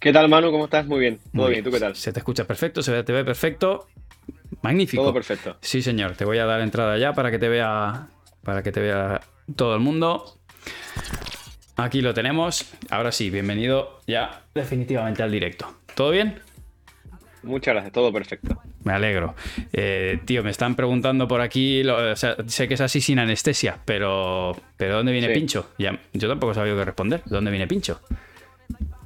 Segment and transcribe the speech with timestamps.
[0.00, 0.50] ¿Qué tal, Manu?
[0.50, 0.86] ¿Cómo estás?
[0.86, 1.20] Muy bien.
[1.36, 1.62] Todo bien.
[1.62, 1.94] ¿Tú qué tal?
[1.94, 3.86] Se te escucha perfecto, se te ve perfecto.
[4.62, 5.02] Magnífico.
[5.02, 5.58] Todo perfecto.
[5.60, 6.16] Sí, señor.
[6.16, 8.08] Te voy a dar entrada ya para que te vea,
[8.42, 9.20] para que te vea
[9.54, 10.38] todo el mundo.
[11.76, 12.72] Aquí lo tenemos.
[12.88, 15.70] Ahora sí, bienvenido ya definitivamente al directo.
[15.94, 16.40] ¿Todo bien?
[17.42, 18.58] Muchas gracias, todo perfecto.
[18.84, 19.34] Me alegro.
[19.70, 23.78] Eh, tío, me están preguntando por aquí, o sea, sé que es así sin anestesia,
[23.84, 25.70] pero, pero ¿dónde viene Pincho?
[25.78, 27.22] Ya, yo tampoco sabía qué responder.
[27.26, 28.00] ¿Dónde viene Pincho?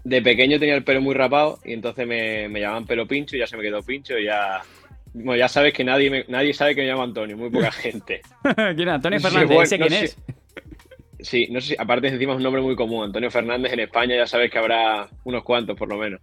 [0.04, 3.46] De pequeño tenía el pelo muy rapado y entonces me, llamaban pelo pincho y ya
[3.46, 4.62] se me quedó pincho y ya...
[5.14, 8.20] Bueno, ya sabes que nadie, nadie sabe que me llamo Antonio, muy poca gente.
[8.76, 8.94] ¿Quién es?
[8.94, 10.18] Antonio Fernández, quién es?
[11.20, 13.04] Sí, no sé si, aparte encima es un nombre muy común.
[13.04, 16.20] Antonio Fernández en España ya sabes que habrá unos cuantos por lo menos.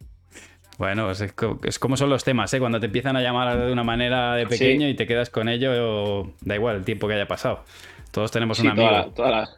[0.78, 2.60] Bueno, pues es, como son los temas, ¿eh?
[2.60, 6.34] Cuando te empiezan a llamar de una manera de pequeño y te quedas con ello,
[6.42, 7.64] da igual el tiempo que haya pasado.
[8.12, 8.82] Todos tenemos una una
[9.14, 9.50] Toda la,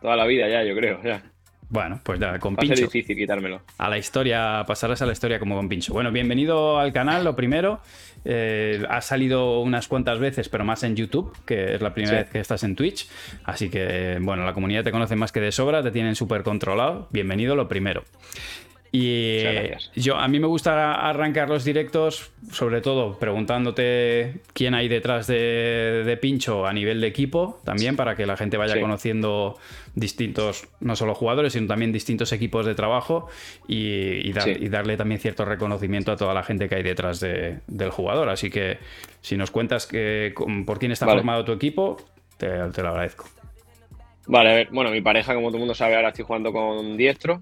[0.00, 1.22] toda, la, vida ya, yo creo, ya.
[1.70, 2.72] Bueno, pues ya, con Va Pincho.
[2.72, 3.60] A ser difícil quitármelo.
[3.76, 5.92] A la historia, pasarás a la historia como con Pincho.
[5.92, 7.80] Bueno, bienvenido al canal, lo primero.
[8.24, 12.30] Eh, has salido unas cuantas veces, pero más en YouTube, que es la primera vez
[12.30, 13.08] que estás en Twitch.
[13.44, 17.08] Así que, bueno, la comunidad te conoce más que de sobra, te tienen súper controlado.
[17.10, 18.02] Bienvenido, lo primero.
[18.90, 19.42] Y
[19.96, 26.18] yo a mí me gusta arrancar los directos, sobre todo preguntándote quién hay detrás de,
[26.22, 29.58] Pincho a nivel de equipo, también para que la gente vaya conociendo
[29.94, 33.28] distintos, no solo jugadores, sino también distintos equipos de trabajo
[33.66, 34.32] y,
[34.68, 38.30] darle también cierto reconocimiento a toda la gente que hay detrás del jugador.
[38.30, 38.78] Así que
[39.20, 40.32] si nos cuentas que,
[40.64, 41.98] por quién está formado tu equipo,
[42.38, 43.26] te, te lo agradezco.
[44.26, 46.98] Vale, a ver, bueno, mi pareja, como todo el mundo sabe, ahora estoy jugando con
[46.98, 47.40] Diestro,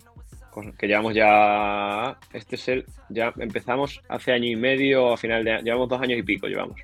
[0.78, 2.18] que llevamos ya.
[2.32, 2.84] Este es el.
[3.08, 5.62] Ya empezamos hace año y medio, a final de.
[5.62, 6.80] Llevamos dos años y pico, llevamos.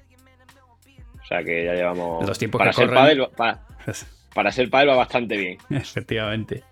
[1.22, 2.26] O sea que ya llevamos.
[2.26, 3.28] Los tiempos para que ser padel,
[4.34, 5.58] para, ser padel va bastante bien.
[5.70, 6.62] Efectivamente.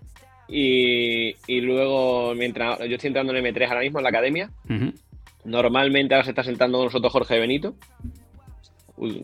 [0.47, 2.79] Y, y luego, mientras.
[2.79, 4.49] Yo estoy entrando en M3 ahora mismo en la academia.
[5.43, 7.75] Normalmente ahora se está sentando con nosotros Jorge Benito.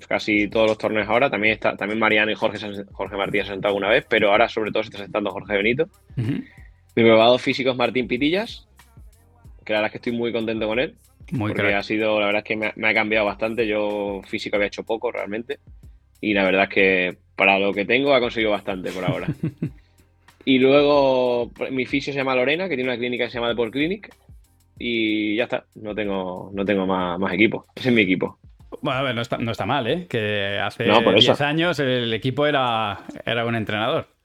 [0.07, 1.29] Casi todos los torneos ahora.
[1.29, 2.57] También está también Mariano y Jorge,
[2.91, 5.55] Jorge Martínez se han sentado alguna vez, pero ahora sobre todo se está sentando Jorge
[5.55, 5.87] Benito.
[6.97, 8.67] Mi probado físico es Martín Pitillas,
[9.63, 10.95] que la verdad es que estoy muy contento con él.
[11.31, 13.67] Muy porque ha sido, la verdad es que me, ha cambiado bastante.
[13.67, 15.59] Yo físico había hecho poco realmente.
[16.21, 19.27] Y la verdad es que para lo que tengo ha conseguido bastante por ahora.
[20.45, 23.73] y luego mi fisio se llama Lorena, que tiene una clínica que se llama Deport
[23.73, 24.09] Clinic.
[24.79, 27.67] Y ya está, no tengo, no tengo más, más equipo.
[27.75, 28.39] Ese es mi equipo.
[28.81, 30.07] Bueno, a ver, no está, no está mal, ¿eh?
[30.09, 34.16] Que hace 10 años el equipo era, era un entrenador.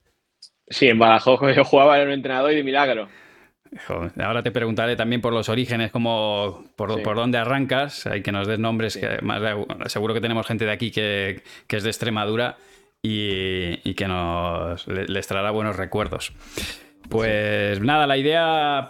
[0.73, 3.07] Sí, en Badajoz yo jugaba en un entrenador y de milagro.
[4.19, 8.07] ahora te preguntaré también por los orígenes, como por, por dónde arrancas.
[8.07, 8.97] Hay que nos des nombres.
[8.97, 9.41] Que más,
[9.87, 12.57] seguro que tenemos gente de aquí que, es de Extremadura
[13.01, 16.33] y, que nos les traerá buenos recuerdos.
[17.09, 18.89] Pues nada, la idea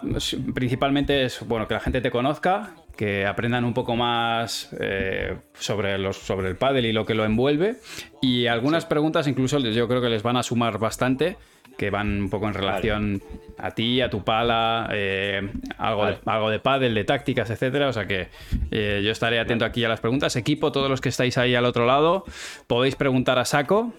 [0.54, 5.98] principalmente es bueno que la gente te conozca, que aprendan un poco más eh, sobre,
[5.98, 7.76] los, sobre el pádel y lo que lo envuelve.
[8.22, 11.36] Y algunas preguntas incluso yo creo que les van a sumar bastante
[11.76, 13.22] que van un poco en relación
[13.58, 17.88] a ti, a tu pala, eh, algo, de, algo de pádel, de tácticas, etcétera.
[17.88, 18.28] O sea que
[18.70, 20.36] eh, yo estaré atento aquí a las preguntas.
[20.36, 22.24] Equipo, todos los que estáis ahí al otro lado,
[22.66, 23.92] podéis preguntar a saco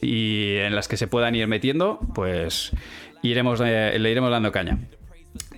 [0.00, 2.72] y en las que se puedan ir metiendo, pues
[3.22, 4.78] iremos, eh, le iremos dando caña.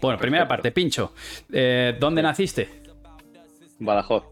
[0.01, 1.13] Bueno, primera parte, Pincho.
[1.49, 2.69] ¿Dónde naciste?
[3.81, 4.25] Badajoz.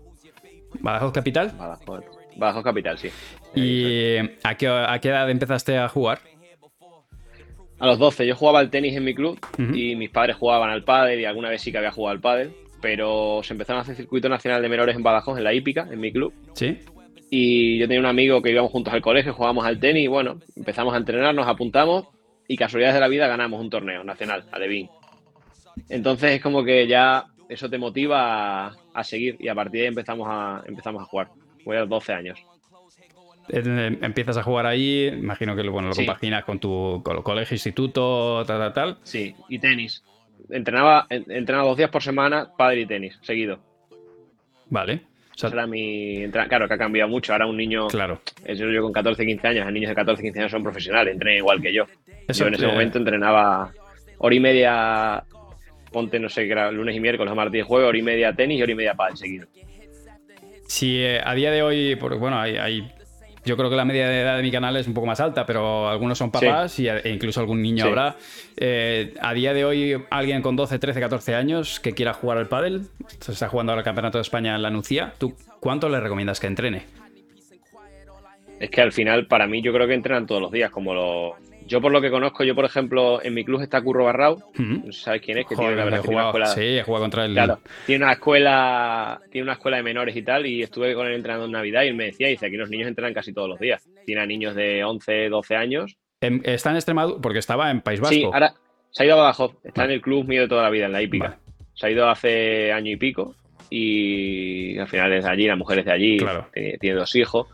[0.81, 1.53] ¿Badajoz Capital?
[1.57, 2.05] Badajoz.
[2.37, 3.11] Badajoz Capital, sí.
[3.55, 6.21] ¿Y a qué, a qué edad empezaste a jugar?
[7.79, 8.27] A los 12.
[8.27, 11.51] Yo jugaba al tenis en mi club y mis padres jugaban al pádel y alguna
[11.51, 14.69] vez sí que había jugado al pádel, pero se empezaron a hacer circuito nacional de
[14.69, 16.33] menores en Badajoz, en la hípica, en mi club.
[16.55, 16.79] Sí.
[17.29, 20.39] Y yo tenía un amigo que íbamos juntos al colegio, jugábamos al tenis y bueno,
[20.57, 22.07] empezamos a entrenar, nos apuntamos
[22.49, 24.89] y casualidades de la vida ganamos un torneo nacional, a Levin.
[25.89, 29.89] Entonces es como que ya eso te motiva a, seguir y a partir de ahí
[29.89, 31.29] empezamos a, empezamos a jugar.
[31.65, 32.39] Voy a los 12 años.
[33.49, 38.73] Empiezas a jugar ahí, imagino que bueno, lo compaginas con tu colegio, instituto, tal, tal,
[38.73, 38.99] tal.
[39.03, 40.03] Sí, y tenis.
[40.51, 43.59] Entrenaba, entrenaba dos días por semana, padre y tenis, seguido.
[44.69, 45.03] Vale.
[45.43, 46.29] era mi.
[46.31, 47.33] Claro, que ha cambiado mucho.
[47.33, 47.89] Ahora un niño.
[47.89, 48.21] Claro.
[48.47, 51.39] Yo, yo con 14, 15 años, los niños de 14, 15 años son profesionales, entrenan
[51.39, 51.87] igual que yo.
[52.29, 53.73] yo en ese momento entrenaba
[54.19, 55.25] hora y media,
[55.93, 58.73] ponte, no sé, lunes y miércoles, martes y jueves, hora y media tenis y hora
[58.73, 59.47] y media padre seguido.
[60.67, 62.91] Si eh, a día de hoy, bueno, hay
[63.47, 65.47] yo creo que la media de edad de mi canal es un poco más alta,
[65.47, 68.17] pero algunos son papás y, e incluso algún niño habrá.
[68.57, 72.49] Eh, a día de hoy, alguien con 12, 13, 14 años que quiera jugar al
[72.49, 72.83] pádel,
[73.21, 76.41] se está jugando ahora el Campeonato de España en la Nucía, ¿tú cuánto le recomiendas
[76.41, 76.83] que entrene?
[78.59, 81.35] Es que al final, para mí, yo creo que entrenan todos los días, como los
[81.67, 84.39] Yo por lo que conozco, yo por ejemplo, en mi club está Curro Barrao,
[84.93, 85.47] ¿sabes quién es?
[85.47, 86.47] Que tiene, una escuela...
[86.47, 87.33] Sí, jugado contra él.
[87.33, 91.15] Claro, tiene una escuela, tiene una escuela de menores y tal, y estuve con él
[91.15, 93.59] entrenando en Navidad y él me decía, dice, aquí los niños entrenan casi todos los
[93.59, 93.89] días.
[94.05, 95.97] Tiene a niños de 11, 12 años.
[96.21, 97.21] ¿Está en Extremadura?
[97.21, 98.15] Porque estaba en País Vasco.
[98.15, 98.55] Sí, ahora
[98.91, 100.93] se ha ido a Badajoz, está en el club mío de toda la vida, en
[100.93, 101.39] la hípica.
[101.75, 103.35] Se ha ido hace año y pico
[103.69, 106.19] y al final es de allí, la mujer es de allí,
[106.81, 107.49] tiene, dos hijos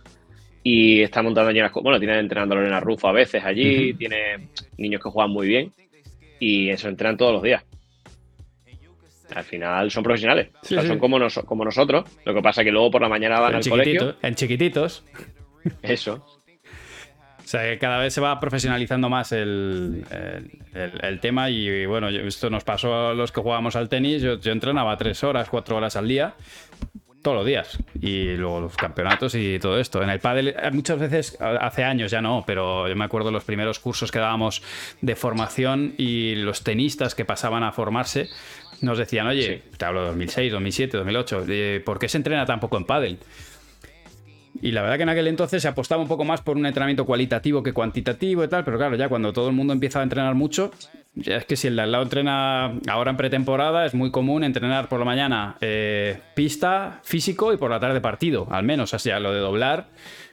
[0.63, 4.49] y está montando allí unas Bueno, tiene entrenando a Lorena Rufo a veces allí, tiene
[4.77, 5.73] niños que juegan muy bien
[6.39, 7.65] y eso entrenan todos los días.
[9.35, 12.05] Al final son profesionales, son como, como nosotros.
[12.25, 14.17] Lo que pasa es que luego por la mañana van al colegio.
[14.23, 15.05] En chiquititos.
[15.83, 16.25] Eso.
[17.39, 20.05] O sea, que cada vez se va profesionalizando más el,
[21.21, 24.23] tema y, bueno, esto nos pasó a los que jugábamos al tenis.
[24.23, 26.35] Yo, yo, entrenaba tres horas, cuatro horas al día,
[27.23, 27.79] todos los días.
[28.01, 30.03] Y luego los campeonatos y todo esto.
[30.03, 33.45] En el pádel eh, muchas veces, hace años ya no, pero yo me acuerdo los
[33.45, 34.63] primeros cursos que dábamos
[35.01, 38.29] de formación y los tenistas que pasaban a formarse
[38.83, 41.47] nos decían, oye, te hablo de 2006, 2007, 2008,
[41.85, 43.19] ¿por qué se entrena tan poco en pádel?
[44.63, 47.05] Y la verdad que en aquel entonces se apostaba un poco más por un entrenamiento
[47.05, 50.35] cualitativo que cuantitativo y tal, pero claro, ya cuando todo el mundo empieza a entrenar
[50.37, 50.71] mucho,
[51.15, 54.45] ya es que si el de al lado entrena ahora en pretemporada, es muy común
[54.45, 58.95] entrenar por la mañana eh, pista, físico y por la tarde partido, al menos.
[58.95, 59.89] Así, lo de doblar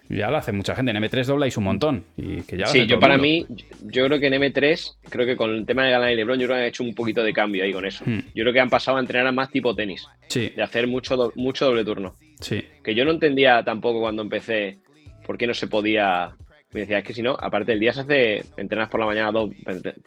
[0.09, 0.91] ya lo hace mucha gente.
[0.91, 2.03] En M3 dobláis un montón.
[2.17, 3.45] Y que ya sí, yo para mí,
[3.83, 6.47] yo creo que en M3, creo que con el tema de Galán y Lebron, yo
[6.47, 8.03] creo que han hecho un poquito de cambio ahí con eso.
[8.05, 8.21] Hmm.
[8.33, 10.07] Yo creo que han pasado a entrenar más tipo tenis.
[10.27, 10.51] Sí.
[10.55, 12.15] De hacer mucho, mucho doble turno.
[12.39, 12.63] Sí.
[12.83, 14.79] Que yo no entendía tampoco cuando empecé
[15.25, 16.35] por qué no se podía.
[16.71, 19.31] Me decía, es que si no, aparte del día se hace, entrenas por la mañana
[19.31, 19.49] dos,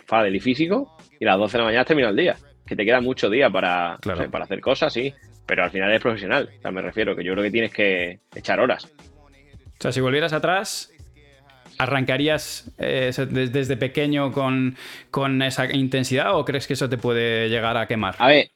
[0.07, 2.37] fadel y físico, y a las 12 de la mañana termina el día.
[2.65, 3.99] Que te queda mucho día para,
[4.31, 5.13] para hacer cosas, sí.
[5.45, 6.51] Pero al final eres profesional.
[6.57, 8.85] O sea, me refiero que yo creo que tienes que echar horas.
[8.85, 10.93] O sea, si volvieras atrás,
[11.79, 14.77] ¿arrancarías eh, desde, pequeño con,
[15.11, 18.15] con esa intensidad o crees que eso te puede llegar a quemar?
[18.19, 18.51] A ver,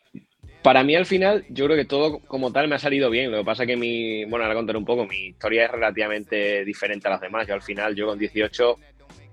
[0.67, 3.31] para mí al final, yo creo que todo como tal me ha salido bien.
[3.31, 6.65] Lo que pasa es que mi, bueno, ahora contaré un poco, mi historia es relativamente
[6.65, 7.47] diferente a las demás.
[7.47, 8.77] Yo al final, yo con 18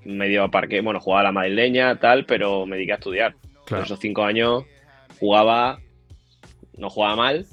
[0.06, 3.36] medio parque, bueno, jugaba a la madrileña, tal, pero me dediqué a estudiar.
[3.66, 3.84] Claro.
[3.84, 4.66] esos cinco años
[5.20, 5.80] jugaba,
[6.78, 7.48] no jugaba mal,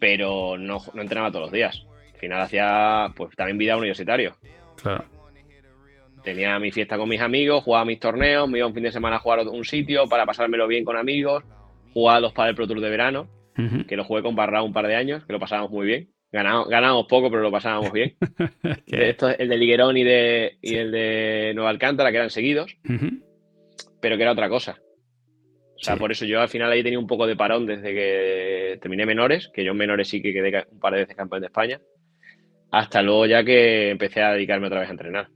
[0.00, 1.86] pero no, no, entrenaba todos los días.
[2.14, 4.34] Al final hacía, pues también vida universitario.
[4.82, 5.04] Claro.
[6.24, 9.16] Tenía mi fiesta con mis amigos, jugaba mis torneos, me iba un fin de semana
[9.16, 11.44] a jugar a un sitio para pasármelo bien con amigos
[11.92, 13.28] jugaba los Padel Pro Tour de verano,
[13.86, 16.08] que lo jugué con Barra un par de años, que lo pasábamos muy bien.
[16.32, 18.16] Ganábamos, poco, pero lo pasábamos bien.
[18.86, 22.76] Esto, el de Liguerón y, de, y el de Nueva Alcántara, que eran seguidos,
[24.00, 24.78] pero que era otra cosa.
[25.80, 28.78] O sea, por eso yo al final ahí tenía un poco de parón desde que
[28.82, 31.46] terminé menores, que yo en menores sí que quedé un par de veces campeón de
[31.46, 31.80] España,
[32.70, 35.28] hasta luego ya que empecé a dedicarme otra vez a entrenar.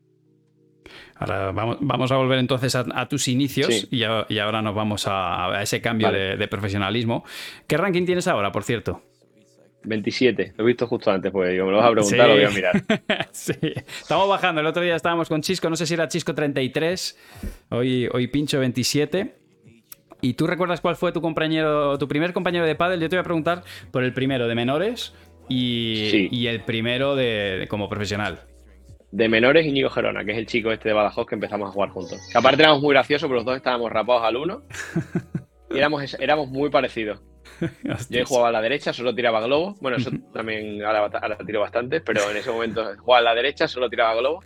[1.16, 6.10] Ahora vamos, a volver entonces a, tus inicios y, ahora nos vamos a, ese cambio
[6.10, 7.24] de, profesionalismo.
[7.66, 9.02] ¿Qué ranking tienes ahora, por cierto?
[9.84, 12.44] 27, lo he visto justo antes, pues digo, me lo vas a preguntar, lo voy
[12.44, 12.84] a mirar.
[13.32, 14.62] sí, estamos bajando.
[14.62, 17.18] El otro día estábamos con Chisco, no sé si era Chisco 33,
[17.68, 19.34] hoy, hoy Pincho 27.
[20.22, 22.98] ¿Y tú recuerdas cuál fue tu compañero, tu primer compañero de pádel?
[22.98, 25.12] Yo te voy a preguntar por el primero de menores
[25.50, 28.40] y, el primero de, como profesional
[29.14, 31.90] de menores Íñigo Gerona, que es el chico este de Badajoz que empezamos a jugar
[31.90, 32.18] juntos.
[32.32, 34.62] Que aparte éramos muy graciosos, pero los dos estábamos rapados al uno
[35.70, 37.22] y éramos, éramos muy parecidos.
[38.10, 39.78] Yo jugaba a la derecha, solo tiraba globos.
[39.78, 41.08] Bueno, eso también ahora,
[41.46, 44.44] tiro bastante, pero en ese momento jugaba a la derecha, solo tiraba globos.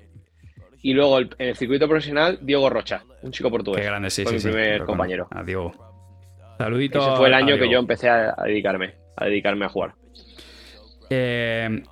[0.82, 3.80] Y luego en el circuito profesional, Diego Rocha, un chico portugués.
[3.80, 5.28] Qué grande, sí, fue mi primer compañero.
[5.30, 5.72] A Diego.
[6.58, 6.98] Saludito.
[6.98, 9.94] Ese fue el año que yo empecé a, dedicarme, a dedicarme a jugar.
[11.08, 11.82] Eh,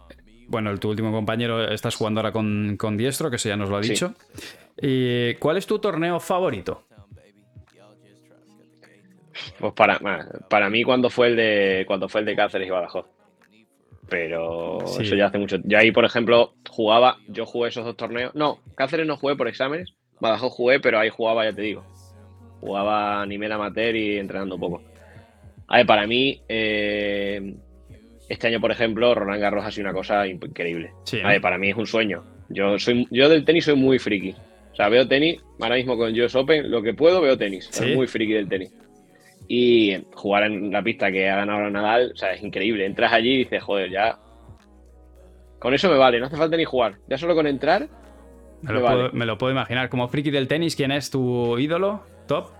[0.48, 3.80] bueno, tu último compañero estás jugando ahora con, Diestro, que eso ya nos lo ha
[3.80, 4.14] dicho.
[4.80, 6.84] ¿Y cuál es tu torneo favorito?
[9.58, 9.98] Pues para,
[10.48, 13.06] para mí cuando fue el de cuando fue el de Cáceres y Badajoz.
[14.08, 15.56] Pero eso ya hace mucho.
[15.64, 18.34] Yo ahí, por ejemplo, jugaba, yo jugué esos dos torneos.
[18.34, 21.84] No, Cáceres no jugué por exámenes, Badajoz jugué, pero ahí jugaba, ya te digo.
[22.60, 24.82] Jugaba a nivel amateur y entrenando un poco.
[25.68, 27.56] A ver, para mí, eh,
[28.28, 30.92] este año, por ejemplo, Roland Garros ha sido una cosa increíble.
[31.40, 32.24] para mí es un sueño.
[32.48, 34.34] Yo soy yo del tenis soy muy friki.
[34.72, 37.68] O sea, veo tenis, ahora mismo con US Open, lo que puedo veo tenis.
[37.70, 38.72] Soy muy friki del tenis.
[39.48, 42.84] Y jugar en la pista que ha ganado Nadal, o sea, es increíble.
[42.84, 44.18] Entras allí y dices, joder, ya.
[45.60, 46.96] Con eso me vale, no hace falta ni jugar.
[47.08, 47.88] Ya solo con entrar.
[48.62, 49.88] Me, lo, puedo, me lo puedo imaginar.
[49.88, 52.02] Como friki del tenis, ¿quién es tu ídolo?
[52.26, 52.50] ¿Top?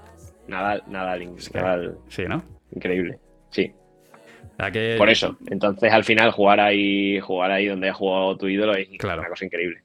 [0.46, 1.98] Nadal, Nadal, Nadal.
[2.08, 2.44] Sí, ¿no?
[2.72, 3.18] Increíble.
[3.50, 3.72] Sí.
[4.96, 5.36] Por eso.
[5.48, 9.44] Entonces, al final, jugar ahí, jugar ahí donde ha jugado tu ídolo es una cosa
[9.44, 9.82] increíble.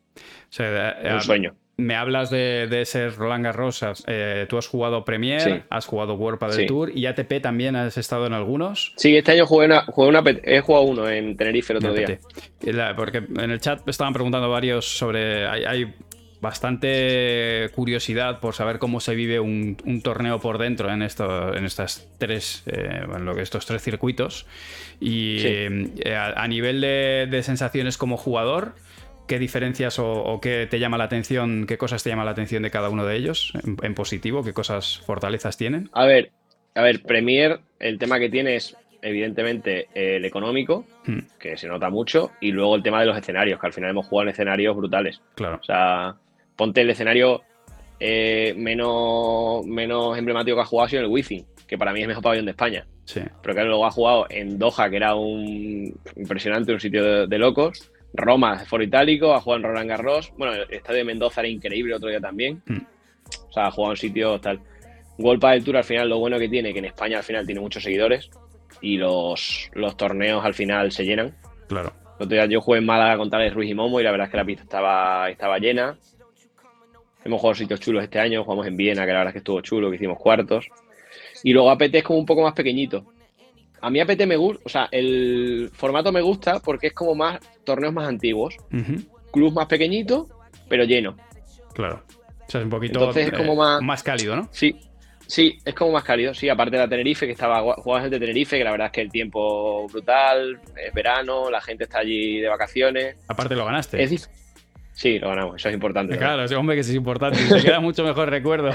[1.13, 1.55] un sueño.
[1.77, 3.83] me hablas de, de ese Roland Garros.
[4.07, 8.27] Eh, tú has jugado Premier, has jugado World Padel Tour y ATP también has estado
[8.27, 8.93] en algunos.
[8.97, 12.19] Sí, este año jugué una, una he jugado uno en Tenerife el otro día.
[12.95, 15.47] porque en el chat estaban preguntando varios sobre.
[15.47, 15.93] hay
[16.41, 22.09] bastante curiosidad por saber cómo se vive un, torneo por dentro en, esto, en estas
[22.17, 24.47] tres, eh, lo que estos tres circuitos.
[24.99, 28.73] Y eh, a, nivel de, sensaciones como jugador,
[29.27, 32.71] ¿qué diferencias o, qué te llama la atención, qué cosas te llama la atención de
[32.71, 34.43] cada uno de ellos en, positivo?
[34.43, 35.89] ¿Qué cosas, fortalezas tienen?
[35.93, 36.31] A ver,
[36.73, 41.19] a ver, Premier, el tema que tiene es evidentemente el económico, hmm.
[41.39, 44.07] que se nota mucho, y luego el tema de los escenarios, que al final hemos
[44.07, 45.21] jugado en escenarios brutales.
[45.35, 45.59] Claro.
[45.61, 46.15] O sea,
[46.61, 47.41] ponte el escenario
[47.99, 52.03] eh, menos, menos emblemático que ha jugado ha sido el Wifi, que para mí es
[52.03, 52.85] el mejor pabellón de España.
[53.03, 53.19] Sí.
[53.41, 57.91] Pero que luego ha jugado en Doha, que era un impresionante, un sitio de, locos.
[58.13, 60.31] Roma, Foro Itálico, ha jugado en Roland Garros.
[60.37, 62.61] Bueno, el estadio de Mendoza era increíble otro día también.
[62.67, 62.83] Hmm.
[63.49, 64.59] O sea, ha jugado en sitios tal.
[65.17, 67.59] Golpa del Tour al final, lo bueno que tiene, que en España al final tiene
[67.59, 68.29] muchos seguidores
[68.81, 71.35] y los, los torneos al final se llenan.
[71.67, 71.91] Claro.
[72.13, 74.31] otro día yo jugué en Málaga con Tales Ruiz y Momo y la verdad es
[74.31, 75.97] que la pista estaba, estaba llena.
[77.23, 79.61] Hemos jugado sitios chulos este año, jugamos en Viena, que la verdad es que estuvo
[79.61, 80.67] chulo, que hicimos cuartos.
[81.43, 83.05] Y luego APT es como un poco más pequeñito.
[83.81, 87.39] A mí APT me gusta, o sea, el formato me gusta porque es como más
[87.63, 88.55] torneos más antiguos.
[89.31, 90.27] Club más pequeñito,
[90.69, 91.15] pero lleno.
[91.73, 92.03] Claro.
[92.47, 94.49] O sea, es un poquito Entonces es como eh, más, cálido, ¿no?
[94.51, 94.75] Sí,
[95.31, 96.33] Sí, es como más cálido.
[96.33, 98.99] Sí, aparte de la Tenerife, que estaba jugando de Tenerife, que la verdad es que
[98.99, 103.15] el tiempo brutal, es verano, la gente está allí de vacaciones.
[103.29, 104.03] Aparte lo ganaste.
[104.03, 104.29] Es,
[104.93, 106.17] Sí, lo ganamos, eso es importante.
[106.17, 108.71] Claro, ese hombre que sí es importante, se queda mucho mejor recuerdo.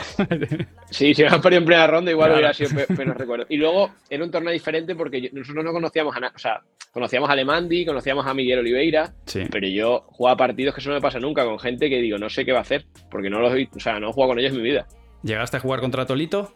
[0.90, 3.46] sí, si hubieran perdido en plena ronda, igual hubiera sido menos recuerdo.
[3.48, 7.28] Y luego era un torneo diferente porque nosotros no conocíamos a nada, o sea, conocíamos
[7.28, 9.12] a Alemandi, conocíamos a Miguel Oliveira,
[9.50, 12.30] pero yo jugaba partidos que eso no me pasa nunca con gente que digo, no
[12.30, 14.52] sé qué va a hacer, porque no los o sea, no he jugado con ellos
[14.52, 14.86] en mi vida.
[15.22, 16.54] ¿Llegaste a jugar contra Tolito?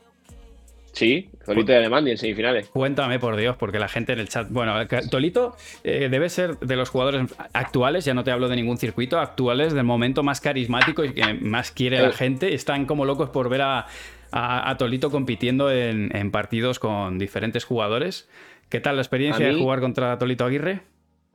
[0.93, 2.69] Sí, Tolito de Alemania en semifinales.
[2.69, 4.49] Cuéntame, por Dios, porque la gente en el chat.
[4.51, 4.75] Bueno,
[5.11, 9.19] Tolito eh, debe ser de los jugadores actuales, ya no te hablo de ningún circuito,
[9.19, 12.13] actuales del momento más carismático y que más quiere la eh.
[12.13, 12.55] gente.
[12.55, 18.29] Están como locos por ver a, Tolito compitiendo en, partidos con diferentes jugadores.
[18.69, 20.83] ¿Qué tal la experiencia de jugar contra Tolito Aguirre?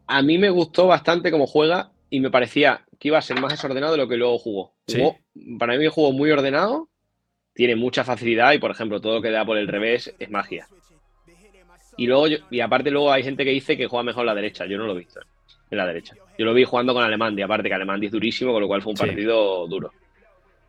[0.07, 3.51] A mí me gustó bastante cómo juega y me parecía que iba a ser más
[3.51, 4.73] desordenado de lo que luego jugó.
[4.89, 5.17] jugó
[5.59, 6.89] para mí jugó muy ordenado
[7.55, 10.67] tiene mucha facilidad y, por ejemplo, todo lo que da por el revés es magia.
[11.97, 14.65] Y luego, y aparte luego hay gente que dice que juega mejor la derecha.
[14.65, 15.21] Yo no lo he visto
[15.71, 16.15] en la derecha.
[16.37, 18.81] Yo lo vi jugando con Alemán, y aparte que Alemán es durísimo, con lo cual
[18.81, 19.91] fue un partido duro.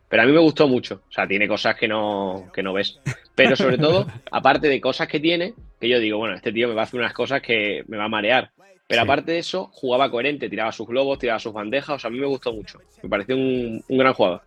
[0.07, 1.01] Pero a mí me gustó mucho.
[1.09, 2.97] O sea, tiene cosas que no, que no ves.
[3.35, 6.73] Pero sobre todo, aparte de cosas que tiene, que yo digo, bueno, este tío me
[6.73, 8.51] va a hacer unas cosas que me va a marear.
[8.87, 11.97] Pero aparte de eso, jugaba coherente, tiraba sus globos, tiraba sus bandejas.
[11.97, 12.79] O sea, a mí me gustó mucho.
[13.03, 14.41] Me pareció un gran jugador.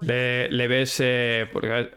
[0.00, 1.88] Le, ves, eh, porque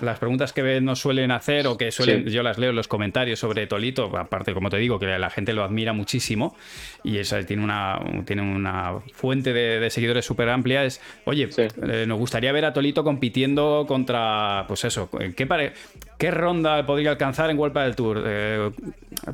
[0.00, 3.38] las preguntas que nos suelen hacer o que suelen, yo las leo en los comentarios
[3.38, 6.56] sobre Tolito, aparte, como te digo, que la gente lo admira muchísimo
[7.02, 12.18] y esa, tiene, una, tiene una fuente de, seguidores súper amplia, es, oye, eh, nos
[12.18, 15.72] gustaría ver a Tolito compitiendo contra, pues eso, ¿qué,
[16.18, 18.22] ¿qué ronda podría alcanzar en World del Tour?
[18.26, 18.70] Eh,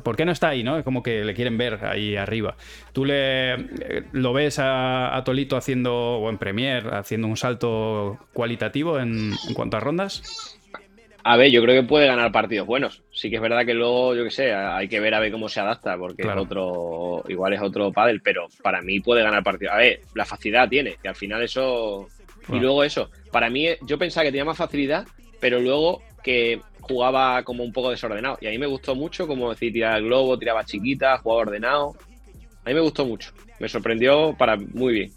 [0.03, 0.77] ¿Por qué no está ahí, no?
[0.77, 2.55] Es como que le quieren ver ahí arriba.
[2.91, 3.57] ¿Tú le
[4.11, 9.77] lo ves a, a Tolito haciendo, o en Premier, haciendo un salto cualitativo en, cuanto
[9.77, 10.57] a rondas?
[11.23, 13.03] A ver, yo creo que puede ganar partidos buenos.
[13.11, 15.49] Sí que es verdad que luego, yo qué sé, hay que ver a ver cómo
[15.49, 19.73] se adapta, porque es otro, igual es otro pádel, pero para mí puede ganar partidos.
[19.73, 22.07] A ver, la facilidad tiene, que al final eso.
[22.49, 25.05] Y luego eso, para mí, yo pensaba que tenía más facilidad,
[25.41, 28.37] pero luego que jugaba como un poco desordenado.
[28.39, 31.95] Y a mí me gustó mucho, como decir, tiraba el globo, tiraba chiquita, jugaba ordenado.
[32.63, 33.31] A mí me gustó mucho.
[33.59, 35.11] Me sorprendió para muy bien.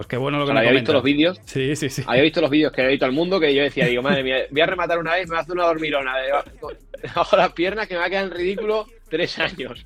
[0.00, 1.38] Pues qué bueno lo que me Había visto los vídeos.
[1.44, 2.02] Sí, sí, sí.
[2.06, 4.46] Había visto los vídeos que había visto al mundo que yo decía, digo, madre mía,
[4.50, 8.06] voy a rematar una vez, me hace una dormirona debajo las piernas que me va
[8.06, 9.84] a quedar en ridículo tres años.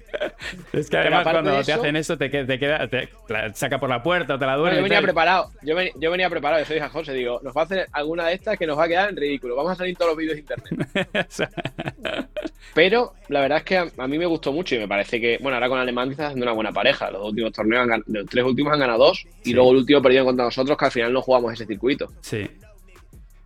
[0.72, 3.08] Es que además cuando te hacen eso te, te queda, te,
[3.54, 4.76] saca por la puerta, te la duele.
[4.76, 7.64] yo venía preparado, yo, yo, venía preparado, yo soy a José, digo, nos va a
[7.64, 9.56] hacer alguna de estas que nos va a quedar en ridículo.
[9.56, 11.28] Vamos a salir todos los vídeos de internet.
[12.74, 15.56] Pero la verdad es que a, mí me gustó mucho y me parece que, bueno,
[15.56, 17.10] ahora con Alemania está haciendo una buena pareja.
[17.10, 20.44] Los últimos torneos, los tres últimos han ganado dos y luego el último perdido contra
[20.44, 22.12] nosotros que al final no jugamos ese circuito.
[22.20, 22.50] Sí.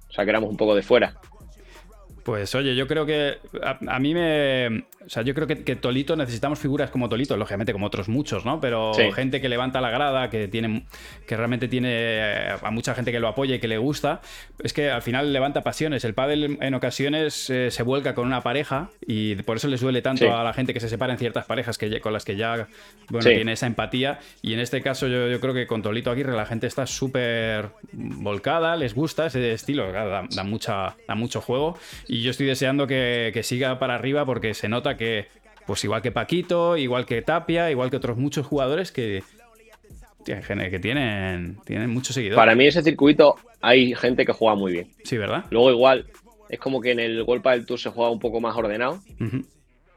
[0.09, 1.15] O sea que éramos un poco de fuera.
[2.29, 4.85] Pues oye, yo creo que a, mí me.
[5.07, 8.61] O sea, yo creo que, Tolito necesitamos figuras como Tolito, lógicamente, como otros muchos, ¿no?
[8.61, 10.85] Pero gente que levanta la grada, que tiene.
[11.27, 14.21] que realmente tiene eh, a mucha gente que lo apoya y que le gusta.
[14.63, 16.05] Es que al final levanta pasiones.
[16.05, 20.03] El pádel en ocasiones eh, se vuelca con una pareja y por eso les duele
[20.03, 22.69] tanto a la gente que se separa en ciertas parejas que, con las que ya
[23.09, 24.19] bueno, tiene esa empatía.
[24.43, 27.71] Y en este caso, yo, yo creo que con Tolito Aguirre la gente está súper
[27.95, 31.79] volcada, les gusta ese estilo, da, da, mucha, da mucho juego.
[32.07, 35.27] Y yo estoy deseando que, siga para arriba porque se nota que,
[35.67, 39.23] pues igual que Paquito, igual que Tapia, igual que otros muchos jugadores que,
[40.25, 42.37] que tienen, tienen muchos seguidores.
[42.37, 44.89] Para mí ese circuito hay gente que juega muy bien.
[45.05, 45.45] Sí, ¿verdad?
[45.51, 46.07] Luego igual
[46.49, 49.01] es como que en el Golpa del Tour se juega un poco más ordenado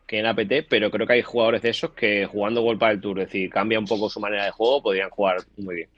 [0.05, 3.19] que en APT, pero creo que hay jugadores de esos que jugando Golpa del Tour,
[3.19, 5.89] es decir, cambia un poco su manera de juego, podrían jugar muy bien.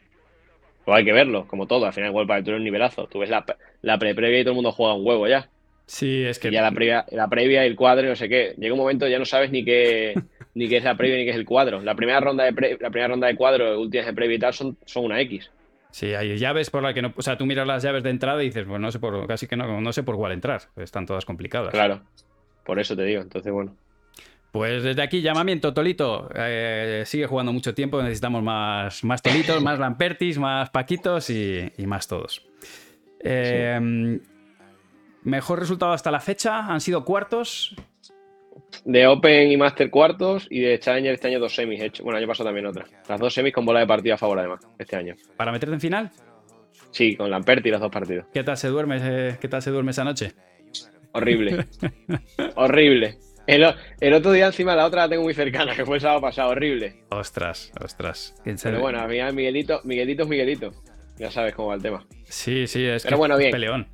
[0.85, 1.85] Luego hay que verlo, como todo.
[1.85, 3.07] Al final Golpa del Tour es un nivelazo.
[3.07, 3.45] Tú ves la,
[3.81, 5.49] la pre-previa y todo el mundo juega un huevo ya.
[5.85, 6.51] Sí, es que.
[6.51, 8.55] ya la previa, la previa, el cuadro y no sé qué.
[8.57, 10.13] Llega un momento ya no sabes ni qué,
[10.55, 11.81] ni qué es la previa ni qué es el cuadro.
[11.81, 14.77] La primera ronda de, la primera ronda de cuadro, últimas de previa y tal, son,
[14.85, 15.51] son una X.
[15.91, 17.13] Sí, hay llaves por las que no.
[17.15, 19.45] O sea, tú miras las llaves de entrada y dices, pues no sé por, casi
[19.45, 20.61] que no, no sé por cuál entrar.
[20.75, 21.71] Están todas complicadas.
[21.71, 22.01] Claro.
[22.65, 23.21] Por eso te digo.
[23.21, 23.75] Entonces, bueno.
[24.51, 26.29] Pues desde aquí, llamamiento, Tolito.
[26.35, 28.01] Eh, sigue jugando mucho tiempo.
[28.01, 32.43] Necesitamos más, más Tolitos, más Lampertis, más Paquitos y, más todos.
[33.19, 34.19] Eh,
[35.23, 37.75] Mejor resultado hasta la fecha han sido cuartos.
[38.83, 42.03] De Open y Master cuartos y de Challenger este año dos semis hecho.
[42.03, 42.85] Bueno, año pasado también otra.
[43.07, 45.15] Las dos semis con bola de partido a favor además, este año.
[45.37, 46.11] ¿Para meterte en final?
[46.91, 48.25] Sí, con Lamperti los dos partidos.
[48.33, 50.33] ¿Qué tal se duerme, eh, ¿qué tal se duerme esa noche?
[51.13, 51.67] Horrible.
[52.55, 53.17] Horrible.
[53.45, 53.63] El,
[54.13, 57.03] otro día encima la otra la tengo muy cercana, que fue el sábado pasado, horrible.
[57.09, 58.35] Ostras, ostras.
[58.43, 60.71] Pero bueno, a mí Miguelito, Miguelito es Miguelito.
[61.17, 62.05] Ya sabes cómo va el tema.
[62.25, 63.51] Sí, sí, es Pero bueno, bien.
[63.51, 63.87] peleón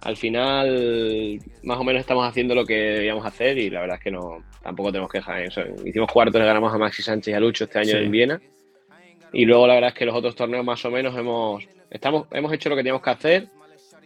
[0.00, 4.02] al, final, más o menos estamos haciendo lo que debíamos hacer y la verdad es
[4.02, 5.56] que no tampoco tenemos quejas.
[5.84, 8.40] hicimos cuartos, le ganamos a Maxi Sánchez y a Lucho este año en Viena.
[9.32, 12.52] Y luego la verdad es que los otros torneos más o menos hemos, estamos, hemos
[12.52, 13.48] hecho lo que teníamos que hacer.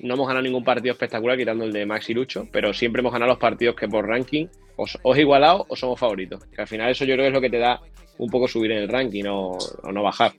[0.00, 3.12] No hemos ganado ningún partido espectacular quitando el de Maxi y Lucho, pero siempre hemos
[3.12, 6.44] ganado los partidos que por ranking o, es igualado o somos favoritos.
[6.46, 7.80] Que al final eso yo creo que es lo que te da
[8.18, 9.58] un poco subir en el ranking o
[9.92, 10.32] no bajar.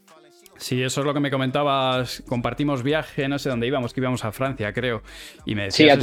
[0.61, 2.21] Sí, eso es lo que me comentabas.
[2.27, 5.01] Compartimos viaje, no sé dónde íbamos, que íbamos a Francia, creo.
[5.43, 5.99] Y me decías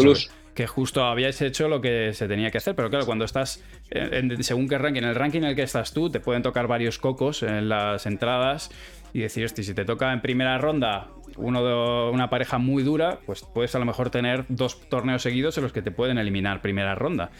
[0.53, 2.75] que justo habíais hecho lo que se tenía que hacer.
[2.75, 5.95] Pero claro, cuando estás, en, según qué ranking, en el ranking en el que estás
[5.95, 8.73] tú, te pueden tocar varios cocos en las entradas
[9.13, 11.06] y decir, hostia, si te toca en primera ronda
[11.37, 15.56] uno de una pareja muy dura, pues puedes a lo mejor tener dos torneos seguidos
[15.56, 17.30] en los que te pueden eliminar primera ronda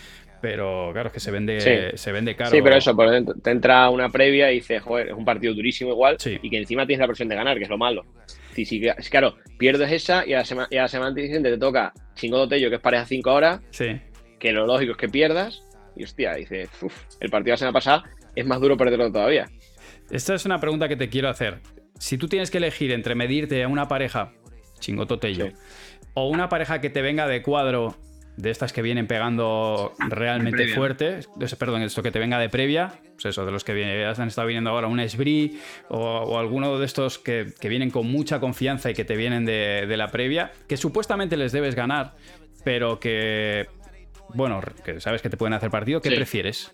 [0.40, 2.51] pero claro, es que se vende, se vende caro.
[2.51, 3.09] Sí, pero eso, por
[3.42, 6.87] te entra una previa y dices, joder, es un partido durísimo igual, y que encima
[6.87, 8.05] tienes la presión de ganar, que es lo malo.
[8.55, 11.59] Si, si, claro, pierdes esa y a la, semana, y a la semana siguiente te
[11.59, 14.01] toca Chingo Dotello, que es pareja 5 horas, sí.
[14.38, 15.62] que lo lógico es que pierdas,
[15.94, 19.46] y hostia, dices, uff, el partido de la semana pasada es más duro perderlo todavía.
[20.11, 21.61] Esta es una pregunta que te quiero hacer.
[21.98, 24.33] Si tú tienes que elegir entre medirte a una pareja,
[24.79, 25.07] Chingo
[26.14, 27.96] o una pareja que te venga de cuadro
[28.38, 31.20] de estas que vienen pegando realmente fuerte,
[31.59, 34.70] perdón, esto que te venga de previa, pues eso, de los que han estado viniendo
[34.70, 39.16] ahora, un Esbri o, alguno de estos que, vienen con mucha confianza y que te
[39.16, 42.14] vienen de, la previa, que supuestamente les debes ganar,
[42.62, 43.66] pero que,
[44.35, 46.72] bueno, que sabes que te pueden hacer partido, ¿qué prefieres?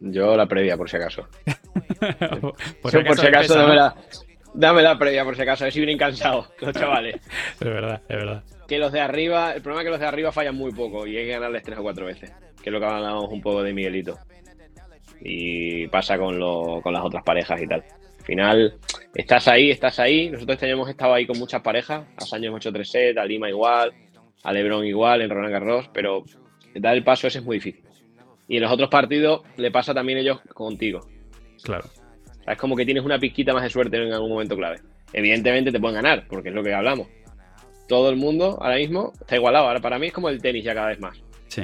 [0.00, 1.28] Yo la previa, por si acaso.
[2.82, 3.58] por, si acaso,
[4.54, 7.16] dame, la, previa, por si acaso, a ver si vienen cansados los chavales.
[7.52, 10.32] es verdad, es verdad que los de arriba, el problema es que los de arriba
[10.32, 12.86] fallan muy poco y hay que ganarles tres o cuatro veces, que es lo que
[12.86, 14.18] hablamos un poco de Miguelito.
[15.20, 16.38] Y pasa con,
[16.82, 17.82] con las otras parejas y tal.
[18.18, 18.74] Al final,
[19.14, 20.28] estás ahí, estás ahí.
[20.30, 22.04] Nosotros este año hemos estado ahí con muchas parejas.
[22.18, 23.92] Hecho tres sets, a Lima igual,
[24.42, 26.24] a Lebron igual, en Roland Garros, pero
[26.74, 27.84] dar el paso ese es muy difícil.
[28.48, 31.00] Y en los otros partidos le pasa también ellos contigo.
[31.62, 31.88] Claro.
[32.46, 34.80] es como que tienes una pizquita más de suerte en algún momento clave.
[35.12, 37.08] Evidentemente te pueden ganar, porque es lo que hablamos
[37.88, 39.66] todo el mundo ahora mismo está igualado.
[39.66, 41.22] Ahora para mí es como el tenis ya cada vez más.
[41.48, 41.62] Sí.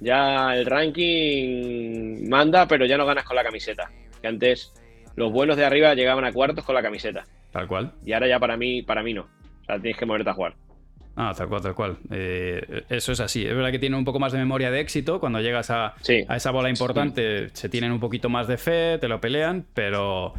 [0.00, 3.90] Ya el ranking manda, pero ya no ganas con la camiseta.
[4.20, 4.72] Que antes
[5.16, 7.24] los buenos de arriba llegaban a cuartos con la camiseta.
[7.50, 7.92] Tal cual.
[8.04, 9.22] Y ahora ya para mí, para mí no.
[9.22, 10.54] O sea, tienes que moverte a jugar.
[11.18, 11.96] Ah, tal cual, tal cual.
[12.10, 13.46] Eh, eso es así.
[13.46, 15.18] Es verdad que tienen un poco más de memoria de éxito.
[15.18, 15.94] Cuando llegas a,
[16.28, 20.34] a esa bola importante, se tienen un poquito más de fe, te lo pelean, pero,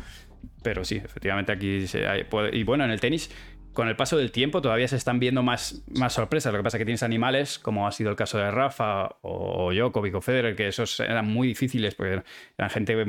[0.61, 3.31] pero sí, efectivamente aquí se hay, y bueno, en el tenis
[3.77, 6.51] con el paso del tiempo todavía se están viendo más, más sorpresas.
[6.51, 9.71] Lo que pasa es que tienes animales, como ha sido el caso de Rafa o
[9.71, 12.23] Djokovic o Federer, que esos eran muy difíciles porque
[12.57, 13.05] eran gente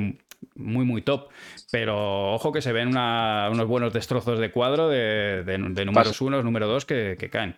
[0.56, 1.30] muy, muy top.
[1.72, 6.66] Pero ojo que se ven unos buenos destrozos de cuadro de, de, números uno, número
[6.66, 7.56] dos que, caen.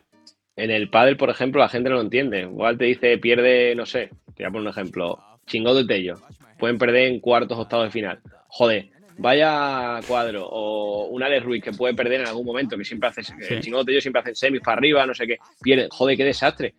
[0.54, 2.42] en el pádel, por ejemplo, la gente no lo entiende.
[2.42, 5.18] Igual te dice, pierde, no sé, te voy a poner un ejemplo,
[5.48, 6.14] chingón de Tello.
[6.60, 8.20] Pueden perder en cuartos o octavos de final.
[8.46, 8.90] Joder,
[9.20, 10.46] vaya cuadro.
[10.48, 13.84] O un Alex Ruiz que puede perder en algún momento, que siempre hace, el chingón
[13.84, 15.38] de Tello siempre hace semis para arriba, no sé qué.
[15.62, 16.74] Pierde, joder, qué desastre.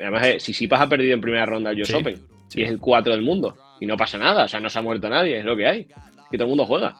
[0.00, 2.18] Además, eh, si Sipas ha perdido en primera ronda el US Open
[2.54, 4.82] y es el 4 del mundo y no pasa nada, o sea, no se ha
[4.82, 5.84] muerto nadie, es lo que hay.
[6.30, 6.96] Que todo el mundo juega.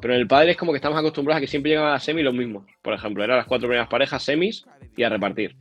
[0.00, 2.00] Pero en el padre es como que estamos acostumbrados a que siempre llegan a la
[2.00, 2.64] semi los mismos.
[2.82, 5.56] Por ejemplo, eran las cuatro primeras parejas semis y a repartir.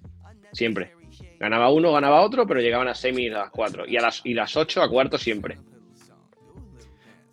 [0.51, 0.91] Siempre.
[1.39, 3.87] Ganaba uno, ganaba otro, pero llegaban a semis las cuatro.
[3.87, 5.59] Y, a las, y las ocho a cuarto siempre.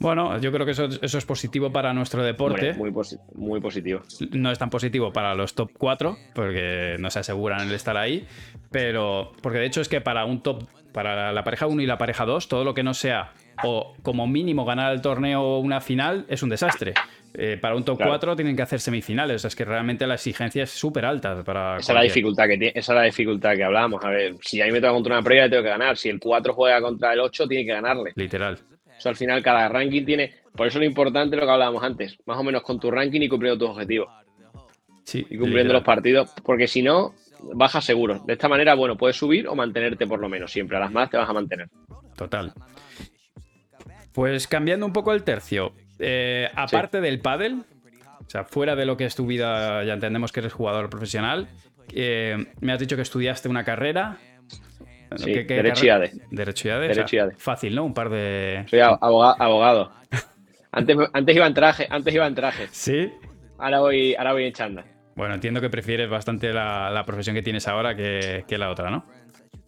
[0.01, 2.73] Bueno, yo creo que eso, es positivo para nuestro deporte.
[2.73, 2.91] muy,
[3.35, 4.01] muy, positivo.
[4.33, 8.27] No es tan positivo para los top 4, porque no se aseguran el estar ahí.
[8.71, 11.99] Pero, porque de hecho es que para un top, para la pareja 1 y la
[11.99, 16.25] pareja 2, todo lo que no sea o como mínimo ganar el torneo una final
[16.29, 16.95] es un desastre.
[17.35, 19.45] Eh, para un top 4 tienen que hacer semifinales.
[19.45, 21.45] es que realmente la exigencia es súper alta.
[21.45, 24.03] Para esa, es la dificultad que esa es la dificultad que hablábamos.
[24.05, 25.97] A ver, si a mí me toca contra una previa, tengo que ganar.
[25.97, 28.13] Si el 4 juega contra el 8, tiene que ganarle.
[28.15, 28.59] Literal.
[29.01, 30.35] O sea, al final, cada ranking tiene.
[30.55, 32.19] Por eso lo importante lo que hablábamos antes.
[32.27, 34.11] Más o menos con tu ranking y cumpliendo tus objetivos.
[35.05, 36.31] Sí, y cumpliendo los partidos.
[36.45, 37.15] Porque si no,
[37.55, 38.23] bajas seguro.
[38.27, 40.53] De esta manera, bueno, puedes subir o mantenerte por lo menos.
[40.53, 41.71] Siempre a las más te vas a mantener.
[42.15, 42.53] Total.
[44.13, 47.63] Pues cambiando un poco el tercio, eh, aparte del pádel,
[48.27, 51.49] o sea, fuera de lo que es tu vida, ya entendemos que eres jugador profesional,
[51.95, 54.19] eh, me has dicho que estudiaste una carrera.
[55.16, 56.12] Sí, Derecho y ADE.
[56.31, 56.70] Derecho y
[57.18, 57.35] ADE.
[57.37, 57.85] fácil, ¿no?
[57.85, 58.64] Un par de...
[58.68, 59.92] Soy abogado.
[60.73, 62.68] antes, antes, iba en traje, antes iba en traje.
[62.70, 63.11] ¿Sí?
[63.59, 64.85] Ahora voy, ahora voy en chanda.
[65.16, 69.05] Bueno, entiendo que prefieres bastante la, profesión que tienes ahora que, que, la otra, ¿no?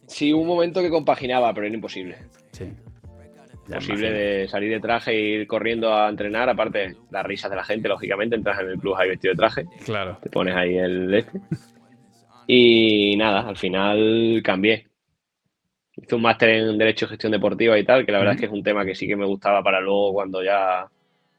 [0.06, 2.16] Sí, un momento que compaginaba, pero era imposible.
[2.52, 2.70] Sí
[3.74, 7.64] posible de salir de traje e ir corriendo a entrenar, aparte las risas de la
[7.64, 9.66] gente, lógicamente, entras en el club ahí vestido de traje.
[9.84, 10.18] Claro.
[10.22, 11.40] Te pones ahí el este.
[12.44, 14.88] Y nada, al final cambié.
[15.96, 18.46] Hice un máster en Derecho y Gestión Deportiva y tal, que la verdad es que
[18.46, 20.86] es un tema que sí que me gustaba para luego cuando ya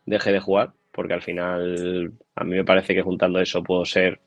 [0.06, 4.20] dejé de jugar, porque al final a mí me parece que juntando eso puedo ser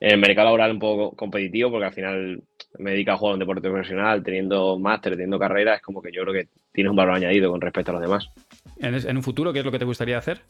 [0.00, 2.42] en el mercado laboral un poco competitivo, porque al final
[2.78, 6.22] me dedico a jugar un deporte profesional, teniendo máster, teniendo carrera, es como que yo
[6.22, 8.30] creo que tienes un valor añadido con respecto a los demás.
[8.78, 10.40] ¿En, un futuro qué es lo que te gustaría hacer?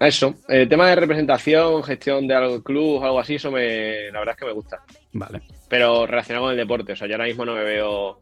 [0.00, 4.34] Eso, el tema de representación, gestión de algo club, algo así, eso me, la verdad
[4.34, 4.80] es que me gusta.
[5.12, 5.42] Vale.
[5.68, 8.20] Pero relacionado con el deporte, o sea, yo ahora mismo no me veo,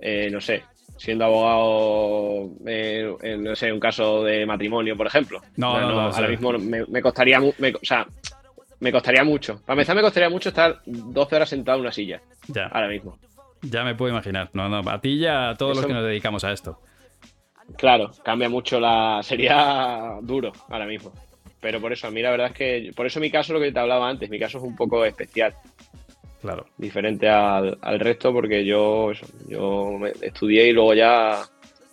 [0.00, 0.62] eh, no sé,
[0.98, 5.40] siendo abogado eh, en, no sé, un caso de matrimonio, por ejemplo.
[5.56, 8.06] No, no, no, ahora mismo me, costaría, o sea,
[8.80, 9.60] me costaría mucho.
[9.64, 12.20] Para empezar, me costaría mucho estar 12 horas sentado en una silla.
[12.48, 12.66] Ya.
[12.66, 13.18] Ahora mismo.
[13.62, 14.50] Ya me puedo imaginar.
[14.52, 16.80] No, no, a ti y a todos los que nos dedicamos a esto.
[17.76, 19.20] Claro, cambia mucho la.
[19.22, 21.12] Sería duro ahora mismo.
[21.60, 22.92] Pero por eso, a mí la verdad es que.
[22.94, 25.54] Por eso mi caso, lo que te hablaba antes, mi caso es un poco especial.
[26.40, 26.66] Claro.
[26.76, 29.10] Diferente al, resto, porque yo,
[29.48, 31.42] yo estudié y luego ya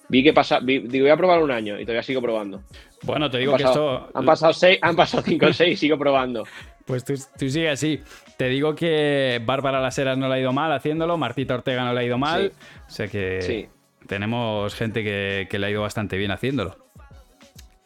[0.08, 0.60] vi que pasa.
[0.62, 2.62] digo, voy a probar un año y todavía sigo probando.
[3.02, 4.10] Bueno, te digo que esto.
[4.14, 6.44] Han pasado seis, han pasado cinco o seis, sigo probando.
[6.86, 8.02] Pues tú, tú sigue así.
[8.38, 12.02] Te digo que Bárbara Laseras no le ha ido mal haciéndolo, Martita Ortega no le
[12.02, 12.52] ha ido mal.
[12.88, 13.70] O sea que
[14.08, 16.78] tenemos gente que, le ha ido bastante bien haciéndolo.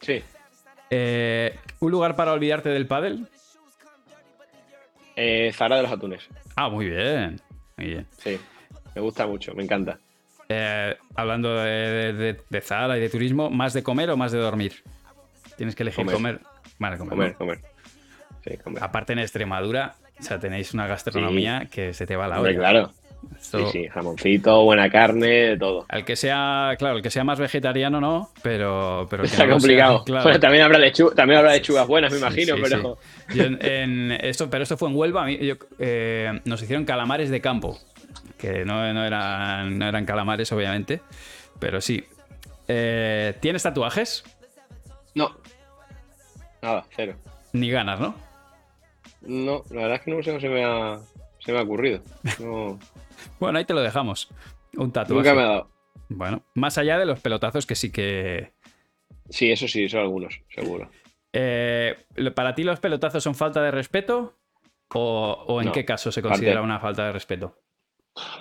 [0.00, 0.22] Sí.
[0.90, 3.26] Eh, ¿Un lugar para olvidarte del pádel?
[5.16, 6.28] Eh, Zara de los Atunes.
[6.56, 7.40] Ah, muy bien.
[7.76, 8.06] Muy bien.
[8.18, 8.38] Sí,
[8.94, 9.98] me gusta mucho, me encanta.
[10.48, 14.82] Eh, hablando de, Zara y de turismo, ¿más de comer o más de dormir?
[15.56, 16.40] Tienes que elegir comer.
[16.78, 17.34] Vale, comer.
[17.34, 17.60] Comer,
[18.80, 22.54] Aparte en Extremadura, o sea, tenéis una gastronomía que se te va a la olla.
[22.56, 22.92] claro.
[23.38, 25.86] Sí, sí, jamoncito, buena carne, todo.
[25.88, 29.06] El que sea, claro, el que sea más vegetariano no, pero...
[29.10, 30.04] pero Está complicado.
[30.40, 32.98] también, habrá lechugas, también habrá lechugas buenas, me imagino, pero...
[34.22, 37.78] esto, pero esto fue en Huelva, eh, nos hicieron calamares de campo,
[38.38, 41.00] que no, eran, no eran calamares, obviamente,
[41.58, 42.04] pero sí.
[42.68, 44.22] Eh, ¿Tienes tatuajes?
[45.14, 45.36] No.
[46.62, 47.14] Nada, cero.
[47.52, 48.14] Ni ganas, ¿no?
[49.22, 51.00] No, la verdad es que no sé, se me ha,
[51.40, 52.00] se me ha ocurrido.
[53.38, 54.28] bueno, ahí te lo dejamos.
[54.76, 55.30] Un tatuaje.
[55.30, 55.70] Nunca me ha dado.
[56.08, 58.52] Bueno, más allá de los pelotazos que sí que.
[59.28, 60.90] Sí, eso sí, son algunos, seguro.
[61.32, 61.96] Eh,
[62.34, 64.36] ¿Para ti los pelotazos son falta de respeto?
[64.92, 67.56] ¿O, en qué caso se considera una falta de respeto?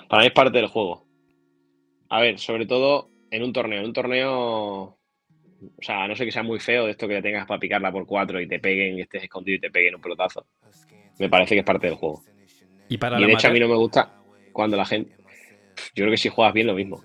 [0.08, 1.06] Para mí es parte del juego.
[2.10, 3.80] A ver, sobre todo en un torneo.
[3.80, 5.00] En un torneo
[5.62, 8.06] o sea, no sé que sea muy feo de esto que tengas para picarla por
[8.06, 10.46] cuatro y te peguen, y estés escondido y te peguen un pelotazo.
[11.18, 12.24] Me parece que es parte del juego.
[12.88, 14.19] Y, para de hecho a mí no me gusta
[14.60, 15.12] cuando la gente...
[15.96, 17.02] Yo creo que si juegas bien lo mismo.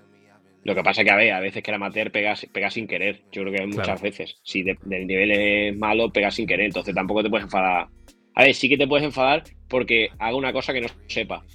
[0.65, 3.21] Lo que pasa que a ver, a veces que el amateur pega, pega sin querer.
[3.31, 4.35] Yo creo que muchas veces.
[4.43, 6.65] Si del nivel es malo, pega sin querer.
[6.65, 7.87] Entonces tampoco te puedes enfadar
[8.33, 11.45] A ver, sí que te puedes enfadar porque haga una cosa que no sepa.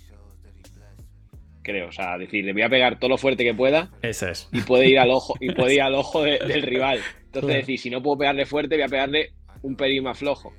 [1.62, 3.90] Creo, o sea, decir, le voy a pegar todo lo fuerte que pueda.
[4.00, 4.48] Esa es.
[4.52, 7.00] Y puede ir al ojo, y puede ir al ojo del rival.
[7.26, 9.32] Entonces, decir, si no puedo pegarle fuerte, voy a pegarle
[9.62, 10.54] un pelín más flojo.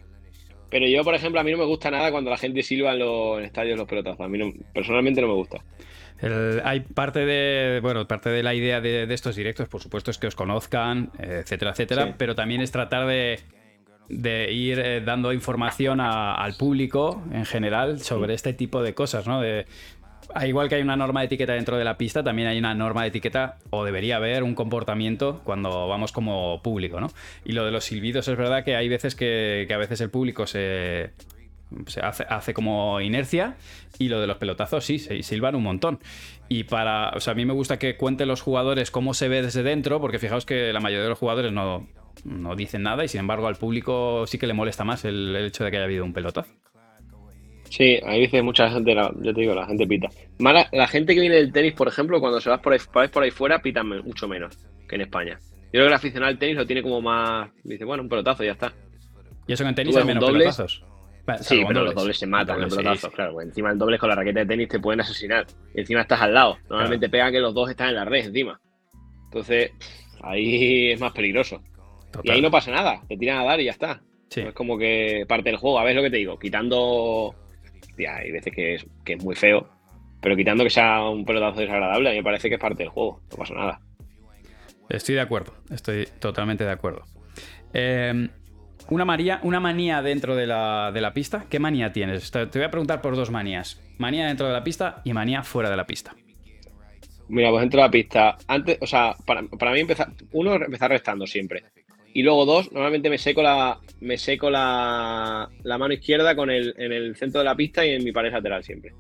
[0.71, 2.99] Pero yo, por ejemplo, a mí no me gusta nada cuando la gente silba en
[2.99, 4.21] los estadios los pelotazos.
[4.21, 4.39] A mí
[4.73, 5.62] personalmente no me gusta.
[6.63, 10.27] hay parte de, bueno, parte de la idea de, estos directos, por supuesto, es que
[10.27, 13.39] os conozcan, etcétera, etcétera, pero también es tratar de,
[14.07, 19.41] de ir eh, dando información al público en general sobre este tipo de cosas, ¿no?
[19.41, 19.65] De,
[20.45, 23.03] igual que hay una norma de etiqueta dentro de la pista, también hay una norma
[23.03, 27.12] de etiqueta, o debería haber un comportamiento cuando vamos como público, ¿no?
[27.45, 30.47] Y lo de los silbidos es verdad que hay veces que, a veces el público
[30.47, 31.12] se,
[31.88, 33.55] se hace, como inercia
[33.99, 35.99] y lo de los pelotazos sí, se silban un montón.
[36.49, 39.41] Y para, o sea, a mí me gusta que cuenten los jugadores cómo se ve
[39.41, 41.88] desde dentro, porque fijaos que la mayoría de los jugadores no,
[42.23, 45.63] no dicen nada y sin embargo al público sí que le molesta más el, hecho
[45.63, 46.51] de que haya habido un pelotazo.
[47.71, 50.10] Sí, ahí dice mucha gente, yo te digo, la gente pita.
[50.73, 53.31] La gente que viene del tenis, por ejemplo, cuando se va por ahí, por ahí
[53.31, 54.57] fuera, pitan mucho menos
[54.89, 55.39] que en España.
[55.39, 57.49] Yo creo que el aficionado al tenis lo tiene como más.
[57.63, 58.73] Dice, bueno, un pelotazo y ya está.
[59.47, 60.84] ¿Y eso que en tenis hay menos pelotazos?
[61.39, 63.39] Sí, pero los dobles se matan, los pelotazos, claro.
[63.41, 65.47] encima el doble con la raqueta de tenis te pueden asesinar.
[65.73, 66.57] Y encima estás al lado.
[66.69, 68.60] Normalmente pega que los dos están en la red encima.
[69.25, 69.71] Entonces,
[70.21, 71.62] ahí es más peligroso.
[72.21, 74.01] Y ahí no pasa nada, te tiran a dar y ya está.
[74.29, 75.79] es como que parte del juego.
[75.79, 77.34] A ver lo que te digo, quitando.
[78.06, 79.70] Hay veces que es, que es muy feo,
[80.22, 82.90] pero quitando que sea un pelotazo desagradable, a mí me parece que es parte del
[82.90, 83.82] juego, no pasa nada.
[84.90, 87.04] Estoy de acuerdo, estoy totalmente de acuerdo.
[87.74, 88.30] Em,
[88.90, 92.30] una, manía, una manía dentro de la, de la, pista, ¿qué manía tienes?
[92.32, 93.82] Te voy a preguntar por dos manías.
[93.98, 96.14] Manía dentro de la pista y manía fuera de la pista.
[97.30, 100.92] Mira, pues dentro de la pista, antes, o sea, para, para mí empezar, uno empezar
[100.92, 101.64] restando siempre.
[102.13, 106.74] Y luego dos, normalmente me seco la, me seco la, la mano izquierda con el,
[106.78, 108.93] en el centro de la pista y en mi pared lateral siempre.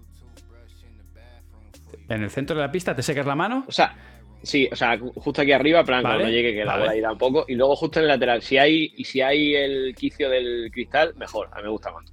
[2.09, 3.63] ¿En el centro de la pista te secas la mano?
[3.67, 3.95] O sea,
[4.43, 7.45] sí, o sea, justo aquí arriba, plan, cuando llegue que la bola irá un poco.
[7.47, 8.41] Y luego justo en el lateral.
[8.41, 11.49] Si hay, y si hay el quicio del cristal, mejor.
[11.53, 12.11] A mí me gusta más.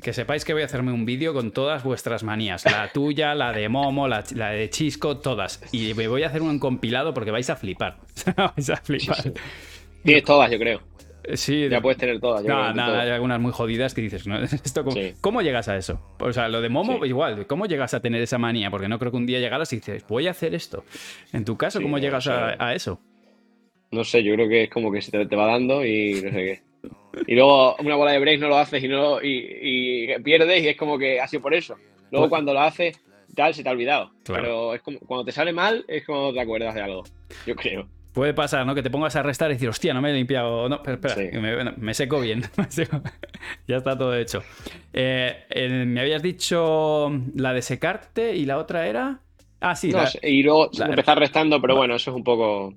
[0.00, 2.64] Que sepáis que voy a hacerme un vídeo con todas vuestras manías.
[2.64, 5.60] La tuya, la de Momo, la, de Chisco, todas.
[5.72, 7.98] Y me voy a hacer un compilado porque vais a flipar.
[8.36, 9.32] vais a flipar.
[10.04, 10.80] Tienes todas, yo creo.
[11.24, 12.44] Eh, sí, ya puedes tener todas.
[12.44, 14.24] No, no, hay algunas muy jodidas que dices,
[14.64, 14.84] Esto,
[15.20, 16.00] ¿cómo, llegas a eso?
[16.18, 18.70] O sea, lo de Momo, igual, ¿cómo llegas a tener esa manía?
[18.70, 20.84] Porque no creo que un día llegaras y dices, voy a hacer esto.
[21.32, 23.00] En tu caso, ¿cómo llegas a, eso?
[23.90, 26.36] No sé, yo creo que es como que se te, va dando y no sé
[26.36, 26.62] qué.
[27.26, 30.76] Y luego una bola de break no lo haces y, no, y, pierdes y es
[30.76, 31.76] como que ha sido por eso.
[32.10, 32.98] Luego pues cuando lo haces,
[33.34, 34.10] tal, se te ha olvidado.
[34.24, 37.04] Pero es como cuando te sale mal, es como te acuerdas de algo.
[37.46, 37.86] Yo creo.
[38.12, 38.74] Puede pasar, ¿no?
[38.74, 40.68] Que te pongas a restar y decir, hostia, no me he limpiado.
[40.68, 42.42] No, pero espera, me, seco bien.
[43.66, 44.42] ya está todo hecho.
[44.92, 49.20] Eh, me habías dicho la de secarte y la otra era.
[49.60, 49.92] Ah, sí.
[50.22, 52.74] y luego empezar restando, pero bueno, eso es un poco.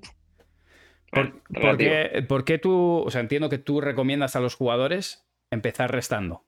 [1.12, 3.04] Por, qué, tú.?
[3.06, 6.44] O sea, entiendo que tú recomiendas a los jugadores empezar restando.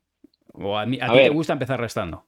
[0.53, 2.25] O a, mí, a, ti te gusta empezar restando.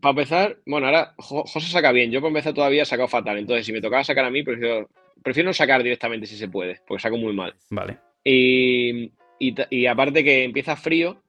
[0.00, 2.10] Para empezar, bueno, ahora José saca bien.
[2.10, 3.38] Yo para empezar todavía he sacado fatal.
[3.38, 4.88] Entonces, si me tocaba sacar a mí, prefiero
[5.22, 7.54] prefiero no sacar directamente si se puede, porque saco muy mal.
[7.70, 7.98] Vale.
[8.24, 11.22] Y, y, aparte que empieza frío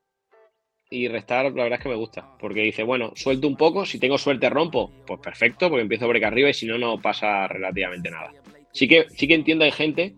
[0.90, 4.00] y restar, la verdad es que me gusta, porque dice, bueno, suelto un poco, si
[4.00, 7.48] tengo suerte rompo, pues perfecto, porque empiezo por acá arriba y si no, no pasa
[7.48, 8.32] relativamente nada.
[8.72, 10.14] Sí que, sí que entiendo, hay gente,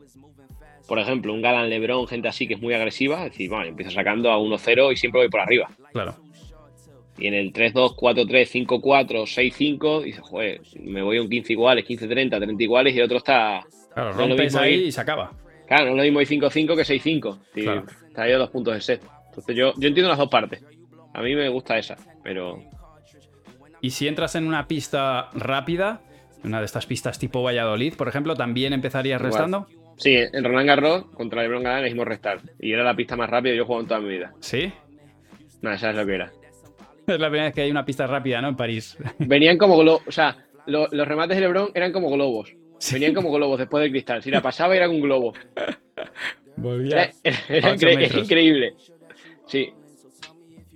[0.88, 3.92] por ejemplo, un Galan Lebron, gente así que es muy agresiva, es decir, bueno, empiezo
[3.92, 5.70] sacando a 1-0 y siempre voy por arriba.
[5.94, 6.25] Claro.
[7.18, 11.86] Y en el 3-2, 4-3, 5-4, 6-5, dices, joder, me voy a un 15 iguales,
[11.86, 13.64] 15-30, 30 iguales y el otro está.
[13.94, 15.32] Claro, rompes ahí y se acaba.
[15.68, 17.40] Claro, no es lo mismo 5-5 que 6-5.
[17.54, 17.86] Claro.
[18.08, 19.02] Está ahí a dos puntos de set.
[19.30, 20.64] Entonces yo, yo entiendo las dos partes.
[21.14, 22.62] A mí me gusta esa, pero.
[23.82, 26.02] Y si entras en una pista rápida,
[26.44, 29.68] una de estas pistas tipo Valladolid, por ejemplo, ¿también empezarías restando?
[29.98, 32.42] Sí, en Roland Garros contra LeBron Galán hicimos restar.
[32.60, 34.34] Y era la pista más rápida que yo he jugado en toda mi vida.
[34.42, 34.74] ¿Sí?
[35.62, 36.32] No, esa es lo que era.
[37.08, 38.50] Es la primera vez que hay una pista rápida, ¿no?
[38.50, 38.98] En París.
[39.20, 42.54] Venían como globos, o sea, los remates de LeBron eran como globos.
[42.92, 44.22] Venían como globos después del cristal.
[44.22, 45.34] Si la pasaba era un globo.
[46.58, 47.12] Volvía.
[47.24, 48.76] Era, increíble.
[49.46, 49.72] Sí.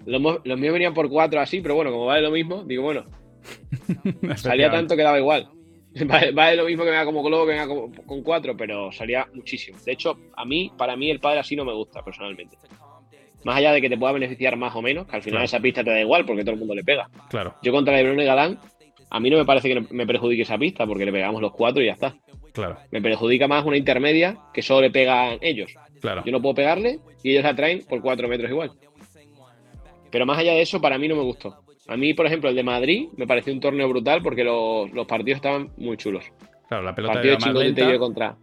[0.06, 3.06] Los, míos venían por cuatro así, pero bueno, como vale lo mismo, digo, bueno.
[4.36, 5.50] salía tanto que daba igual.
[6.06, 9.78] Vale, lo mismo que venga como globo que venga con cuatro, pero salía muchísimo.
[9.84, 12.58] De hecho, a mí, para mí, el padre así no me gusta personalmente.
[13.44, 15.84] Más allá de que te pueda beneficiar más o menos, que al final esa pista
[15.84, 17.10] te da igual porque todo el mundo le pega.
[17.30, 17.56] Claro.
[17.62, 18.60] Yo contra Lebron y Galán,
[19.10, 21.82] a mí no me parece que me perjudique esa pista porque le pegamos los cuatro
[21.82, 22.16] y ya está.
[22.54, 22.78] Claro.
[22.92, 25.74] Me perjudica más una intermedia que solo le pegan ellos.
[26.02, 26.24] Claro.
[26.26, 28.72] Yo no puedo pegarle y ellos la traen por cuatro metros igual.
[30.12, 31.62] Pero más allá de eso, para mí no me gustó.
[31.88, 35.38] A mí, por ejemplo, el de Madrid me pareció un torneo brutal porque los, partidos
[35.38, 36.26] estaban muy chulos.
[36.68, 38.38] Claro, la pelota de partido contra,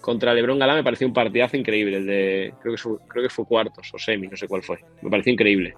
[0.00, 1.98] contra Lebron Galán me pareció un partidazo increíble.
[1.98, 4.78] El de, creo, que fue, creo que fue cuartos o semi, no sé cuál fue.
[5.02, 5.74] Me pareció increíble.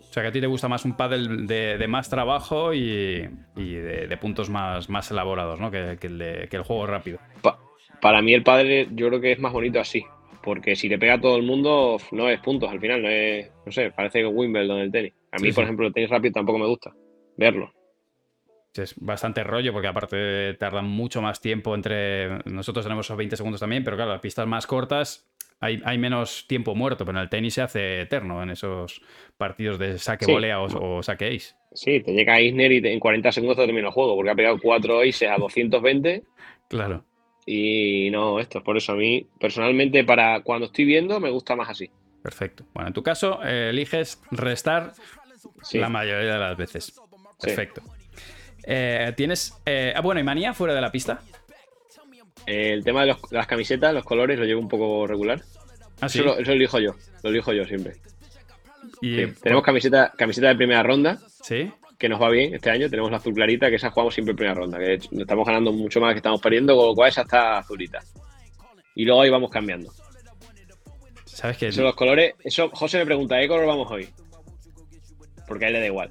[0.00, 4.18] O sea, que a ti te gusta más un pádel de, más trabajo y, de,
[4.20, 5.70] puntos más, más elaborados, ¿no?
[5.70, 7.18] Que, el, juego rápido.
[8.00, 10.04] para mí el pádel yo creo que es más bonito así.
[10.42, 13.50] Porque si le pega a todo el mundo, no es puntos al final, no es,
[13.64, 15.14] no sé, parece que Wimbledon el tenis.
[15.32, 16.92] A mí, por ejemplo, el tenis rápido tampoco me gusta
[17.36, 17.72] verlo.
[18.76, 22.40] Es bastante rollo porque aparte tarda mucho más tiempo entre...
[22.44, 26.74] Nosotros tenemos esos 20 segundos también, pero claro, las pistas más cortas hay, menos tiempo
[26.74, 29.00] muerto, pero en el tenis se hace eterno en esos
[29.36, 31.54] partidos de saque volea o, saque ace.
[31.72, 34.58] Sí, te llega Isner y en 40 segundos te termina el juego porque ha pegado
[34.60, 36.22] 4 aces a 220.
[36.68, 37.04] Claro.
[37.46, 41.56] Y no, esto es por eso a mí, personalmente, para cuando estoy viendo, me gusta
[41.56, 41.90] más así.
[42.22, 42.64] Perfecto.
[42.72, 44.92] Bueno, en tu caso, eh, eliges restar
[45.72, 47.00] la mayoría de las veces.
[47.40, 47.82] Perfecto.
[48.66, 49.54] Eh, ¿Tienes.
[49.66, 51.20] Eh, ah, bueno, ¿y manía fuera de la pista?
[52.46, 55.40] el tema de, las camisetas, los colores, lo llevo un poco regular.
[56.02, 56.94] ¿Ah, eso, lo, elijo yo.
[57.22, 57.94] Lo elijo yo siempre.
[59.00, 61.18] Tenemos camiseta, camiseta de primera ronda.
[61.42, 62.90] Sí que nos va bien este año.
[62.90, 66.00] Tenemos la azul clarita, que esa jugamos siempre en primera ronda, que estamos ganando mucho
[66.00, 68.00] más que estamos perdiendo, con lo cual esa está azulita.
[68.94, 69.92] Y luego ahí vamos cambiando.
[71.24, 71.68] ¿Sabes qué?
[71.68, 74.08] Eso, los colores, eso, José me pregunta, ¿qué color vamos hoy?
[75.48, 76.10] Porque a él le da igual.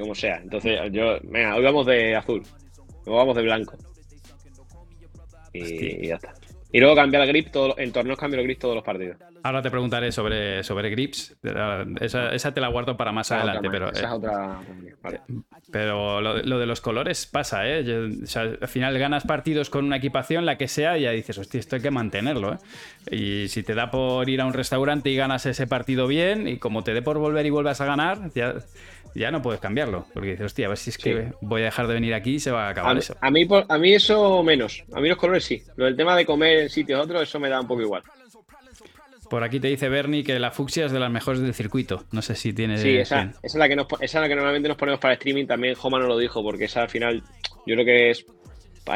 [0.00, 0.36] Como sea.
[0.36, 2.42] Entonces, yo, venga, hoy vamos de azul.
[3.04, 3.76] Luego vamos de blanco.
[5.52, 6.34] y ya está.
[6.74, 9.16] Y luego cambia el grip, todo, en torneos cambia el grip todos los partidos.
[9.44, 11.36] Ahora te preguntaré sobre, sobre grips.
[12.00, 13.68] Esa, te la guardo para más adelante.
[13.70, 14.60] pero, esa es eh, otra.
[15.70, 17.84] Pero lo, de los colores pasa, ¿eh?
[18.34, 21.76] al final ganas partidos con una equipación, la que sea, y ya dices, hostia, esto
[21.76, 22.58] hay que mantenerlo, ¿eh?
[23.08, 26.56] Y si te da por ir a un restaurante y ganas ese partido bien, y
[26.56, 28.54] como te dé por volver y vuelvas a ganar, ya,
[29.14, 30.06] ya no puedes cambiarlo.
[30.12, 32.40] Porque dices, hostia, a ver si es que voy a dejar de venir aquí y
[32.40, 33.16] se va a acabar eso.
[33.20, 34.84] A mí, a mí eso menos.
[34.92, 35.62] A mí los colores sí.
[35.76, 38.02] Lo del tema de comer en sitios otros, eso me da un poco igual.
[39.28, 42.04] Por aquí te dice Bernie que la fucsia es de las mejores del circuito.
[42.12, 42.78] No sé si tiene.
[42.78, 45.46] Sí, esa, es la que esa es la que normalmente nos ponemos para streaming.
[45.46, 47.22] También Joma no lo dijo, porque esa al final
[47.66, 48.26] yo creo que es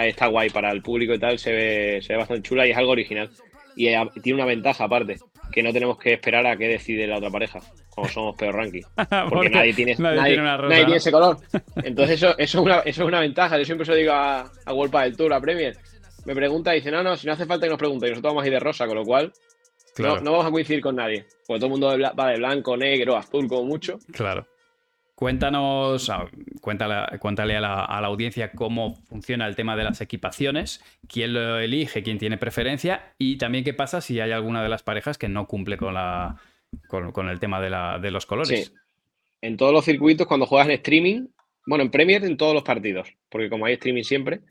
[0.02, 1.38] está guay para el público y tal.
[1.38, 3.30] Se ve, se ve bastante chula y es algo original.
[3.74, 5.18] Y eh, tiene una ventaja aparte,
[5.50, 8.82] que no tenemos que esperar a que decide la otra pareja como somos peor ranking.
[9.30, 11.38] Porque, nadie tiene, nadie, ese color.
[11.76, 13.58] Entonces, eso, eso, es una, eso es una ventaja.
[13.58, 15.76] Yo siempre se lo digo a, a World del Tour, a Premier.
[16.24, 18.06] Me pregunta y dice, no, no, si no hace falta que nos pregunte.
[18.06, 19.32] Y nosotros vamos a ir de rosa, con lo cual
[19.98, 21.26] no, vamos a coincidir con nadie.
[21.46, 23.98] Porque todo el mundo va de blanco, negro, azul, como mucho.
[24.12, 24.46] Claro.
[25.18, 26.12] Cuéntanos,
[26.60, 31.32] cuéntale, cuéntale a, la, a, la, audiencia cómo funciona el tema de las equipaciones, quién
[31.32, 35.18] lo elige, quién tiene preferencia y también qué pasa si hay alguna de las parejas
[35.18, 36.36] que no cumple con la,
[36.86, 38.66] con, el tema de, los colores.
[38.66, 38.72] Sí.
[39.42, 41.26] En todos los circuitos, cuando juegas en streaming,
[41.66, 44.42] bueno, en Premier en todos los partidos, porque como hay streaming siempre,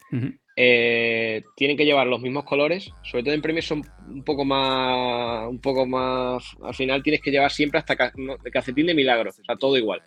[0.58, 2.92] eh, tienen que llevar los mismos colores.
[3.04, 6.44] Sobre todo en Premier son un poco más, un poco más.
[6.62, 10.04] Al final tienes que llevar siempre hasta calcetín de milagro, o sea, todo igual.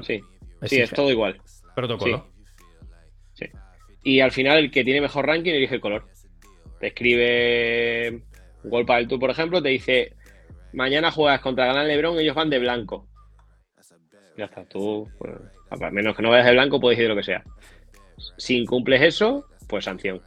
[0.00, 0.20] Sí,
[0.62, 1.40] sí, es todo igual.
[1.74, 2.26] Protocolo.
[3.34, 3.46] Sí.
[4.02, 6.08] Y al final el que tiene mejor ranking elige el color.
[6.80, 8.22] Te escribe
[8.64, 10.14] Golpa del Tour, por ejemplo, te dice
[10.72, 13.06] mañana juegas contra Gran Lebron, ellos van de blanco.
[14.36, 15.34] Ya está, tú, pues,
[15.70, 17.44] a menos que no vayas de blanco, puedes ir de lo que sea.
[18.38, 20.20] Si incumples eso, pues sanción.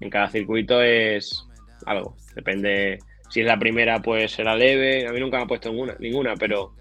[0.00, 1.46] En cada circuito es
[1.86, 2.16] algo.
[2.34, 2.98] Depende.
[3.28, 5.06] Si es la primera, pues será leve.
[5.06, 6.74] A mí nunca me ha puesto ninguna, ninguna pero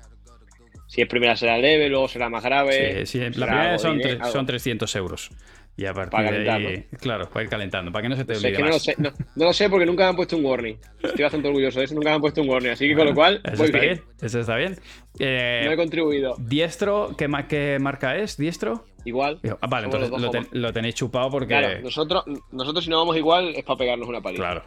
[0.90, 3.06] si es primera será leve, luego será más grave.
[3.06, 3.40] Sí, sí.
[3.40, 5.30] La primera son, son 300 euros.
[5.78, 8.58] Y a partir de ahí, claro, para ir calentando, para que no se te olvide.
[8.60, 10.78] no, Lo sé, no, lo sé porque nunca me han puesto un warning.
[11.02, 12.72] Estoy bastante orgulloso de eso, nunca me han puesto un warning.
[12.72, 14.02] Así que con lo cual, eso está bien.
[14.20, 14.78] Eso está bien.
[15.20, 16.36] Eh, no he contribuido.
[16.40, 17.16] ¿Diestro?
[17.16, 18.36] ¿Qué, ¿Qué, marca es?
[18.36, 18.84] ¿Diestro?
[19.06, 19.40] Igual.
[19.62, 21.48] Ah, vale, entonces lo, tenéis chupado porque.
[21.48, 24.42] Claro, nosotros, nosotros si no vamos igual es para pegarnos una paliza.
[24.42, 24.64] Claro.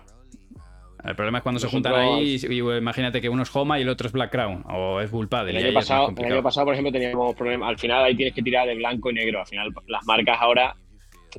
[1.04, 3.88] El problema es cuando se juntan ahí y, imagínate que uno es Homa y el
[3.88, 6.92] otro es Black Crown o es Bull El, año pasado, el año pasado, por ejemplo,
[6.92, 7.70] teníamos problemas.
[7.70, 9.40] Al final ahí tienes que tirar de blanco y negro.
[9.40, 10.76] Al final las marcas ahora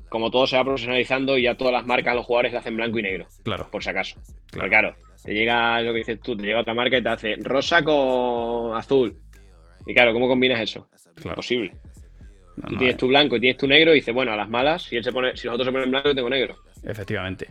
[0.10, 2.99] como todo se va profesionalizando y ya todas las marcas, los jugadores le hacen blanco
[2.99, 3.28] y negro.
[3.43, 3.67] Claro.
[3.71, 4.19] Por si acaso.
[4.52, 4.69] Claro.
[4.69, 7.84] claro, te llega lo que dices tú, te llega otra marca y te hace rosa
[7.84, 9.15] con azul.
[9.86, 10.88] Y claro, ¿cómo combinas eso?
[11.15, 11.32] Claro.
[11.32, 11.73] Imposible.
[12.67, 14.95] tú tienes tu blanco y tienes tu negro y dices, bueno, a las malas, si
[14.95, 16.56] él se pone, si nosotros se ponen blanco, yo tengo negro.
[16.84, 17.47] Efectivamente.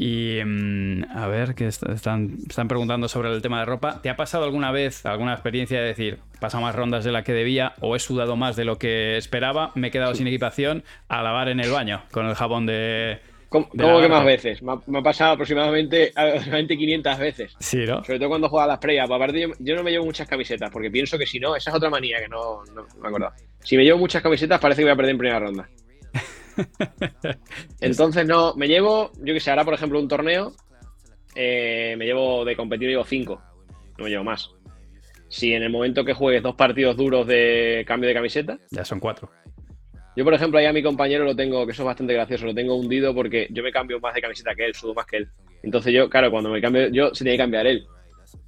[0.00, 4.00] Y mm, a ver, que están, están preguntando sobre el tema de ropa.
[4.00, 7.32] ¿Te ha pasado alguna vez alguna experiencia de decir, pasa más rondas de la que
[7.32, 11.20] debía o he sudado más de lo que esperaba, me he quedado sin equipación a
[11.24, 13.18] lavar en el baño con el jabón de,
[13.48, 14.62] ¿Cómo, que más veces?
[14.62, 17.56] Me ha, pasado aproximadamente, aproximadamente 500 veces.
[17.58, 18.04] Sí, ¿no?
[18.04, 19.10] Sobre todo cuando juega a las previas.
[19.10, 21.76] Aparte, yo, yo, no me llevo muchas camisetas porque pienso que si no, esa es
[21.76, 23.32] otra manía que no, no, me acuerdo.
[23.60, 25.68] Si me llevo muchas camisetas, parece que voy a perder en primera ronda.
[27.80, 30.52] Entonces, no, me llevo, yo que sé, ahora por ejemplo un torneo,
[31.34, 33.42] eh, me llevo de competir, llevo 5,
[33.98, 34.50] no me llevo más.
[35.28, 38.98] Si en el momento que juegues dos partidos duros de cambio de camiseta, ya son
[38.98, 39.30] cuatro.
[40.16, 42.54] Yo, por ejemplo, ahí a mi compañero lo tengo, que eso es bastante gracioso, lo
[42.54, 45.28] tengo hundido porque yo me cambio más de camiseta que él, subo más que él.
[45.62, 47.86] Entonces yo, claro, cuando me cambio, yo se tiene que cambiar él.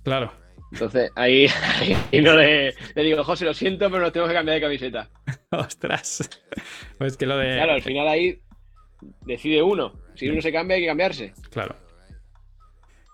[0.02, 0.32] Claro.
[0.72, 1.46] Entonces ahí,
[2.12, 5.10] y no le, digo, José, lo siento, pero nos tenemos que cambiar de camiseta.
[5.50, 6.28] Ostras.
[6.98, 7.54] Pues que lo de.
[7.54, 8.40] Claro, al final ahí
[9.26, 10.00] decide uno.
[10.14, 11.32] Si uno se cambia, hay que cambiarse.
[11.50, 11.76] Claro.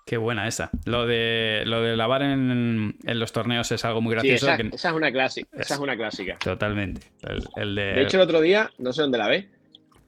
[0.06, 0.70] Qué buena esa.
[0.84, 4.48] Lo de, lo de lavar en, los torneos es algo muy gracioso.
[4.48, 5.48] esa, es una clásica.
[5.52, 6.38] Esa es una clásica.
[6.38, 7.08] Totalmente.
[7.56, 7.82] El, de...
[7.82, 8.02] de...
[8.02, 9.48] hecho, el otro día, no sé dónde la ve.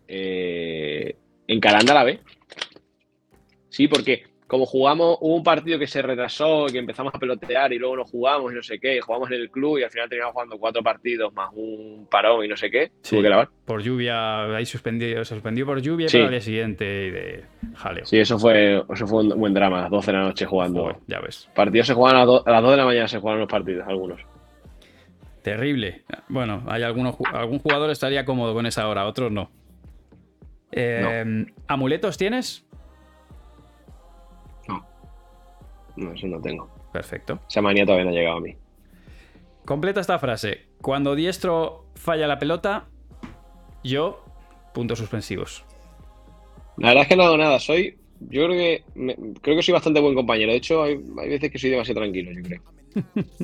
[0.06, 1.16] Eh,
[1.48, 2.20] en Calanda la ve.
[3.70, 7.78] Sí, porque como jugamos, hubo un partido que se retrasó, que empezamos a pelotear y
[7.78, 10.08] luego no jugamos y no sé qué, y jugamos en el club y al final
[10.08, 12.90] terminamos jugando cuatro partidos más un parón y no sé qué.
[13.02, 13.50] Sí, que lavar.
[13.66, 17.44] Por lluvia, ahí suspendido, suspendió por lluvia, pero al día siguiente y de
[17.76, 18.06] jaleo.
[18.06, 20.96] Sí, eso fue, eso fue un buen drama, las 12 de la noche jugando.
[21.06, 21.50] ya ves.
[21.54, 24.22] Partidos se juegan a, las 2 de la mañana, se juegan los partidos, algunos.
[25.42, 26.04] Terrible.
[26.28, 29.50] Bueno, hay algunos, algún jugador estaría cómodo con esa hora, otros no.
[30.72, 32.67] Eh, ¿Amuletos tienes?
[35.98, 36.68] No, eso no tengo.
[36.92, 37.40] Perfecto.
[37.48, 38.54] Esa manía todavía no ha llegado a mí.
[39.64, 40.60] Completa esta frase.
[40.80, 42.86] Cuando diestro falla la pelota,
[43.82, 44.24] yo,
[44.72, 45.64] puntos suspensivos.
[46.76, 47.58] La verdad es que no hago nada.
[47.58, 47.98] Soy.
[48.20, 48.84] Yo creo que.
[49.42, 50.52] creo que soy bastante buen compañero.
[50.52, 50.96] De hecho, hay,
[51.28, 52.62] veces que soy demasiado tranquilo, yo creo.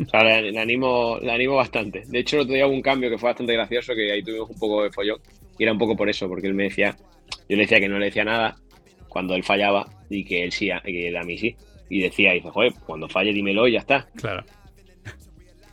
[0.06, 2.04] o sea, le, animo, le animo bastante.
[2.06, 4.48] De hecho, el otro día hubo un cambio que fue bastante gracioso, que ahí tuvimos
[4.48, 5.18] un poco de follón.
[5.58, 6.96] Y era un poco por eso, porque él me decía.
[7.48, 8.56] Yo le decía que no le decía nada
[9.08, 11.56] cuando él fallaba y que él sí, que él a mí sí
[11.88, 14.06] y decía, dice, joder, cuando falle dímelo y ya está.
[14.16, 14.44] Claro.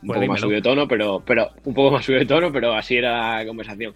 [0.02, 2.72] Un poco más subido de tono, pero, pero un poco más subido de tono, pero
[2.74, 3.94] así era la conversación.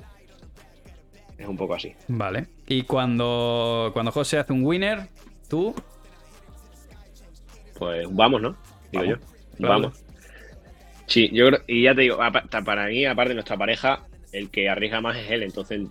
[1.36, 1.92] Es un poco así.
[2.08, 2.46] Vale.
[2.66, 5.08] Y cuando, cuando José hace un winner,
[5.48, 5.74] ¿tú?
[7.78, 8.56] Pues vamos, ¿no?
[8.92, 9.16] Digo yo.
[9.58, 10.02] Vamos.
[11.06, 12.18] Sí, yo creo, y ya te digo,
[12.64, 14.02] para mí, aparte de nuestra pareja,
[14.32, 15.82] el que arriesga más es él, entonces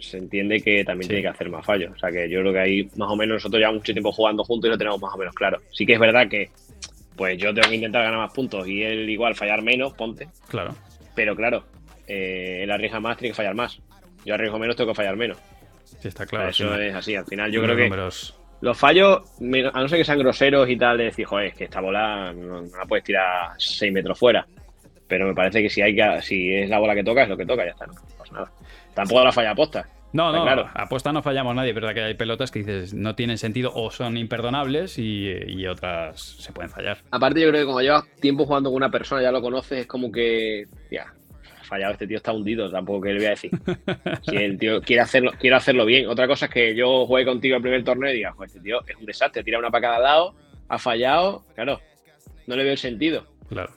[0.00, 1.92] se entiende que también tiene que hacer más fallos.
[1.94, 4.44] O sea que yo creo que ahí más o menos nosotros llevamos mucho tiempo jugando
[4.44, 5.60] juntos y lo tenemos más o menos claro.
[5.72, 6.50] Sí que es verdad que
[7.16, 10.28] pues yo tengo que intentar ganar más puntos y él igual fallar menos, ponte.
[10.48, 10.74] Claro.
[11.14, 11.64] Pero claro,
[12.06, 13.80] eh, él arriesga más, tiene que fallar más.
[14.24, 15.38] Yo arriesgo menos, tengo que fallar menos.
[16.00, 16.48] Sí, está claro.
[16.48, 17.16] Eso es así.
[17.16, 17.88] Al final yo creo que
[18.60, 21.64] los fallos, a no ser que sean groseros y tal, de decir, joder, es que
[21.64, 24.46] esta bola no, la puedes tirar 6 metros fuera.
[25.06, 27.36] Pero me parece que si hay que, si es la bola que toca, es lo
[27.36, 28.52] que toca, ya está, no pasa nada.
[28.98, 29.88] Tampoco la falla aposta.
[30.12, 30.68] No, no, claro.
[30.74, 34.16] apuesta no fallamos nadie, pero que hay pelotas que dices no tienen sentido o son
[34.16, 36.98] imperdonables y, otras se pueden fallar.
[37.12, 39.86] Aparte, yo creo que como llevas tiempo jugando con una persona, ya lo conoces, es
[39.86, 41.12] como que, ya,
[41.62, 43.52] fallado, este tío está hundido, tampoco que le voy a decir.
[44.28, 46.08] Si el tío quiere hacerlo, quiere hacerlo bien.
[46.08, 48.80] Otra cosa es que yo juegue contigo el primer torneo y diga, pues este tío
[48.84, 50.34] es un desastre, tira una para cada lado,
[50.68, 51.80] ha fallado, claro,
[52.48, 53.26] no le veo el sentido.
[53.48, 53.70] Claro.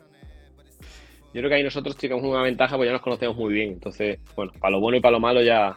[1.34, 3.70] Yo creo que ahí nosotros tenemos una ventaja, pues ya nos conocemos muy bien.
[3.74, 5.76] Entonces, bueno, para lo bueno y para lo malo ya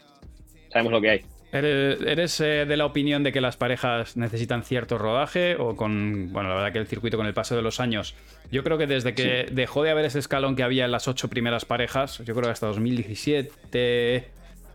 [0.69, 1.21] sabemos lo que hay.
[1.53, 6.49] ¿Eres, eh, de la opinión de que las parejas necesitan cierto rodaje o con, bueno,
[6.49, 8.17] la verdad que el circuito con el paso de los años,
[8.51, 11.29] yo creo que desde que dejó de haber ese escalón que había en las ocho
[11.29, 14.25] primeras parejas, yo creo que hasta 2017,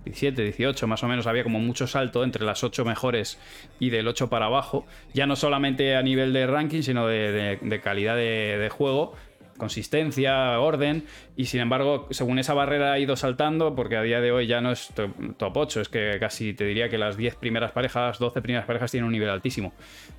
[0.06, 3.38] 17, 18 más o menos, había como mucho salto entre las ocho mejores
[3.82, 8.16] y del 8 para abajo, ya no solamente a nivel de ranking, sino de, calidad
[8.16, 9.18] de juego,
[9.60, 11.04] consistencia, orden,
[11.36, 14.62] y sin embargo, según esa barrera ha ido saltando, porque a día de hoy ya
[14.62, 14.92] no es
[15.38, 18.90] top 8, es que casi te diría que las 10 primeras parejas, 12 primeras parejas
[18.90, 19.74] tienen un nivel altísimo.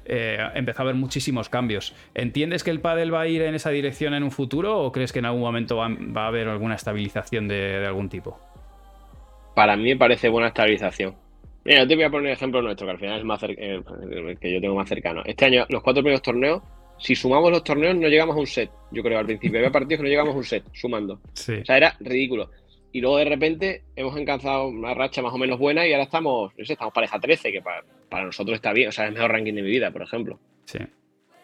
[0.05, 1.95] Eh, empezó a haber muchísimos cambios.
[2.15, 5.13] ¿Entiendes que el pádel va a ir en esa dirección en un futuro o crees
[5.13, 8.39] que en algún momento va, a haber alguna estabilización de, algún tipo?
[9.57, 11.17] Para mí parece buena estabilización.
[11.65, 13.83] Mira, te voy a poner el ejemplo nuestro, que al final es más eh,
[14.41, 15.23] que yo tengo más cercano.
[15.27, 16.63] Este año, los cuatro primeros torneos
[17.01, 18.71] si sumamos los torneos, no llegamos a un set.
[18.93, 21.15] Yo creo al principio había partidos que no llegamos a un set, sumando.
[21.15, 22.51] O sea, era ridículo.
[22.93, 26.53] Y luego de repente hemos alcanzado una racha más o menos buena y ahora estamos,
[26.57, 28.89] no sé, estamos pareja 13, que para, nosotros está bien.
[28.89, 30.39] O sea, es el mejor ranking de mi vida, por ejemplo.
[30.65, 30.79] Sí.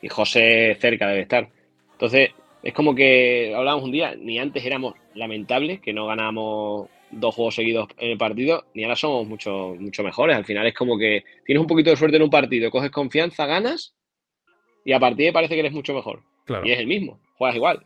[0.02, 1.48] Y José cerca debe estar.
[1.92, 2.30] Entonces,
[2.62, 7.54] es como que hablábamos un día, ni antes éramos lamentables, que no ganábamos dos juegos
[7.54, 10.36] seguidos en el partido, ni ahora somos mucho, mucho mejores.
[10.36, 13.46] Al final es como que tienes un poquito de suerte en un partido, coges confianza,
[13.46, 13.94] ganas
[14.86, 16.22] y a partir de parece que eres mucho mejor.
[16.64, 17.84] Y es el mismo, juegas igual.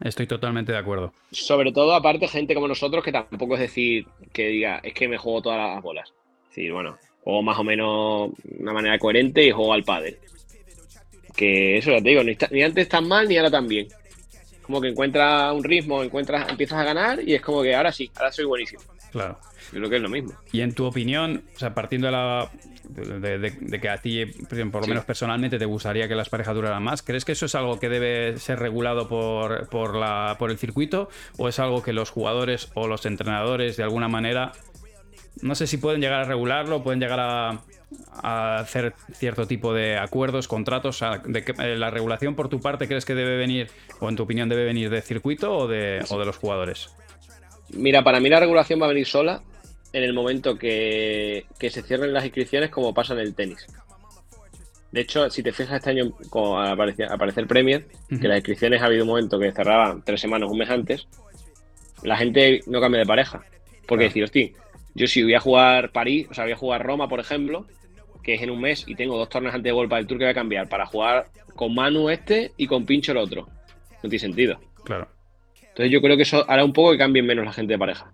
[0.00, 1.14] Estoy totalmente de acuerdo.
[1.30, 5.16] Sobre todo, aparte, gente como nosotros que tampoco es decir que diga, es que me
[5.16, 6.12] juego todas las bolas.
[6.42, 10.18] Es decir, bueno, juego más o menos de una manera coherente y juego al pádel.
[11.34, 13.88] Que eso ya te digo, ni, ni antes tan mal ni ahora tan bien.
[14.60, 18.10] Como que encuentras un ritmo, encuentras, empiezas a ganar y es como que ahora sí,
[18.14, 18.82] ahora soy buenísimo.
[19.10, 19.38] Claro.
[19.72, 20.32] Yo creo que es lo mismo.
[20.52, 22.50] Y en tu opinión, o sea, partiendo de la
[22.88, 27.02] de, que a ti, por lo menos personalmente, te gustaría que las parejas duraran más,
[27.02, 31.08] ¿crees que eso es algo que debe ser regulado por, por, la, por el circuito?
[31.36, 34.52] ¿O es algo que los jugadores o los entrenadores de alguna manera,
[35.42, 37.62] no sé si pueden llegar a regularlo, pueden llegar a,
[38.22, 41.00] hacer cierto tipo de acuerdos, contratos?
[41.24, 43.68] de que, eh, ¿La regulación por tu parte crees que debe venir,
[44.00, 46.90] o en tu opinión debe venir de circuito o de, o de los jugadores?
[47.70, 49.42] Mira, para mí la regulación va a venir sola
[49.92, 53.66] en el momento que, se cierren las inscripciones como pasa en el tenis.
[54.92, 58.86] De hecho, si te fijas este año, como aparece, el Premier, que las inscripciones ha
[58.86, 61.06] habido un momento que cerraban tres semanas, un mes antes,
[62.02, 63.44] la gente no cambia de pareja.
[63.86, 64.50] Porque decir, hostia,
[64.94, 67.66] yo si voy a jugar París, o sea, voy a jugar Roma, por ejemplo,
[68.22, 70.24] que es en un mes, y tengo dos torneos antes de World del Tour que
[70.24, 73.48] voy a cambiar para jugar con Manu este y con Pincho el otro.
[74.02, 74.58] No tiene sentido.
[74.84, 75.08] Claro.
[75.60, 78.10] Entonces yo creo que eso hará un poco que cambien menos la gente de pareja.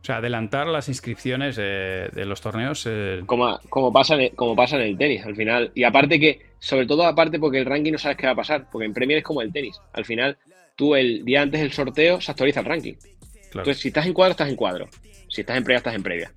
[0.00, 2.86] O sea, adelantar las inscripciones de, los torneos.
[2.88, 5.70] Eh, como, como, pasa en el, como pasa en el tenis, al final.
[5.74, 8.66] Y aparte que, sobre todo aparte porque el ranking no sabes qué va a pasar,
[8.70, 9.78] porque en Premier es como el tenis.
[9.92, 10.38] Al final,
[10.74, 12.94] tú el día antes del sorteo se actualiza el ranking.
[13.44, 14.88] Entonces, si estás en cuadro, estás en cuadro.
[15.28, 16.32] Si estás en previa, estás en previa.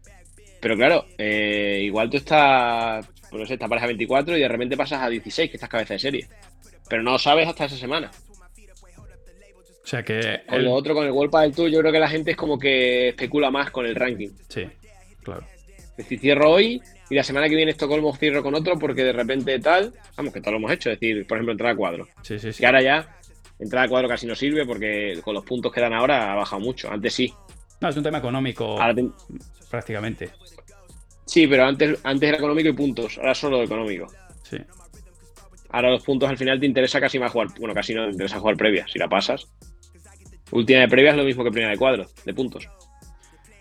[0.59, 4.77] Pero claro, eh, igual tú estás, pues no sé, estás pareja 24 y de repente
[4.77, 6.27] pasas a 16, que estás cabeza de serie.
[6.89, 8.11] Pero no lo sabes hasta esa semana.
[9.83, 10.41] O sea que.
[10.47, 12.57] Con lo otro, con el World del Tour, yo creo que la gente es como
[12.57, 14.29] que especula más con el ranking.
[14.47, 14.65] Sí,
[15.21, 15.45] claro.
[15.91, 19.13] Es decir, cierro hoy y la semana que viene Estocolmo cierro con otro porque de
[19.13, 19.93] repente tal.
[20.15, 20.89] Vamos, que todo lo hemos hecho.
[20.89, 22.07] Es decir, por ejemplo, entrar a cuadro.
[22.23, 22.59] Sí, sí, sí.
[22.59, 23.19] Que ahora ya
[23.59, 26.61] entrar a cuadro casi no sirve porque con los puntos que dan ahora ha bajado
[26.61, 26.89] mucho.
[26.89, 27.31] Antes sí.
[27.81, 28.77] No, es un tema económico.
[29.69, 30.31] Prácticamente.
[31.25, 33.17] Sí, pero antes, antes era económico y puntos.
[33.17, 34.07] Ahora solo económico.
[34.43, 34.57] Sí.
[35.69, 37.49] Ahora los puntos al final te interesa casi más jugar.
[37.59, 38.87] Bueno, casi no te interesa jugar previa.
[38.87, 39.47] Si la pasas.
[40.53, 42.69] Última de previa es lo mismo que primera de cuadro, de puntos.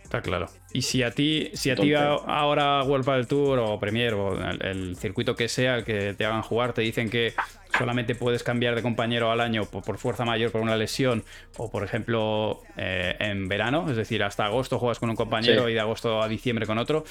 [0.04, 0.46] Está claro.
[0.74, 4.94] Y si a ti, si a ti ahora World del Tour o Premier o el,
[4.96, 7.32] circuito que sea el que te hagan jugar, te dicen que
[7.78, 11.24] solamente puedes cambiar de compañero al año por, fuerza mayor por una lesión
[11.56, 15.72] o por ejemplo eh, en verano, es decir, hasta agosto juegas con un compañero y
[15.72, 17.06] de agosto a diciembre con otro.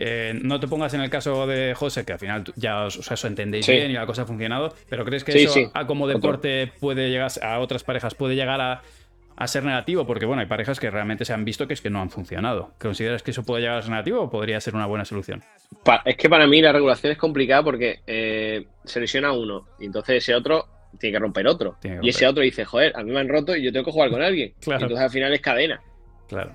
[0.00, 3.12] Eh, no te pongas en el caso de José, que al final ya os, o
[3.14, 7.10] eso entendéis bien y la cosa ha funcionado, pero ¿crees que eso como deporte puede
[7.10, 8.80] llegar a otras parejas, puede llegar a
[9.38, 11.90] a ser negativo, porque bueno, hay parejas que realmente se han visto que es que
[11.90, 12.72] no han funcionado.
[12.76, 15.44] ¿Consideras que eso puede llegar a ser negativo o podría ser una buena solución?
[16.04, 20.16] Es que para mí la regulación es complicada porque eh, se lesiona uno y entonces
[20.16, 20.66] ese otro
[20.98, 21.76] tiene que romper otro.
[22.02, 24.10] Y ese otro dice, joder, a mí me han roto y yo tengo que jugar
[24.10, 24.54] con alguien.
[24.60, 24.82] Claro.
[24.82, 25.80] entonces al final es cadena.
[26.28, 26.52] Claro.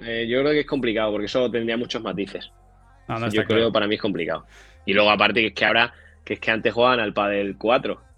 [0.00, 2.50] Eh, yo creo que es complicado porque eso tendría muchos matices.
[3.32, 4.44] yo creo que para mí es complicado.
[4.84, 8.13] Y luego aparte que es que ahora, que es que antes jugaban al Padel 4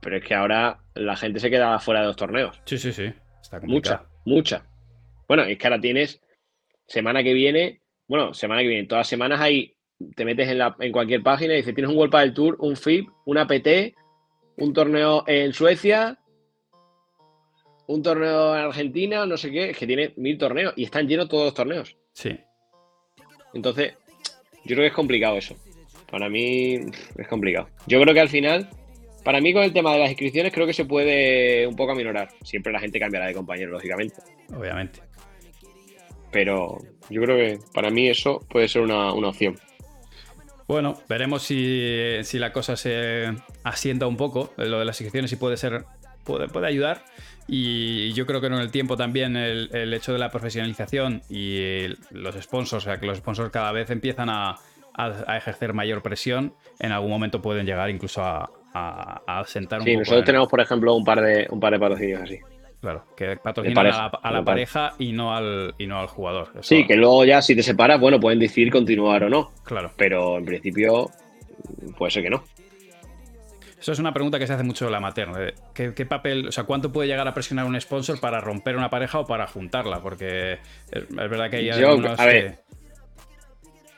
[0.00, 2.60] pero es que ahora la gente se queda fuera de los torneos.
[2.64, 3.12] Sí, sí, sí.
[3.62, 4.66] mucha, mucha.
[5.28, 6.20] Bueno, es que ahora tienes
[6.86, 9.76] semana que viene, bueno, semana que viene, todas las semanas hay,
[10.16, 12.76] te metes en, la, en cualquier página y dices, tienes un World del Tour, un
[12.76, 13.94] FIP, una PT,
[14.56, 16.18] un torneo en Suecia,
[17.86, 21.28] un torneo en Argentina, no sé qué, es que tiene mil torneos y están llenos
[21.28, 21.96] todos los torneos.
[22.12, 22.38] Sí.
[23.54, 23.94] Entonces,
[24.64, 25.56] yo creo que es complicado eso.
[26.10, 26.74] Para mí
[27.16, 27.68] es complicado.
[27.86, 28.68] Yo creo que al final
[29.24, 32.28] para mí con el tema de las inscripciones creo que se puede un poco aminorar.
[32.42, 34.16] Siempre la gente cambiará de compañero, lógicamente.
[34.54, 35.00] Obviamente.
[36.30, 39.58] Pero yo creo que para mí eso puede ser una, opción.
[40.68, 43.24] Bueno, veremos si, la cosa se
[43.64, 45.84] asienta un poco, lo de las inscripciones, y puede ser,
[46.24, 47.04] puede, puede ayudar.
[47.48, 52.36] Y yo creo que en el tiempo también el, hecho de la profesionalización y los
[52.36, 54.56] sponsors, o sea, que los sponsors cada vez empiezan a,
[54.94, 59.96] a, ejercer mayor presión, en algún momento pueden llegar incluso a, a, sentar un sí,
[59.96, 62.38] nosotros tenemos, por ejemplo, un par de, un par de patrocinios así.
[62.80, 66.50] Claro, que patrocinan a la, pareja y no al, y no al jugador.
[66.60, 69.52] Sí, que luego ya si te separas, bueno, pueden decidir continuar o no.
[69.64, 69.90] Claro.
[69.96, 71.10] Pero en principio
[71.98, 72.42] puede ser que no.
[73.78, 75.54] Eso es una pregunta que se hace mucho la amateur.
[75.74, 79.20] ¿Qué, papel, o sea, cuánto puede llegar a presionar un sponsor para romper una pareja
[79.20, 80.00] o para juntarla?
[80.02, 80.58] Porque
[80.90, 82.58] es, verdad que hay algunos a ver,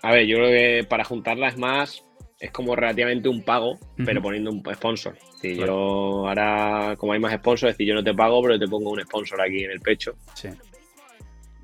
[0.03, 2.05] A ver, yo creo que para juntarla es más
[2.43, 5.17] es como relativamente un pago, pero poniendo un sponsor.
[5.41, 8.67] Si yo ahora, como hay más sponsors, es decir, yo no te pago, pero te
[8.67, 10.17] pongo un sponsor aquí en el pecho.
[10.35, 10.49] Sí.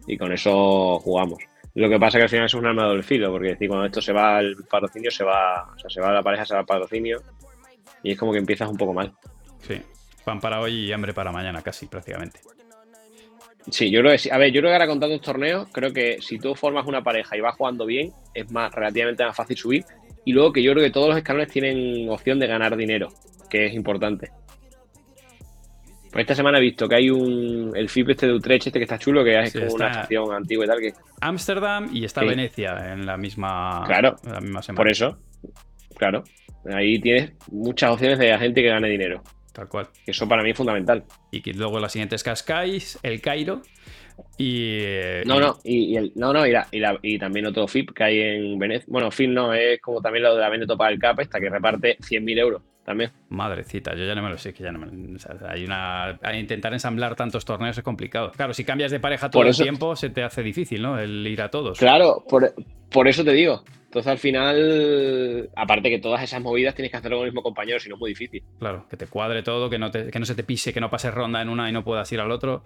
[0.07, 1.41] Y con eso jugamos.
[1.74, 3.66] Lo que pasa es que al final es un arma de doble filo, porque decir,
[3.66, 6.45] cuando esto se va al patrocinio, se va, o sea, se va a la pareja,
[6.45, 7.22] se va al patrocinio,
[8.05, 9.12] y es como que empiezas un poco mal.
[9.59, 9.83] Sí,
[10.24, 12.39] pan para hoy y hambre para mañana, casi prácticamente.
[13.68, 14.31] Sí, yo creo que sí.
[14.31, 17.03] A ver, yo creo que ahora con tantos torneos, creo que si tú formas una
[17.03, 19.85] pareja y vas jugando bien, es más relativamente más fácil subir.
[20.29, 23.09] Y luego que yo creo que todos los escalones tienen opción de ganar dinero,
[23.49, 24.29] que es importante.
[26.12, 27.72] Pues esta semana he visto que hay un.
[27.74, 30.66] El FIP este de Utrecht, este que está chulo, que es como una estación antigua
[30.66, 30.81] y tal.
[30.81, 33.85] que Ámsterdam y está Venecia en la misma.
[33.87, 34.16] Claro.
[34.22, 34.76] la misma semana.
[34.76, 35.16] Por eso.
[35.97, 36.24] Claro.
[36.70, 39.22] Ahí tienes muchas opciones de gente que gane dinero.
[39.55, 39.89] Tal cual.
[40.07, 41.05] Eso para mí es fundamental.
[41.33, 43.62] Y que luego las siguientes Cascais, el Cairo.
[44.37, 44.79] Y.
[45.25, 46.55] No, no, y, el, no, no, y,
[47.03, 48.87] y, también otro FIP que hay en Venecia.
[48.89, 51.51] Bueno, FIP no, es como también lo de la Veneto para el CAP, esta que
[51.51, 53.11] reparte 100.000 euros también.
[53.29, 57.16] Madrecita, yo ya no me lo sé, que ya no me, hay una intentar ensamblar
[57.16, 58.33] tantos torneos es complicado.
[58.33, 60.99] Claro, si cambias de pareja todo el tiempo se te hace difícil, ¿no?
[60.99, 61.79] El ir a todos.
[61.79, 62.55] Claro, por,
[62.91, 63.62] por eso te digo.
[63.85, 67.79] Entonces al final, aparte que todas esas movidas tienes que hacerlo con el mismo compañero,
[67.79, 68.43] si no es muy difícil.
[68.59, 71.12] Claro, que te cuadre todo, que no, que no se te pise, que no pases
[71.12, 72.64] ronda en una y no puedas ir al otro.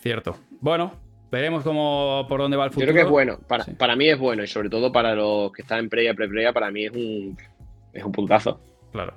[0.00, 0.36] Cierto.
[0.60, 0.92] Bueno,
[1.30, 2.86] veremos cómo por dónde va el futuro.
[2.86, 3.38] Yo creo que es bueno.
[3.48, 6.52] Para, para mí es bueno y sobre todo para los que están en previa, pre-previa,
[6.52, 7.36] para mí es un,
[7.92, 8.60] es un puntazo.
[8.92, 9.14] Claro,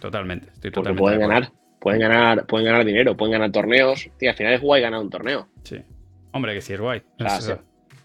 [0.00, 0.48] totalmente.
[0.52, 4.10] Estoy Porque pueden ganar, pueden ganar, pueden ganar dinero, pueden ganar torneos.
[4.18, 5.48] Tío, al final es guay ganar un torneo.
[5.64, 5.78] Sí.
[6.32, 7.02] Hombre, que sí es guay.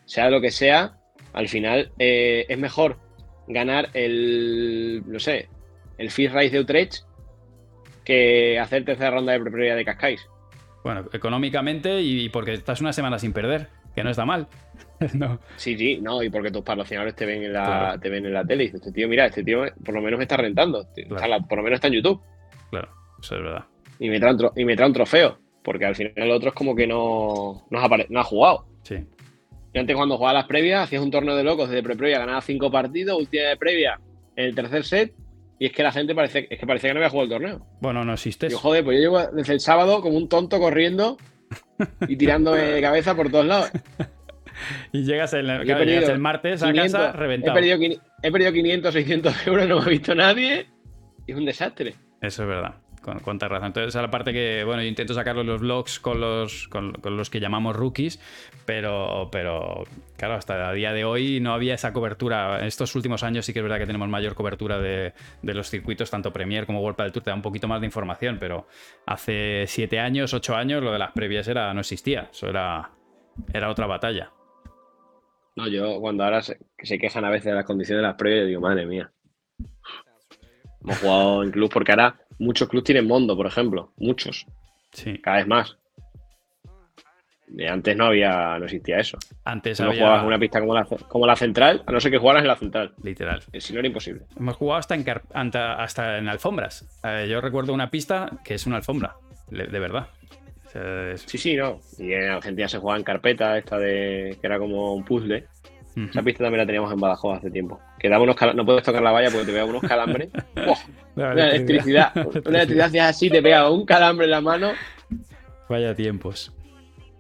[0.06, 0.98] sea, lo que sea,
[1.34, 2.98] al final eh, es mejor
[3.48, 5.50] ganar el, no sé,
[5.98, 7.06] el Fist Race de Utrecht
[8.04, 10.28] que hacer tercera ronda de prioridad de Cascais.
[10.88, 14.48] Bueno, económicamente y porque estás una semana sin perder, que no está mal.
[15.16, 15.38] no.
[15.58, 18.46] Sí, sí, no, y porque tus patrocinadores te ven en la, te ven en la
[18.46, 20.88] tele y dices, este tío, mira, este tío por lo menos me está rentando.
[21.50, 22.22] por lo menos está en YouTube.
[22.70, 22.88] Claro,
[23.22, 23.66] eso es verdad.
[24.00, 26.56] Y me trae un, y me trae un trofeo, porque al final el otro es
[26.56, 28.66] como que no, no, ha, no ha jugado.
[28.84, 28.96] Sí.
[29.74, 32.72] Yo antes cuando jugaba las previas, hacías un torneo de locos desde pre-previa, ganaba cinco
[32.72, 34.00] partidos, última de previa
[34.38, 35.14] en el tercer set,
[35.60, 37.68] y es que la gente parece, es que parecía que no había jugado el torneo.
[37.82, 38.50] Bueno, no existe.
[38.50, 41.18] Yo, joder, pues yo llevo desde el sábado como un tonto corriendo
[42.08, 43.72] y tirándome de cabeza por todos lados.
[44.92, 47.58] y llegas el, el martes a casa reventado.
[47.58, 50.68] He perdido, he perdido 500, 600 euros, no me ha visto nadie.
[51.26, 51.96] Y es un desastre.
[52.22, 53.68] Eso es verdad con cuánta razón.
[53.68, 57.30] Entonces, a la parte que, bueno, yo intento sacarlo los vlogs con los, con, los
[57.30, 58.20] que llamamos rookies,
[58.66, 59.86] pero, pero,
[60.18, 62.60] claro, hasta el día de hoy no había esa cobertura.
[62.60, 66.12] En estos últimos años sí que es verdad que tenemos mayor cobertura de, los circuitos,
[66.12, 68.68] tanto Premier como World del Tour, te da un poquito más de información, pero
[69.06, 72.28] hace siete años, ocho años, lo de las previas era, no existía.
[72.30, 72.92] Eso era,
[73.54, 74.34] era otra batalla.
[75.56, 78.48] No, yo cuando ahora se, se quejan a veces de las condiciones de las previas,
[78.48, 79.14] digo, madre mía.
[80.88, 83.94] Hemos jugado en club porque ahora Muchos clubes tienen Mondo, por ejemplo.
[83.98, 84.46] Muchos.
[84.94, 85.20] Sí.
[85.20, 85.78] Cada vez más.
[87.68, 89.18] antes no había, no existía eso.
[89.44, 90.02] Antes no había...
[90.02, 92.56] jugabas una pista como la, como la central, a no ser que jugaras en la
[92.56, 92.94] central.
[93.04, 93.44] Literal.
[93.52, 94.24] Eh, si no era imposible.
[94.38, 95.06] Hemos jugado hasta en,
[95.56, 97.00] hasta en alfombras.
[97.04, 99.16] Eh, yo recuerdo una pista que es una alfombra,
[99.50, 100.08] de verdad.
[101.26, 101.80] Sí, sí, no.
[101.98, 105.48] Y en Argentina se jugaba en carpeta, esta de que era como un puzzle.
[105.98, 107.80] Esa pista también la teníamos en Badajoz hace tiempo.
[107.98, 110.30] Que daba unos no puedes tocar la valla porque te pega unos calambres.
[111.16, 112.12] Una electricidad.
[112.46, 114.72] Una electricidad así, te pega un calambre en la mano.
[115.68, 116.54] Vaya tiempos.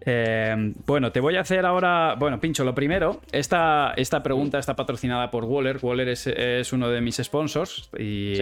[0.09, 2.15] Eh, bueno, te voy a hacer ahora.
[2.17, 5.79] Bueno, Pincho, lo primero, esta, esta pregunta está patrocinada por Waller.
[5.81, 8.35] Waller es, uno de mis sponsors y,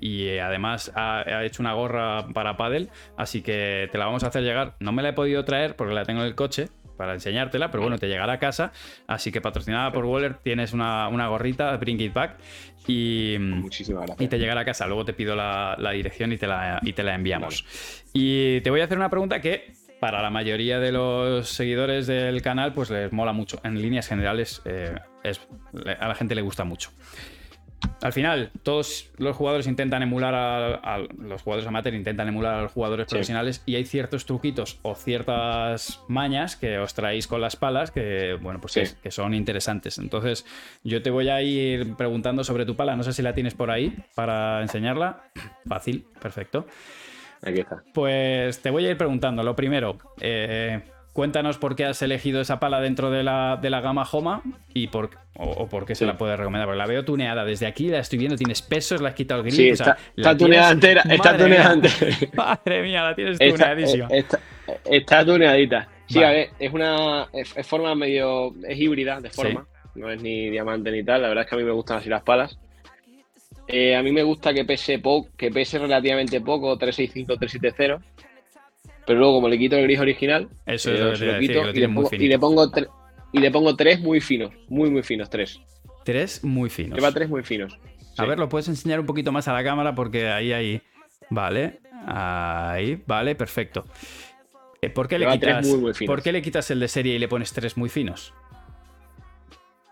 [0.00, 4.42] y además ha, hecho una gorra para Paddle, así que te la vamos a hacer
[4.42, 4.74] llegar.
[4.80, 7.82] No me la he podido traer porque la tengo en el coche, para enseñártela, pero
[7.82, 8.72] bueno, te llegará a casa.
[9.06, 12.38] Así que patrocinada por Waller, tienes una, gorrita, Bring It Back,
[12.86, 13.36] y,
[14.18, 14.86] y te llegará a casa.
[14.86, 17.64] Luego te pido la, dirección y te la, y te la enviamos.
[18.12, 22.42] Y te voy a hacer una pregunta que para la mayoría de los seguidores del
[22.42, 23.58] canal, pues les mola mucho.
[23.64, 25.40] En líneas generales, eh, es,
[25.98, 26.90] a la gente le gusta mucho.
[28.02, 32.72] Al final, todos los jugadores intentan emular a, los jugadores amateur intentan emular a los
[32.72, 37.90] jugadores profesionales y hay ciertos truquitos o ciertas mañas que os traéis con las palas
[37.90, 39.98] que, bueno, pues que, son interesantes.
[39.98, 40.44] Entonces,
[40.82, 42.94] yo te voy a ir preguntando sobre tu pala.
[42.94, 45.30] No sé si la tienes por ahí para enseñarla.
[45.66, 46.66] Fácil, perfecto.
[47.42, 47.82] Aquí está.
[47.92, 49.42] Pues te voy a ir preguntando.
[49.42, 50.82] Lo primero, eh,
[51.14, 54.42] Cuéntanos por qué has elegido esa pala dentro de la, de la gama Homa
[54.74, 56.66] y por, o, por qué se la puedes recomendar.
[56.66, 59.46] Porque la veo tuneada desde aquí, la estoy viendo, tienes pesos, la has quitado el
[59.46, 59.56] grip.
[59.56, 59.96] Sí, está,
[60.36, 61.02] tuneada entera.
[61.08, 62.16] Está tuneada entera.
[62.34, 64.08] Madre mía, la tienes tuneadísima.
[64.84, 65.88] Está, tuneadita.
[66.06, 68.52] Sí, a ver, es una es, forma medio.
[68.66, 69.68] Es híbrida de forma.
[69.94, 71.22] No es ni diamante ni tal.
[71.22, 72.58] La verdad es que a mí me gustan así las palas.
[73.68, 78.13] Eh, a mí me gusta que pese, poco, que pese relativamente poco, 365, 370
[79.06, 81.88] pero luego como le quito el gris original, Eso eh, es lo, quito y, le
[81.88, 82.70] pongo, y, le pongo
[83.32, 85.60] y le pongo tres muy finos, muy muy finos, tres.
[86.04, 86.98] Tres muy finos.
[86.98, 87.78] Lleva tres muy finos.
[88.16, 90.80] A ver, lo puedes enseñar un poquito más a la cámara porque ahí, ahí.
[91.30, 93.84] Vale, ahí, vale, perfecto.
[94.80, 95.66] Eh, ¿Por qué, le quitas,
[96.06, 98.34] ¿Por qué le quitas el de serie y le pones tres muy finos?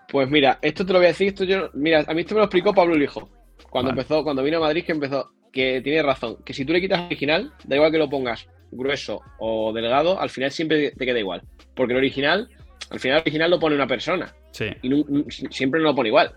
[0.09, 2.41] Pues mira, esto te lo voy a decir, esto yo, mira, a mí esto me
[2.41, 3.31] lo explicó Pablo Lijo.
[3.71, 6.83] Cuando empezó, cuando vino a Madrid, que empezó, que tiene razón, que si tú le
[6.83, 11.18] quitas original, da igual que lo pongas grueso o delgado, al final siempre te queda
[11.18, 11.43] igual.
[11.75, 12.49] Porque el original,
[12.91, 14.35] al final el original lo pone una persona.
[14.51, 14.66] Sí.
[14.83, 16.33] Y siempre no lo pone igual.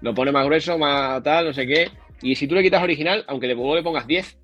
[0.00, 1.90] Lo pone más grueso, más tal, no sé qué.
[2.22, 4.38] Y si tú le quitas original, aunque luego le pongas 10,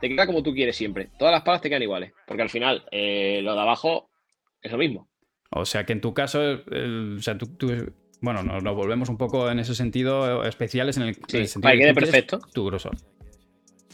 [0.00, 1.10] te queda como tú quieres siempre.
[1.18, 2.12] Todas las palas te quedan iguales.
[2.26, 4.10] Porque al final, eh, lo de abajo
[4.60, 5.08] es lo mismo.
[5.50, 7.48] O sea que en tu caso, o sea, tú,
[8.22, 11.94] bueno, nos, volvemos un poco en ese sentido especiales en el, sentido para que quede
[11.94, 12.38] perfecto.
[12.54, 12.96] Tu grosor.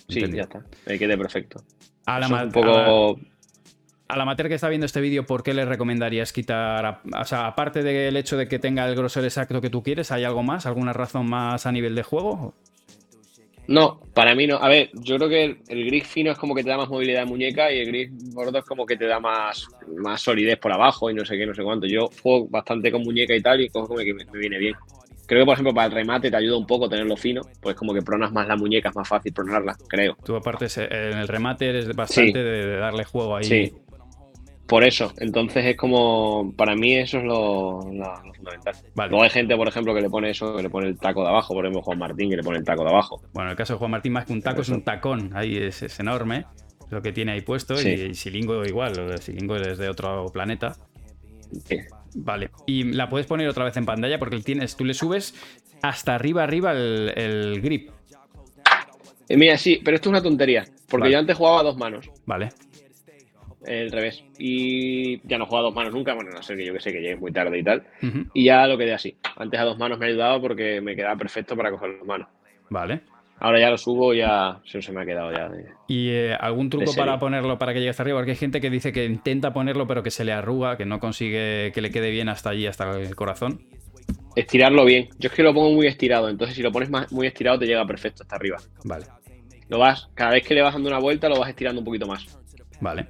[0.09, 0.65] Sí, ya está.
[0.87, 1.65] Que quede perfecto.
[2.09, 3.19] A la, un poco...
[4.09, 7.03] a, la, amateur que está viendo este vídeo, ¿por qué le recomendarías quitar?
[7.19, 10.25] O sea, aparte del hecho de que tenga el grosor exacto que tú quieres, ¿hay
[10.25, 10.65] algo más?
[10.65, 12.55] ¿Alguna razón más a nivel de juego?
[13.69, 14.57] No, para mí no.
[14.57, 17.21] A ver, yo creo que el, gris fino es como que te da más movilidad
[17.21, 20.73] de muñeca y el gris gordo es como que te da más, más solidez por
[20.73, 21.87] abajo y no sé qué, no sé cuánto.
[21.87, 24.75] Yo juego bastante con muñeca y tal y como que me, viene bien.
[25.29, 27.93] Creo que, por ejemplo, para el remate te ayuda un poco tenerlo fino, pues como
[27.93, 30.17] que pronas más la muñeca, es más fácil pronarla, creo.
[30.25, 33.45] Tú, aparte, en el remate eres bastante de, darle juego ahí.
[33.45, 33.73] Sí.
[34.67, 37.81] Por eso, entonces es como, para mí eso es lo,
[38.37, 38.75] fundamental.
[38.97, 41.29] Luego hay gente, por ejemplo, que le pone eso, que le pone el taco de
[41.29, 43.21] abajo, por ejemplo Juan Martín, que le pone el taco de abajo.
[43.35, 45.59] Bueno, en el caso de Juan Martín, más que un taco, es un tacón, ahí
[45.59, 46.47] es, enorme
[46.89, 50.75] lo que tiene ahí puesto, y, Silingo igual, Silingo es de otro planeta.
[51.67, 51.77] Sí.
[52.21, 55.35] Vale, y la puedes poner otra vez en pantalla porque tienes, tú le subes
[55.83, 57.91] hasta arriba, arriba el, grip.
[59.29, 62.11] Eh, mira, sí, pero esto es una tontería, porque yo antes jugaba a dos manos.
[62.27, 62.49] Vale
[63.69, 64.25] el revés.
[64.39, 66.93] Y ya no juego a dos manos nunca, bueno, no sé que yo que sé
[66.93, 67.85] que llegue muy tarde y tal.
[68.33, 69.17] Y ya lo quedé así.
[69.37, 72.29] Antes a dos manos me ha ayudado porque me quedaba perfecto para coger las manos.
[72.71, 73.01] Vale.
[73.41, 75.51] Ahora ya lo subo, ya se me ha quedado ya.
[75.87, 78.19] ¿Y eh, algún truco para ponerlo para que llegue hasta arriba?
[78.19, 80.99] Porque hay gente que dice que intenta ponerlo pero que se le arruga, que no
[80.99, 83.61] consigue que le quede bien hasta allí, hasta el corazón.
[84.35, 85.09] Estirarlo bien.
[85.19, 87.87] Yo es que lo pongo muy estirado, entonces si lo pones muy estirado te llega
[87.87, 88.59] perfecto hasta arriba.
[88.85, 89.07] Vale.
[89.69, 92.07] Lo vas, cada vez que le vas dando una vuelta lo vas estirando un poquito
[92.07, 92.27] más.
[92.81, 93.07] Vale.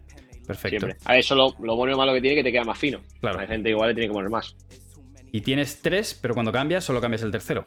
[0.46, 0.88] Perfecto.
[1.04, 3.00] A eso lo, lo, bueno y malo que tiene que te queda más fino.
[3.20, 3.38] Claro.
[3.38, 4.56] Hay gente igual le tiene que poner más.
[5.30, 7.66] Y tienes tres, pero cuando cambias solo cambias el tercero.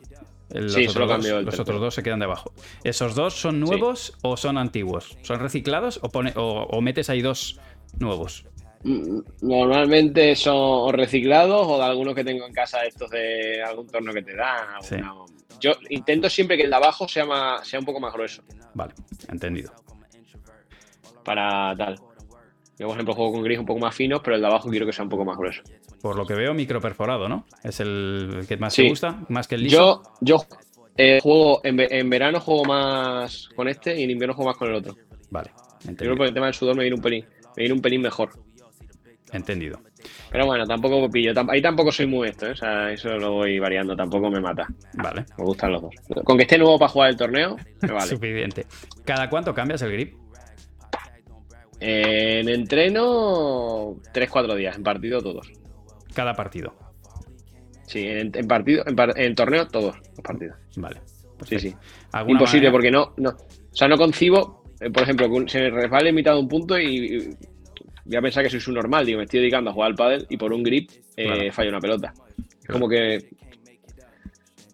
[0.54, 2.54] Los sí, solo cambio el Los otros dos se quedan debajo.
[2.84, 5.18] ¿Esos dos son nuevos o son antiguos?
[5.22, 7.60] ¿Son reciclados o, pone, o, metes ahí dos
[8.00, 8.46] nuevos?
[8.84, 14.14] Mm, normalmente son reciclados o de algunos que tengo en casa, estos de algún torno
[14.14, 14.80] que te dan.
[15.60, 18.44] Yo intento siempre que el de abajo sea, más, sea un poco más grueso.
[18.74, 18.94] Vale,
[19.30, 19.72] entendido.
[21.24, 22.00] Para tal.
[22.82, 24.88] Yo, por ejemplo, juego con gris un poco más finos, pero el de abajo quiero
[24.88, 25.62] que sea un poco más grueso.
[26.02, 27.46] Por lo que veo, micro perforado, ¿no?
[27.64, 29.24] ¿Es el que más te gusta?
[29.30, 30.02] ¿Más que el liso?
[30.20, 30.46] Yo, yo
[30.98, 34.78] eh, juego, en, verano juego más con este y en invierno juego más con el
[34.78, 34.96] otro.
[35.30, 35.52] Vale,
[35.82, 36.06] entendido.
[36.06, 37.24] Yo creo que el tema del sudor me viene un pelín,
[37.56, 38.32] me viene un pelín mejor.
[39.32, 39.80] Entendido.
[40.32, 41.34] Pero bueno, tampoco pillo.
[41.50, 42.54] Ahí tampoco soy muy esto, ¿eh?
[42.54, 44.66] O sea, eso lo voy variando, tampoco me mata.
[44.96, 45.24] Vale.
[45.38, 45.94] Me gustan los dos.
[46.24, 48.08] Con que esté nuevo para jugar el torneo, me vale.
[48.08, 48.66] Suficiente.
[49.06, 50.16] ¿Cada cuánto cambias el grip?
[51.84, 54.78] En entreno, 3-4 días.
[54.78, 55.52] En partido, todos.
[56.14, 56.76] Cada partido.
[57.88, 60.58] Sí, en, partido, en, torneo, todos los partidos.
[60.78, 61.02] Vale.
[61.44, 61.76] Sí, sí.
[62.28, 63.32] Imposible, porque no, no.
[63.32, 66.80] O sea, no concibo, eh, por ejemplo, se me resbale en mitad de un punto
[66.80, 67.36] y,
[68.06, 69.06] voy a pensar que soy su normal.
[69.06, 71.80] Digo, me estoy dedicando a jugar al pádel y por un grip eh, falla una
[71.80, 72.14] pelota.
[72.62, 73.18] Es como que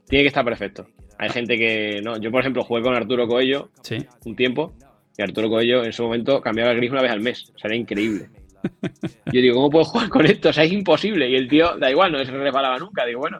[0.10, 0.88] tiene que estar perfecto.
[1.18, 2.18] Hay gente que no.
[2.18, 3.98] Yo, por ejemplo, jugué con Arturo Coello ¿Sí?
[4.26, 4.74] un tiempo
[5.18, 7.52] y Arturo Coello en su momento cambiaba el gris una vez al mes.
[7.56, 8.30] O sea, era increíble.
[9.34, 10.50] Yo digo, ¿cómo puedo jugar con esto?
[10.50, 11.30] O sea, es imposible.
[11.30, 13.06] Y el tío, da igual, no se resbalaba nunca.
[13.06, 13.40] Digo, bueno.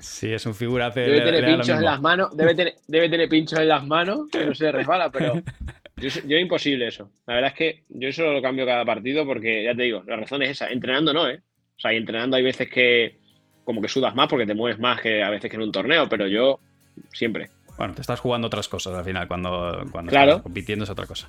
[0.00, 3.58] Sí, es un figura Debe tener pinchos en las manos, debe tener, debe tener pinchos
[3.58, 5.42] en las manos, que no se resbala, pero
[5.96, 7.10] yo, yo imposible eso.
[7.26, 10.16] La verdad es que yo eso lo cambio cada partido porque, ya te digo, la
[10.16, 10.68] razón es esa.
[10.68, 11.40] Entrenando no, ¿eh?
[11.76, 13.18] O sea, entrenando hay veces que
[13.64, 16.08] como que sudas más porque te mueves más que a veces que en un torneo,
[16.08, 16.60] pero yo
[17.12, 17.48] siempre.
[17.78, 21.28] Bueno, te estás jugando otras cosas al final, cuando, cuando estás compitiendo es otra cosa.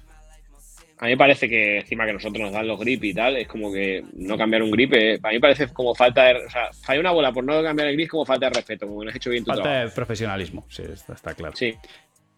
[0.99, 3.47] A mí me parece que encima que nosotros nos dan los grip y tal, es
[3.47, 6.45] como que no cambiar un grip, eh, a mí me parece como falta de...
[6.45, 9.03] O sea, falla una bola por no cambiar el grip como falta de respeto, como
[9.03, 11.55] no has hecho bien tu falta de profesionalismo, sí, está, claro.
[11.55, 11.75] Sí.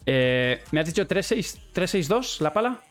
[0.06, 2.82] Eh, ¿Me has dicho 3-6-2 la pala?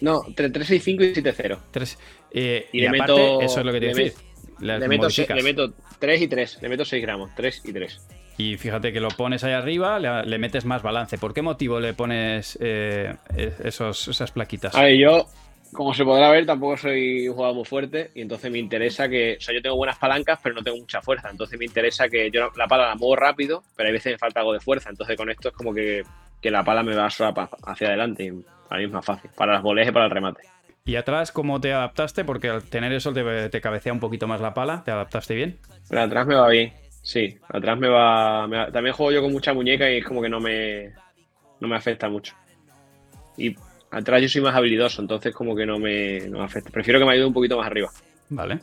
[0.00, 1.88] No, 3-6-5 y 7-0.
[2.30, 4.12] Eh, y, le meto, eso es lo que te decir.
[4.60, 8.00] Le, le, meto, le meto 3 y 3, le meto 6 gramos, 3 y 3.
[8.38, 11.18] Y fíjate que lo pones ahí arriba, le, metes más balance.
[11.18, 13.16] ¿Por qué motivo le pones eh,
[13.64, 14.76] esos, esas plaquitas?
[14.76, 15.26] A ver, yo,
[15.72, 19.36] como se podrá ver, tampoco soy un jugador muy fuerte y entonces me interesa que,
[19.38, 21.28] o sea, yo tengo buenas palancas, pero no tengo mucha fuerza.
[21.30, 24.38] Entonces me interesa que yo la pala la muevo rápido, pero hay veces me falta
[24.38, 24.88] algo de fuerza.
[24.88, 26.04] Entonces con esto es como que,
[26.42, 28.30] la pala me va a hacia adelante y
[28.68, 30.42] para mí es más fácil, para las boleas y para el remate.
[30.84, 32.24] ¿Y atrás cómo te adaptaste?
[32.24, 34.84] Porque al tener eso te, cabecea un poquito más la pala.
[34.84, 35.58] ¿Te adaptaste bien?
[35.88, 36.72] Pero atrás me va bien.
[37.08, 40.40] Sí, atrás me va, También juego yo con mucha muñeca y es como que no
[40.40, 40.92] me,
[41.58, 42.34] no me afecta mucho.
[43.38, 43.56] Y
[43.90, 46.68] atrás yo soy más habilidoso, entonces como que no me, no me afecta.
[46.68, 47.88] Prefiero que me ayude un poquito más arriba.
[48.28, 48.58] Vale.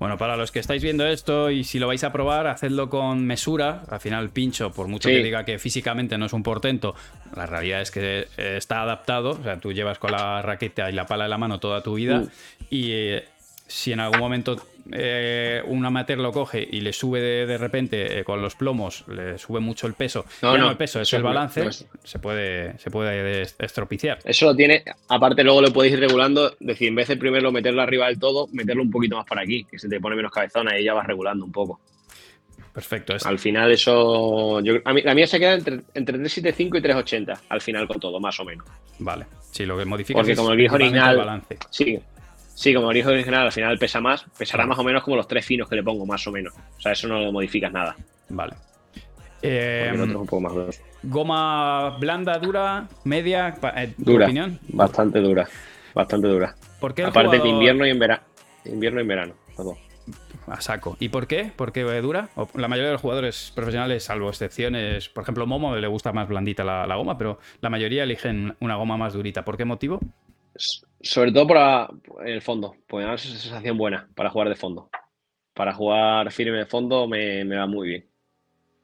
[0.00, 3.24] Bueno, para los que estáis viendo esto y si lo vais a probar, hacedlo con
[3.24, 3.84] mesura.
[3.88, 6.96] Al final, pincho, por mucho que diga que físicamente no es un portento,
[7.36, 9.38] la realidad es que eh, está adaptado.
[9.38, 11.94] O sea, tú llevas con la raqueta y la pala de la mano toda tu
[11.94, 12.18] vida.
[12.18, 12.28] Mm.
[12.70, 13.24] Y eh,
[13.68, 14.56] si en algún momento
[14.92, 19.38] eh, un amateur lo coge y le sube de, repente eh, con los plomos, le
[19.38, 23.42] sube mucho el peso, no, no, el peso, es el balance, se puede, se puede
[23.42, 24.18] estropiciar.
[24.24, 27.82] Eso lo tiene, aparte luego lo podéis ir regulando, decir, en vez de primero meterlo
[27.82, 30.78] arriba del todo, meterlo un poquito más para aquí, que se te pone menos cabezona
[30.78, 31.80] y ya vas regulando un poco.
[32.74, 33.14] Perfecto.
[33.24, 34.58] Al final eso...
[34.58, 38.18] a mí, la mía se queda entre, entre 375 y 380, al final con todo,
[38.18, 38.66] más o menos.
[38.98, 39.26] Vale.
[39.52, 41.16] Sí, lo que modifica Porque como el viejo original...
[41.16, 41.56] Balance.
[41.70, 42.00] Sí,
[42.54, 45.44] Sí, como el original al final pesa más, pesará más o menos como los tres
[45.44, 46.54] finos que le pongo, más o menos.
[46.54, 47.96] O sea, eso no lo modificas nada.
[48.28, 48.54] Vale.
[49.42, 50.70] Eh, el otro es un poco más duro.
[51.02, 53.54] ¿Goma blanda, dura, media?
[53.76, 54.26] Eh, dura.
[54.26, 54.58] Opinión?
[54.68, 55.48] Bastante dura.
[55.94, 56.54] Bastante dura.
[56.80, 58.22] ¿Por qué Aparte de invierno y en verano.
[58.64, 59.34] Invierno y en verano.
[59.56, 59.76] Todo.
[60.46, 60.96] A saco.
[61.00, 61.50] ¿Y por qué?
[61.54, 62.28] ¿Por qué dura?
[62.54, 66.64] La mayoría de los jugadores profesionales, salvo excepciones, por ejemplo, Momo le gusta más blandita
[66.64, 69.44] la, la goma, pero la mayoría eligen una goma más durita.
[69.44, 70.00] ¿Por qué motivo?
[70.56, 71.88] Sobre todo para
[72.24, 74.88] el fondo, pues es una sensación buena para jugar de fondo.
[75.52, 78.06] Para jugar firme de fondo me, va muy bien.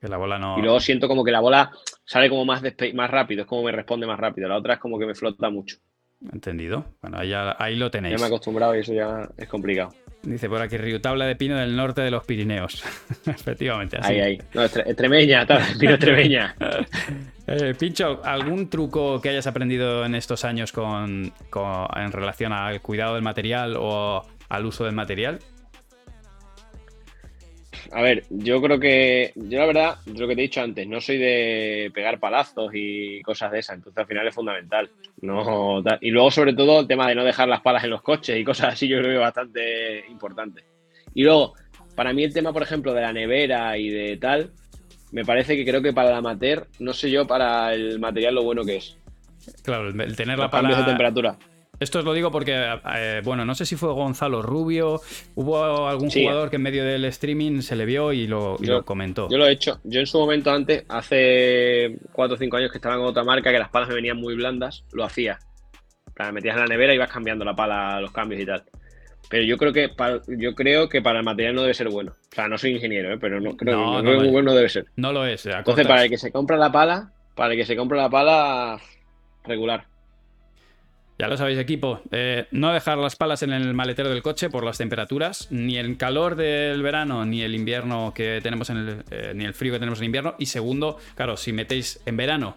[0.00, 0.58] Que la bola no...
[0.58, 1.70] Y luego siento como que la bola
[2.04, 2.62] sale como más,
[2.94, 4.48] más rápido, es como me responde más rápido.
[4.48, 5.76] La otra es como que me flota mucho.
[6.32, 6.84] Entendido.
[7.00, 8.16] Bueno, ahí, ahí lo tenéis.
[8.16, 9.90] Ya me he acostumbrado y eso ya es complicado.
[10.22, 12.84] Dice por aquí Río Tabla de Pino del norte de los Pirineos.
[13.26, 14.12] Efectivamente, así.
[14.12, 14.38] Ahí, ahí.
[14.52, 15.46] No, Extremeña,
[15.78, 16.54] Pino Extremeña.
[17.52, 21.32] Eh, Pincho, ¿algún truco que hayas aprendido en estos años con,
[21.96, 25.40] en relación al cuidado del material o al uso del material?
[27.92, 31.00] A ver, yo creo que, yo la verdad, lo que te he dicho antes, no
[31.00, 34.90] soy de pegar palazos y cosas de esas, entonces al final es fundamental.
[35.22, 38.38] No, y luego, sobre todo, el tema de no dejar las palas en los coches
[38.38, 40.62] y cosas así, yo creo que es bastante importante.
[41.14, 41.54] Y luego,
[41.96, 44.52] para mí el tema, por ejemplo, de la nevera y de tal,
[45.10, 48.44] me parece que creo que para el amateur, no sé yo para el material lo
[48.44, 48.96] bueno que es.
[49.64, 50.76] Claro, el tener la pala...
[50.76, 51.36] de temperatura.
[51.80, 55.00] Esto os lo digo porque, eh, bueno, no sé si fue Gonzalo Rubio,
[55.34, 59.28] hubo algún jugador que en medio del streaming se le vio y, lo, comentó.
[59.30, 59.80] Yo lo he hecho.
[59.84, 63.50] Yo en su momento antes, hace 4 o 5 años que estaba en otra marca,
[63.50, 65.38] que las palas me venían muy blandas, lo hacía.
[66.18, 68.62] Me metías en la nevera y ibas cambiando la pala, los cambios y tal.
[69.30, 72.12] Pero yo creo que para, yo creo que para el material no debe ser bueno.
[72.12, 73.18] O sea, no soy ingeniero, ¿eh?
[73.18, 74.84] pero no creo, no, que muy bueno debe ser.
[74.96, 75.46] No lo es.
[75.46, 78.80] Entonces, para el que se compra la pala, para el que se compra la pala
[79.44, 79.86] regular.
[81.20, 82.00] Ya lo sabéis, equipo.
[82.12, 85.98] Eh, no dejar las palas en el maletero del coche por las temperaturas, ni el
[85.98, 89.78] calor del verano, ni el invierno que tenemos en el, eh, ni el frío que
[89.78, 90.34] tenemos en invierno.
[90.38, 92.56] Y segundo, claro, si metéis en verano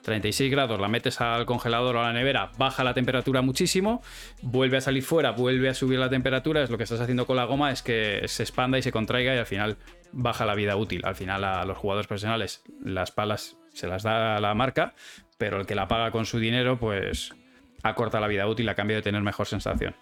[0.00, 4.00] 36 grados, la metes al congelador o a la nevera, baja la temperatura muchísimo,
[4.40, 7.36] vuelve a salir fuera, vuelve a subir la temperatura, es lo que estás haciendo con
[7.36, 9.76] la goma, es que se expanda y se contraiga y al final
[10.12, 11.02] baja la vida útil.
[11.04, 14.94] Al final a los jugadores profesionales las palas se las da la marca,
[15.36, 17.34] pero el que la paga con su dinero, pues
[17.82, 19.94] acorta la vida útil a cambio de tener mejor sensación.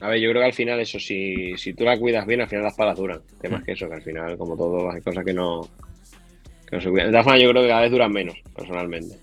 [0.00, 2.48] A ver, yo creo que al final eso, si, si tú la cuidas bien, al
[2.48, 3.20] final las palas duran.
[3.40, 3.64] Temas mm.
[3.64, 5.68] que eso, que al final, como todo, hay cosas que no,
[6.72, 9.16] de todas formas, yo creo que cada vez duran menos, personalmente.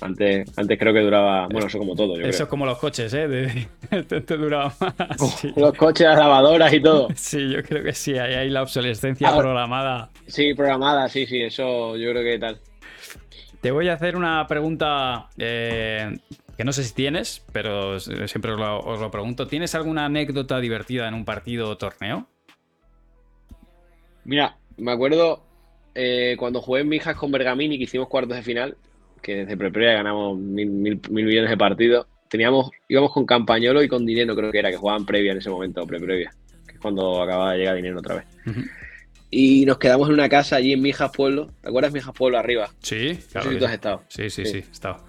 [0.00, 2.18] Antes, antes creo que duraba, bueno, eso como todo.
[2.20, 3.26] eso es como los coches, ¿eh?
[3.26, 3.66] De,
[4.04, 5.44] te, duraba más.
[5.56, 7.08] Los coches, las lavadoras y todo.
[7.16, 10.10] Sí, yo creo que sí, ahí hay la obsolescencia ah, programada.
[10.26, 12.58] Sí, programada, sí, sí, eso yo creo que tal.
[13.60, 16.18] Te voy a hacer una pregunta eh,
[16.56, 19.46] que no sé si tienes, pero siempre os lo, os lo pregunto.
[19.46, 22.28] ¿Tienes alguna anécdota divertida en un partido o torneo?
[24.24, 25.42] Mira, me acuerdo
[25.94, 28.76] eh, cuando jugué en Mijas con Bergamini, que hicimos cuartos de final,
[29.22, 34.36] que desde Preprevia ganamos mil, millones de partidos, teníamos, íbamos con Campañolo y con Dinero,
[34.36, 36.30] creo que era, que jugaban previa en ese momento, pre-previa,
[36.66, 38.26] que es cuando acaba de llegar Dinero otra vez.
[39.30, 41.50] Y nos quedamos en una casa allí en Mijas Pueblo.
[41.60, 42.70] ¿Te acuerdas Mijas Pueblo arriba?
[42.80, 43.58] Sí, claro.
[43.58, 44.02] tú has estado.
[44.08, 45.04] Sí, sí, sí, he estado.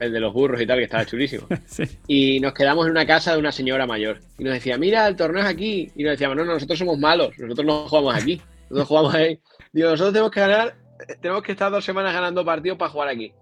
[0.00, 1.46] el, de los burros y tal, que estaba chulísimo.
[2.06, 4.20] Y nos quedamos en una casa de una señora mayor.
[4.38, 5.90] Y nos decía, mira, el torneo es aquí.
[5.96, 8.40] Y nos decíamos, no, no, nosotros somos malos, nosotros no jugamos aquí.
[8.70, 9.40] Nosotros jugamos ahí
[9.72, 10.76] Digo, nosotros tenemos que ganar,
[11.20, 13.32] tenemos que estar dos semanas ganando partidos para jugar aquí.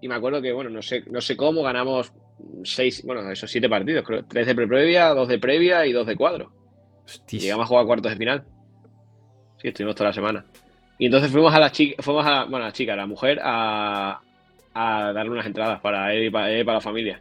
[0.00, 2.12] Y me acuerdo que, bueno, no sé, no sé cómo ganamos
[2.62, 6.16] seis, bueno, esos siete partidos, creo, tres de previa, dos de previa y dos de
[6.16, 6.52] cuadro.
[7.28, 8.44] Llegamos a jugar cuartos de final.
[9.64, 10.44] Sí, estuvimos toda la semana.
[10.98, 13.40] Y entonces fuimos a la chica, fuimos a, bueno, a la chica, a la mujer,
[13.42, 14.20] a,
[14.74, 17.18] a darle unas entradas para él y para, la familia.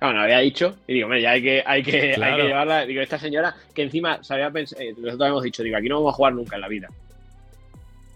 [0.00, 2.84] Claro, me había dicho, y digo, ya hay que, hay que, hay que llevarla.
[2.84, 6.14] Digo, esta señora que encima sabía pensar, eh, nosotros habíamos dicho, digo, aquí no vamos
[6.14, 6.88] a jugar nunca en la vida.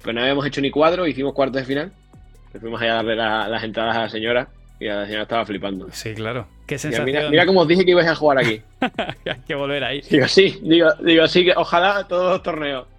[0.02, 1.92] Pues no habíamos hecho ni cuadro, hicimos cuartos de final.
[2.58, 4.48] Fuimos allá a darle las entradas a la señora
[4.80, 5.86] y la señora estaba flipando.
[5.92, 6.48] Sí, claro.
[6.66, 7.04] Qué sensación.
[7.06, 8.60] Mira, mira cómo os dije que ibais a jugar aquí.
[8.80, 10.00] hay que volver ahí.
[10.10, 12.97] Digo, sí, digo, digo, sí, que ojalá todos los torneos.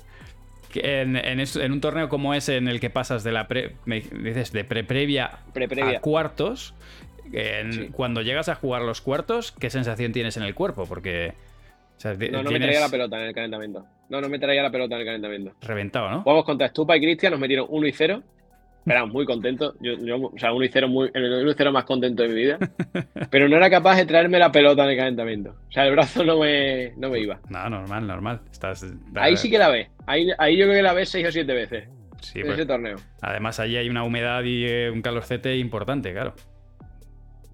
[0.76, 4.52] En, en, un torneo como ese en el que pasas de la pre, me dices
[4.52, 5.40] de pre -previa
[5.96, 6.74] a cuartos,
[7.94, 10.86] cuando llegas a jugar los cuartos, ¿qué sensación tienes en el cuerpo?
[10.86, 11.34] Porque.
[12.04, 13.86] no, no me traía la pelota en el calentamiento.
[14.10, 15.52] No, no me traía la pelota en el calentamiento.
[15.62, 16.22] Reventado, ¿no?
[16.24, 18.24] Jugamos contra Stupa y Cristian, nos metieron 1 y 0.
[18.86, 19.76] Éramos muy contentos.
[19.82, 22.36] Yo, o sea, 1 y 0, muy, el 1 y 0 más contento de mi
[22.36, 22.58] vida.
[23.30, 25.52] Pero no era capaz de traerme la pelota en el calentamiento.
[25.70, 27.40] O sea, el brazo no me, no me iba.
[27.50, 28.42] No, normal, normal.
[28.52, 29.90] Estás, ahí sí que la ves.
[30.08, 31.90] Ahí, ahí yo creo que la ves 6 o 7 veces.
[32.22, 32.98] Sí, en pues, ese torneo.
[33.22, 36.34] Además, allí hay una humedad y eh, un calorcete importante, claro.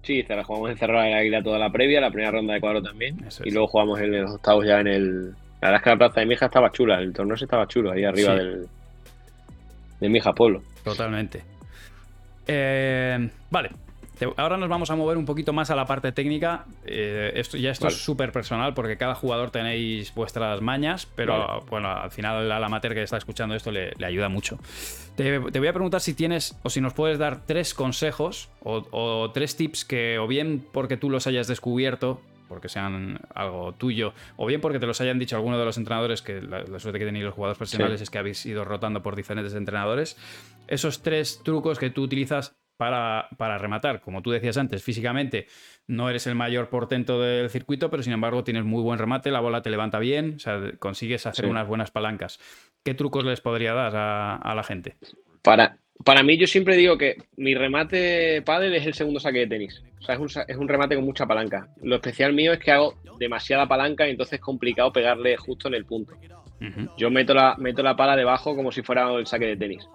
[0.02, 3.16] Sí, la jugamos encerrada en Águila toda la previa, la primera ronda de cuadro también.
[3.44, 5.30] y luego jugamos en los octavos ya en el.
[5.60, 8.04] La verdad es que la plaza de Mija estaba chula, el torneo estaba chulo, ahí
[8.04, 8.66] arriba del.
[10.00, 10.62] de Mija Polo.
[10.86, 11.42] Totalmente.
[12.46, 13.70] Eh, vale,
[14.36, 16.64] Ahora nos vamos a mover un poquito más a la parte técnica.
[16.86, 21.90] Eh, esto, ya esto es súper personal porque cada jugador tenéis vuestras mañas, pero bueno,
[21.90, 24.58] al final al amateur que está escuchando esto le, ayuda mucho.
[25.16, 29.56] Te, voy a preguntar si tienes o si nos puedes dar tres consejos o, tres
[29.56, 34.60] tips que o bien porque tú los hayas descubierto porque sean algo tuyo, o bien
[34.60, 37.34] porque te los hayan dicho algunos de los entrenadores, que la, suerte que tenéis los
[37.34, 40.16] jugadores profesionales es que habéis ido rotando por diferentes entrenadores,
[40.68, 44.00] esos tres trucos que tú utilizas para, rematar.
[44.00, 45.46] Como tú decías antes, físicamente
[45.86, 49.40] no eres el mayor portento del circuito, pero sin embargo tienes muy buen remate, la
[49.40, 52.38] bola te levanta bien, o sea, consigues hacer unas buenas palancas.
[52.84, 54.96] ¿Qué trucos les podría dar a, la gente?
[55.42, 59.46] Para, para mí, yo siempre digo que mi remate pádel es el segundo saque de
[59.46, 59.82] tenis.
[60.00, 61.68] O sea, es un, remate con mucha palanca.
[61.82, 65.74] Lo especial mío es que hago demasiada palanca y entonces es complicado pegarle justo en
[65.74, 66.14] el punto.
[66.96, 69.88] Yo meto la, meto la pala debajo como si fuera el saque de tenis.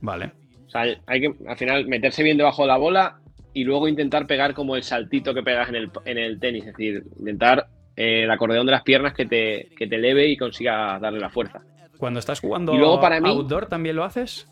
[0.00, 0.32] Vale.
[0.66, 3.20] O sea, hay que al final meterse bien debajo de la bola
[3.54, 6.66] y luego intentar pegar como el saltito que pegas en el, en el tenis.
[6.66, 10.36] Es decir, intentar eh, el acordeón de las piernas que te, que te eleve y
[10.36, 11.62] consiga darle la fuerza.
[11.96, 14.46] Cuando estás jugando y luego para mí, outdoor, ¿también lo haces?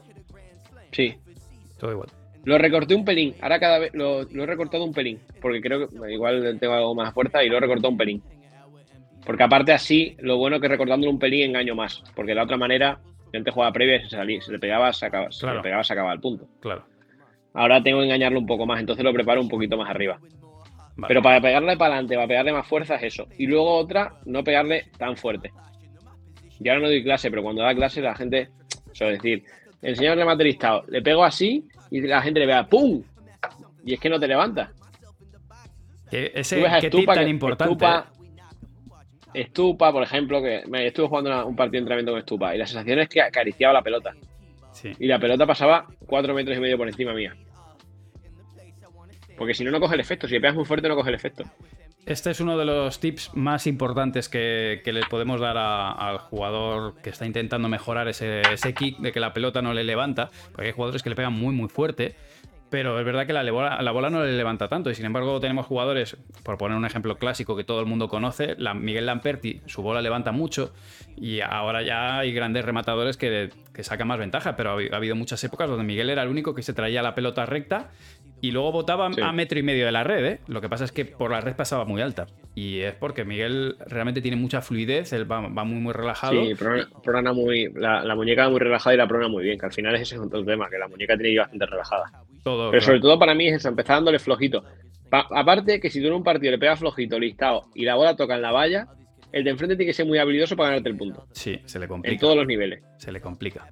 [0.97, 1.15] Sí.
[1.79, 2.09] Todo igual.
[2.45, 3.35] Lo recorté un pelín.
[3.43, 5.21] Ahora cada vez lo, he recortado un pelín.
[5.43, 8.23] Porque creo que igual tengo algo más fuerza y lo he recortado un pelín.
[9.27, 12.03] Porque aparte así, lo bueno que recortándolo un pelín engaño más.
[12.15, 12.99] Porque de la otra manera
[13.35, 15.93] antes jugaba previa y se, salía, se le pegaba, se acaba, se le pegaba, se
[15.93, 16.49] acababa el punto.
[16.61, 16.87] Claro.
[17.53, 20.19] Ahora tengo que engañarlo un poco más, entonces lo preparo un poquito más arriba.
[21.09, 23.27] Pero para pegarle para adelante, para pegarle más fuerza es eso.
[23.37, 25.53] Y luego otra, no pegarle tan fuerte.
[26.59, 28.49] Yo ahora no doy clase, pero cuando da clase la gente,
[28.93, 29.45] suele decir,
[29.83, 33.03] enseñarle materialistado, le pego así y la gente le vea ¡pum!
[33.85, 34.73] Y es que no te levanta.
[36.11, 37.87] Ese tip tan importante.
[39.35, 42.67] Estupa, por ejemplo, que me estuve jugando un partido de entrenamiento con Estupa y la
[42.67, 44.15] sensación es que acariciaba la pelota.
[44.99, 47.35] Y la pelota pasaba cuatro metros y medio por encima mía.
[49.37, 50.27] Porque si no, no coge el efecto.
[50.27, 51.45] Si le pegas muy fuerte, no coge el efecto.
[52.07, 57.11] Este es uno de los tips más importantes que, le podemos dar al jugador que
[57.11, 60.31] está intentando mejorar ese, ese, kick de que la pelota no le levanta.
[60.53, 62.15] Porque hay jugadores que le pegan muy, muy fuerte
[62.69, 64.91] pero es verdad que la bola, la bola no le levanta tanto.
[64.91, 68.57] Y sin embargo, tenemos jugadores, por poner un ejemplo clásico que todo el mundo conoce,
[68.75, 70.73] Miguel Lamperti, su bola levanta mucho.
[71.17, 73.51] Y ahora ya hay grandes rematadores que,
[73.81, 74.57] sacan más ventaja.
[74.57, 77.47] Pero ha, habido muchas épocas donde Miguel era el único que se traía la pelota
[77.47, 77.91] recta
[78.41, 80.25] y luego botaba a metro y medio de la red.
[80.25, 80.41] ¿eh?
[80.47, 82.27] Lo que pasa es que por la red pasaba muy alta.
[82.55, 86.45] Y es porque Miguel realmente tiene mucha fluidez, él va, muy, muy relajado.
[86.45, 89.73] Sí, prona, muy, la, muñeca va muy relajada y la prona muy bien, que al
[89.73, 92.05] final ese es otro tema, que la muñeca tiene que ir bastante relajada.
[92.45, 94.65] Pero sobre todo para mí es eso, empezar dándole flojito.
[95.11, 98.37] aparte que si tú en un partido le pegas flojito, listado, y la bola toca
[98.37, 98.87] en la valla,
[99.33, 101.27] el de enfrente tiene que ser muy habilidoso para ganarte el punto.
[101.33, 102.15] Sí, se le complica.
[102.15, 102.83] En todos los niveles.
[102.97, 103.71] Se le complica.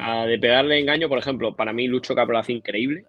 [0.00, 3.04] Sea, de pegarle engaño, por ejemplo, para mí Lucho Capro hace increíble.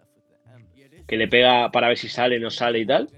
[1.08, 3.10] Que le pega para ver si sale, no sale y tal.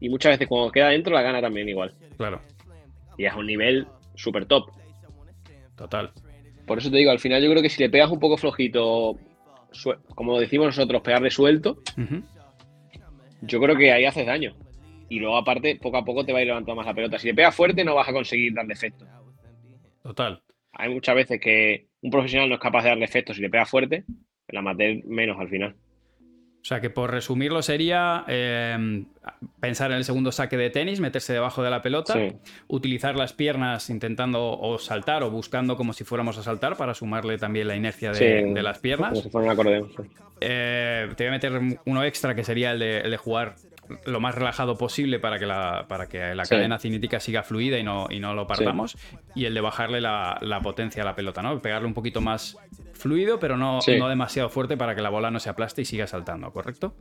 [0.00, 1.94] Y muchas veces cuando queda dentro la gana también igual.
[2.16, 2.40] Claro.
[3.16, 4.70] Y es un nivel súper top.
[5.76, 6.10] Total.
[6.66, 9.18] Por eso te digo, al final yo creo que si le pegas un poco flojito,
[10.14, 11.82] como decimos nosotros, pegarle suelto,
[13.40, 14.54] yo creo que ahí haces daño.
[15.08, 17.18] Y luego, aparte, poco a poco te va a ir levantando más la pelota.
[17.18, 19.06] Si le pegas fuerte, no vas a conseguir darle efecto.
[20.02, 20.40] Total.
[20.72, 23.66] Hay muchas veces que un profesional no es capaz de darle efecto si le pega
[23.66, 24.04] fuerte,
[24.48, 25.76] la amateur menos al final.
[26.62, 29.06] O sea que por resumirlo sería em,
[29.58, 32.14] pensar en el segundo saque de tenis, meterse debajo de la pelota,
[32.68, 37.36] utilizar las piernas intentando o saltar o buscando como si fuéramos a saltar para sumarle
[37.36, 39.10] también la inercia de, las piernas.
[39.10, 39.90] Como si fuera un acordeón.
[40.40, 43.56] Eh, te voy a meter uno extra que sería el de, jugar
[44.04, 47.82] lo más relajado posible para que la, para que la cadena cinética siga fluida y
[47.82, 48.96] no, y no lo partamos.
[49.34, 51.60] Y el de bajarle la, potencia a la pelota, ¿no?
[51.60, 52.56] Pegarle un poquito más
[52.92, 56.06] fluido, pero no, no demasiado fuerte para que la bola no se aplaste y siga
[56.06, 56.94] saltando, ¿correcto?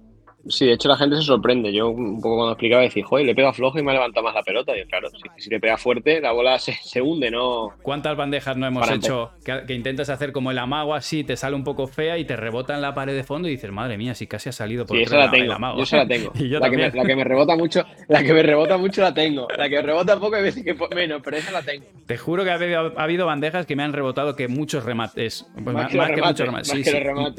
[0.47, 1.71] Sí, de hecho la gente se sorprende.
[1.71, 4.33] Yo un poco cuando explicaba decía, joder, le pega flojo y me ha levantado más
[4.33, 4.75] la pelota.
[4.77, 7.73] Y claro, si, le pega fuerte, la bola se, hunde, ¿no?
[7.81, 11.63] ¿Cuántas bandejas no hemos hecho que, intentas hacer como el amago así, te sale un
[11.63, 14.27] poco fea y te rebota en la pared de fondo y dices, madre mía, si
[14.27, 15.53] casi ha salido por sí, esa la tengo.
[15.53, 15.77] amago.
[15.77, 16.31] Yo esa la tengo.
[16.35, 19.47] la, que me, la, que me, rebota mucho, la que me rebota mucho la tengo.
[19.57, 21.85] La que me rebota poco hay veces que menos, pero esa la tengo.
[22.07, 25.45] Te juro que ha habido, bandejas que me han rebotado que muchos remates.
[25.53, 26.67] Pues más, que, muchos remates.
[26.67, 26.91] Sí, sí,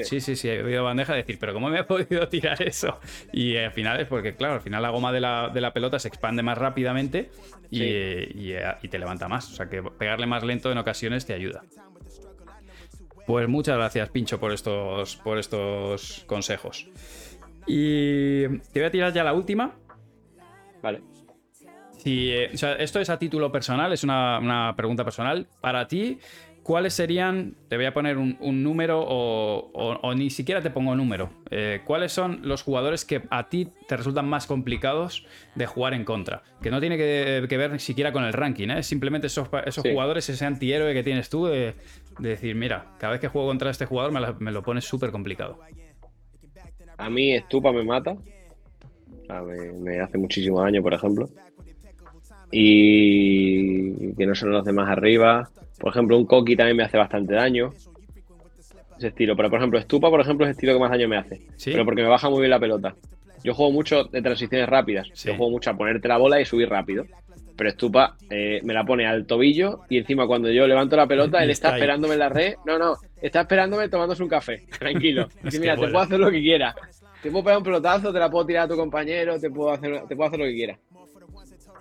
[0.04, 2.91] sí, sí, sí, ha habido bandejas de decir, pero ¿cómo me ha podido tirar eso?
[3.32, 6.42] Y al final es porque, claro, al final la goma de la, pelota se expande
[6.42, 7.30] más rápidamente
[7.70, 8.52] y,
[8.88, 9.50] te levanta más.
[9.50, 11.62] O sea que pegarle más lento en ocasiones te ayuda.
[13.26, 16.88] Pues muchas gracias, Pincho, por estos, por estos consejos.
[17.66, 19.74] Y te voy a tirar ya la última.
[20.82, 21.02] Vale.
[21.98, 25.46] Si, eh, esto es a título personal, es una, una pregunta personal.
[25.60, 26.18] Para ti,
[26.62, 31.80] ¿cuáles serían, te voy a poner un, número o, ni siquiera te pongo número, eh,
[31.84, 36.42] cuáles son los jugadores que a ti te resultan más complicados de jugar en contra?
[36.62, 38.82] Que no tiene que, ver ni siquiera con el ranking, ¿eh?
[38.82, 41.74] simplemente esos, esos jugadores, ese antihéroe que tienes tú de,
[42.18, 45.58] decir, mira, cada vez que juego contra este jugador me, lo pones súper complicado.
[46.98, 48.16] A mí Stupa me mata,
[49.80, 51.28] me, hace muchísimo daño, por ejemplo.
[52.50, 55.50] Y que no son los demás arriba.
[55.82, 57.72] Por ejemplo, un Koki también me hace bastante daño.
[58.96, 59.34] Ese estilo.
[59.34, 61.40] Pero, por ejemplo, Stupa, por ejemplo, es el estilo que más daño me hace.
[61.64, 62.94] Pero porque me baja muy bien la pelota.
[63.42, 65.08] Yo juego mucho de transiciones rápidas.
[65.24, 67.04] Yo juego mucho a ponerte la bola y subir rápido.
[67.56, 71.38] Pero Stupa eh, me la pone al tobillo y encima cuando yo levanto la pelota,
[71.42, 72.54] él está, esperándome en la red.
[72.64, 74.64] No, no, está esperándome tomándose un café.
[74.78, 75.28] Tranquilo.
[75.42, 76.76] Dice, mira, te puedo hacer lo que quieras.
[77.20, 80.04] Te puedo pegar un pelotazo, te la puedo tirar a tu compañero, te puedo hacer,
[80.06, 80.78] te puedo hacer lo que quieras.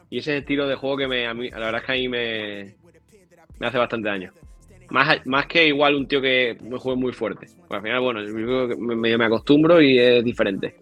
[0.10, 2.10] Y ese estilo de juego que me, a mí, la verdad es que a mí
[2.10, 2.81] me,
[3.62, 4.32] me hace bastante daño.
[4.90, 7.46] Más, más que igual un tío que me juegue muy fuerte.
[7.60, 8.22] Porque al final, bueno,
[8.80, 10.76] me, me acostumbro y es diferente.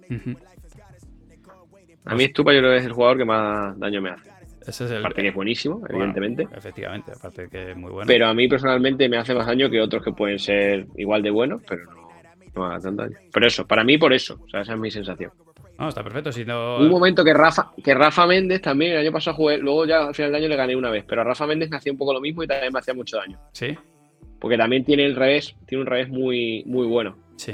[2.06, 4.30] A mí Stupa yo creo que es el jugador que más daño me hace.
[4.66, 5.00] Ese es el...
[5.00, 6.48] Aparte que es buenísimo, evidentemente.
[6.56, 8.08] Efectivamente, aparte que es muy bueno.
[8.08, 11.32] Pero a mí personalmente me hace más daño que otros que pueden ser igual de
[11.32, 12.10] buenos, pero no,
[12.56, 13.18] no me hace tanto daño.
[13.34, 14.40] Pero eso, para mí por eso.
[14.42, 15.32] O sea, esa es mi sensación.
[15.80, 16.32] No, está perfecto.
[16.34, 20.08] Si Un momento que Rafa, que Rafa Méndez también, el año pasado jugué, luego ya
[20.08, 21.98] al final del año le gané una vez, pero a Rafa Méndez me hacía un
[21.98, 23.40] poco lo mismo y también me hacía mucho daño.
[23.54, 23.78] Sí.
[24.40, 27.18] Porque también tiene el revés, tiene un revés muy, muy bueno.
[27.38, 27.54] Sí.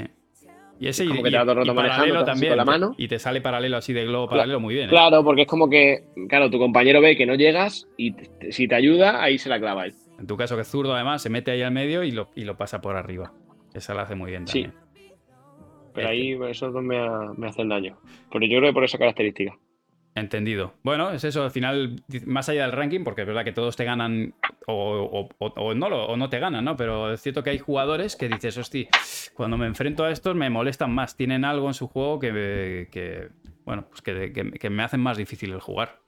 [0.78, 2.94] Y ese como que te paralelo también, con la mano.
[2.98, 4.88] Y te sale paralelo así de globo paralelo muy bien.
[4.88, 4.90] ¿eh?
[4.90, 8.14] Claro, porque es como que, claro, tu compañero ve que no llegas y
[8.50, 9.94] si te ayuda, ahí se la clava él.
[10.18, 12.44] En tu caso, que es zurdo, además, se mete ahí al medio y lo, y
[12.44, 13.32] lo pasa por arriba.
[13.72, 14.72] Esa la hace muy bien también.
[14.72, 14.85] Sí.
[15.96, 16.98] Pero ahí esos dos me,
[17.46, 17.98] hacen daño.
[18.30, 19.56] Pero yo creo que por esa característica.
[20.14, 20.74] Entendido.
[20.82, 23.84] Bueno, es eso, al final, más allá del ranking, porque es verdad que todos te
[23.84, 24.34] ganan
[24.66, 25.28] o,
[25.74, 26.76] no, o no te ganan, ¿no?
[26.76, 28.88] Pero es cierto que hay jugadores que dices, hostia,
[29.34, 33.30] cuando me enfrento a estos me molestan más, tienen algo en su juego que,
[33.64, 35.98] bueno, pues que, me hacen más difícil el jugar.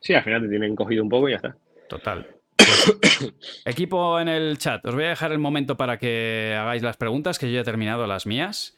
[0.00, 1.56] Sí, al final te tienen cogido un poco y ya está.
[1.88, 2.26] Total.
[3.64, 7.38] equipo en el chat, os voy a dejar el momento para que hagáis las preguntas,
[7.38, 8.76] que yo ya he terminado las mías.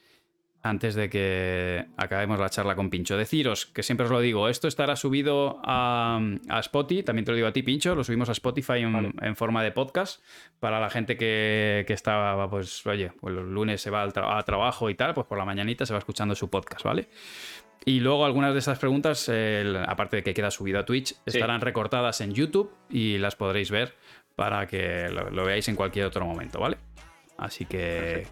[0.64, 3.16] Antes de que acabemos la charla con Pincho.
[3.16, 6.20] Deciros que siempre os lo digo, esto estará subido a,
[6.60, 9.72] Spotify, también te lo digo a ti, Pincho, lo subimos a Spotify en, forma de
[9.72, 10.22] podcast.
[10.60, 14.40] Para la gente que, que está, pues, oye, pues los lunes se va al a
[14.44, 17.08] trabajo y tal, pues por la mañanita se va escuchando su podcast, ¿vale?
[17.84, 19.30] Y luego algunas de esas preguntas,
[19.86, 23.94] aparte de que queda subido a Twitch, estarán recortadas en YouTube y las podréis ver
[24.36, 26.78] para que lo, veáis en cualquier otro momento, ¿vale?
[27.36, 28.26] Así que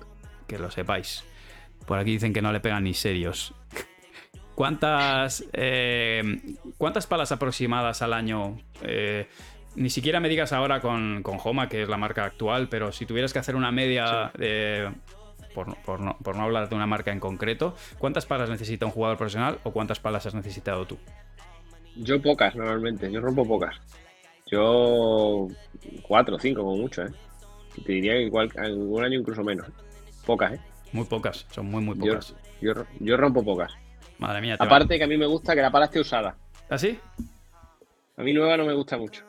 [0.51, 1.24] que lo sepáis.
[1.86, 3.55] Por aquí dicen que no le pegan ni serios.
[4.55, 6.22] ¿Cuántas, eh,
[6.76, 8.58] ¿Cuántas palas aproximadas al año?
[8.83, 9.29] Eh,
[9.76, 13.07] ni siquiera me digas ahora con, con Homa, que es la marca actual, pero si
[13.07, 14.91] tuvieras que hacer una media de
[15.55, 19.72] por, no, hablar de una marca en concreto, ¿cuántas palas necesita un jugador profesional o
[19.72, 20.99] cuántas palas has necesitado tú?
[21.97, 23.77] Yo pocas normalmente, yo rompo pocas.
[24.47, 25.49] Yo
[26.03, 27.11] cuatro o cinco como mucho, ¿eh?
[27.85, 29.68] Te diría que igual algún año incluso menos.
[29.68, 29.72] ¿eh?
[30.27, 30.61] Pocas, ¿eh?
[30.93, 32.35] Muy pocas, son muy, muy pocas.
[32.61, 33.72] Yo, rompo pocas.
[34.18, 34.57] Madre mía.
[34.59, 36.37] Aparte que a mí me gusta que la pala esté usada.
[36.68, 36.99] ¿Ah, sí?
[38.17, 39.25] A mí nueva no me gusta mucho.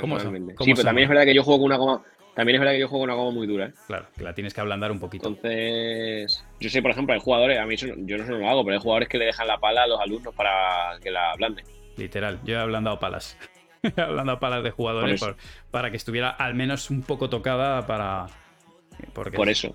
[0.00, 0.26] ¿Cómo, sí,
[0.72, 2.02] pero también es verdad que yo juego con una goma
[2.34, 3.66] también es verdad que yo juego una goma muy dura.
[3.66, 3.72] ¿eh?
[3.86, 5.28] Claro, que la tienes que ablandar un poquito.
[5.28, 8.76] Entonces, yo sé, por ejemplo, hay jugadores, a mí yo no sé lo hago, pero
[8.76, 11.64] hay jugadores que le dejan la pala a los alumnos para que la ablanden.
[11.96, 13.36] Literal, yo he ablandado palas.
[13.82, 15.24] he ablandado palas de jugadores
[15.70, 18.26] para que estuviera al menos un poco tocada para.
[19.12, 19.74] Porque por eso.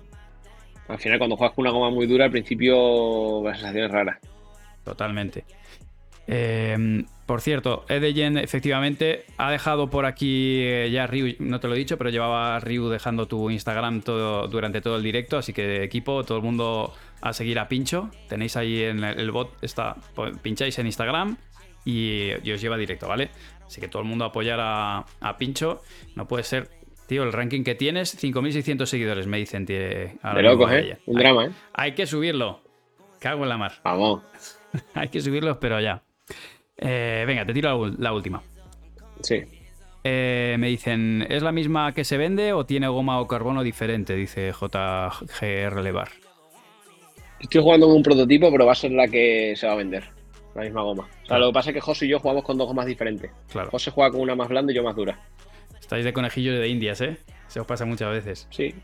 [0.88, 4.20] Al final, cuando juegas con una goma muy dura, al principio la sensación es rara.
[4.84, 5.44] Totalmente.
[6.28, 11.74] Eh, por cierto, Edeyen efectivamente ha dejado por aquí eh, ya Ryu, no te lo
[11.74, 15.82] he dicho, pero llevaba Ryu dejando tu Instagram todo, durante todo el directo, así que
[15.82, 18.10] equipo, todo el mundo a seguir a Pincho.
[18.28, 19.96] Tenéis ahí en el bot, está,
[20.40, 21.36] pincháis en Instagram
[21.84, 23.30] y, os lleva directo, ¿vale?
[23.66, 25.04] Así que todo el mundo apoyar a,
[25.36, 25.82] Pincho.
[26.14, 26.70] No puede ser,
[27.08, 29.66] tío, el ranking que tienes, 5.600 seguidores, me dicen.
[29.66, 30.96] Tío, de locos, ¿eh?
[31.06, 31.50] Un drama, ¿eh?
[31.72, 32.60] Hay que subirlo.
[33.18, 33.72] Cago en la mar.
[33.82, 34.22] Vamos.
[34.94, 36.05] hay que subirlo, pero ya.
[36.76, 38.42] Eh, venga, te tiro la, última.
[39.22, 39.42] Sí.
[40.04, 44.14] Eh, me dicen, ¿es la misma que se vende o tiene goma o carbono diferente?
[44.14, 46.08] Dice JGR Levar.
[47.40, 50.04] Estoy jugando con un prototipo, pero va a ser la que se va a vender.
[50.54, 51.08] La misma goma.
[51.24, 53.30] O sea, lo que pasa es que José y yo jugamos con dos gomas diferentes.
[53.50, 53.70] Claro.
[53.70, 55.20] José juega con una más blanda y yo más dura.
[55.78, 57.18] Estáis de conejillo de indias, ¿eh?
[57.48, 58.48] Se os pasa muchas veces.
[58.50, 58.74] Sí.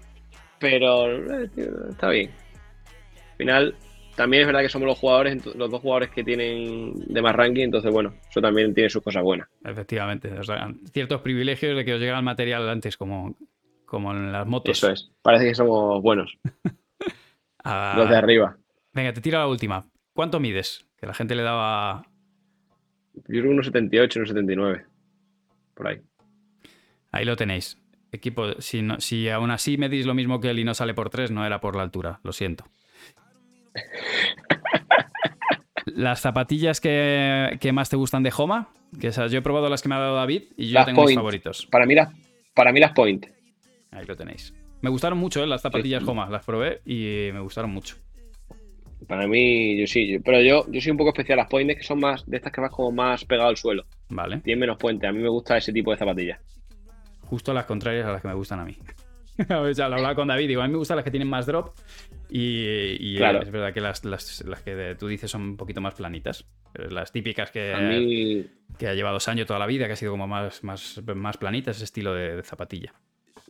[0.59, 1.11] Pero
[1.43, 1.51] eh,
[1.91, 2.31] está bien.
[3.33, 3.75] Al final,
[4.17, 7.65] también es verdad que somos los jugadores, los dos jugadores que tienen de más ranking,
[7.65, 9.49] entonces bueno, eso también tiene sus cosas buenas.
[9.65, 10.31] Efectivamente,
[10.93, 13.35] ciertos privilegios de que os llega el material antes, como,
[13.87, 14.77] como en las motos.
[14.77, 16.39] Eso es, parece que somos buenos.
[17.65, 18.57] Ah, los de arriba.
[18.93, 19.85] Venga, te tiro la última.
[20.13, 20.87] ¿Cuánto mides?
[20.99, 22.07] Que la gente le daba.
[23.15, 24.85] Yo creo unos 78, unos 79.
[25.75, 26.01] Por ahí.
[27.11, 27.79] Ahí lo tenéis.
[28.11, 31.31] Equipo, si, si aún así medís lo mismo que él y no sale por 3,
[31.31, 32.67] no era por la altura, lo siento.
[35.87, 38.69] Las zapatillas que, más te gustan de Homa,
[39.01, 41.15] que esas, yo he probado las que me ha dado David y yo tengo mis
[41.15, 41.67] favoritos.
[41.71, 42.09] Para mí, las,
[42.55, 43.27] para mí las Point.
[43.91, 44.55] Ahí lo tenéis.
[44.81, 45.47] Me gustaron mucho ¿eh?
[45.47, 47.97] las zapatillas Homa, las probé y me gustaron mucho.
[49.07, 51.39] Para mí, yo sí, pero yo, yo soy un poco especial.
[51.39, 53.85] Las Point que son más de estas que vas como más pegado al suelo.
[54.09, 54.39] Vale.
[54.39, 55.07] Tienen menos puente.
[55.07, 56.39] A mí me gusta ese tipo de zapatillas.
[57.23, 58.77] Justo las contrarias a las que me gustan a mí.
[59.75, 61.75] ya lo hablaba con David, digo, a mí me gustan las que tienen más drop
[62.35, 64.01] y, es verdad que las,
[64.65, 66.47] que tú dices son un poquito más planitas.
[66.75, 68.47] Las típicas que,
[68.79, 71.77] que ha llevado años toda la vida, que ha sido como más, más, más planitas,
[71.77, 72.95] ese estilo de, zapatilla.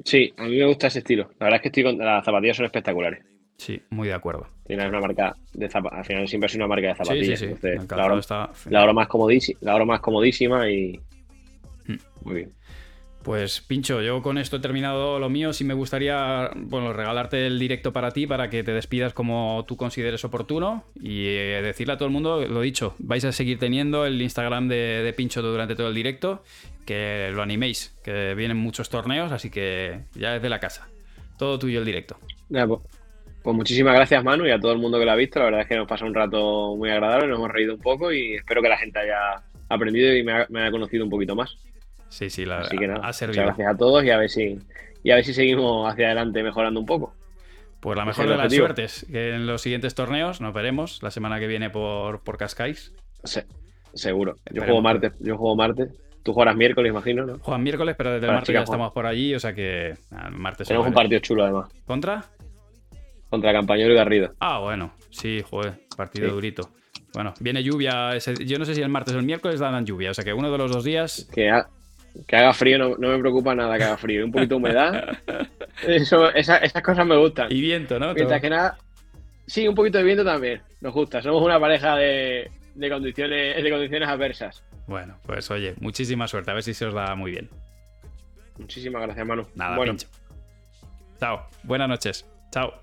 [0.04, 1.30] Sí, a mí me gusta ese estilo.
[1.38, 1.98] La verdad es que estoy con...
[1.98, 3.24] las zapatillas son espectaculares.
[3.56, 4.48] Sí, muy de acuerdo.
[4.66, 5.98] Tiene una marca de zapatillas.
[5.98, 7.38] Al final siempre sido una marca de zapatillas.
[7.38, 7.68] Sí, sí, sí.
[7.88, 8.50] la, hora, está...
[8.68, 10.98] la, más comodísima, la hora más comodísima y.
[11.86, 11.98] Hmm.
[12.24, 12.52] Muy bien.
[13.22, 15.52] Pues Pincho, yo con esto he terminado lo mío.
[15.52, 19.76] Si me gustaría, bueno, regalarte el directo para ti, para que te despidas como tú
[19.76, 24.06] consideres oportuno y eh, decirle a todo el mundo, lo dicho, vais a seguir teniendo
[24.06, 26.42] el Instagram de, Pincho durante todo el directo,
[26.84, 30.88] que lo animéis, que vienen muchos torneos, así que ya es de la casa.
[31.38, 32.16] Todo tuyo el directo.
[32.48, 32.80] pues,
[33.42, 35.38] pues, muchísimas gracias Manu y a todo el mundo que lo ha visto.
[35.38, 38.12] La verdad es que nos pasa un rato muy agradable, nos hemos reído un poco
[38.12, 41.56] y espero que la gente haya aprendido y me haya conocido un poquito más.
[42.12, 43.43] Sí, sí, la, Así que nada, ha servido.
[43.43, 44.59] Muchas gracias a todos y a ver si
[45.02, 47.14] y a ver si seguimos hacia adelante mejorando un poco.
[47.80, 51.40] Pues la mejor de las suertes, que en los siguientes torneos nos veremos la semana
[51.40, 52.93] que viene por, por Cascais.
[53.94, 54.36] seguro.
[54.52, 55.90] Yo juego martes, yo juego martes.
[56.22, 57.39] Tú jugarás miércoles, imagino, ¿no?
[57.39, 59.94] Juegan miércoles, pero desde el martes ya estamos por allí, o sea que
[60.32, 60.68] martes.
[60.68, 61.70] Tenemos un partido chulo además.
[61.86, 62.26] ¿Contra?
[63.30, 64.34] Contra Campañero y Garrido.
[64.39, 66.68] Ah, bueno, sí, joder, partido durito.
[67.14, 68.16] Bueno, viene lluvia.
[68.18, 70.52] Yo no sé si el martes o el miércoles dan lluvia, o sea que uno
[70.52, 71.28] de los dos días.
[71.34, 71.51] Que
[72.26, 74.24] que haga frío, no, me preocupa nada que haga frío.
[74.24, 75.18] Un poquito de humedad.
[75.86, 77.48] esas cosas me gustan.
[77.51, 78.14] Y viento, ¿no?
[78.14, 78.78] Mientras que nada.
[79.47, 80.62] Sí, un poquito de viento también.
[80.80, 81.22] Nos gusta.
[81.22, 82.51] Somos una pareja de,
[82.90, 84.62] condiciones, de condiciones adversas.
[84.86, 86.51] Bueno, pues oye, muchísima suerte.
[86.51, 87.48] A ver si se os da muy bien.
[88.59, 89.47] Muchísimas gracias, Manu.
[89.55, 89.97] Nada, bueno.
[91.18, 91.47] Chao.
[91.62, 92.26] Buenas noches.
[92.51, 92.74] Chao.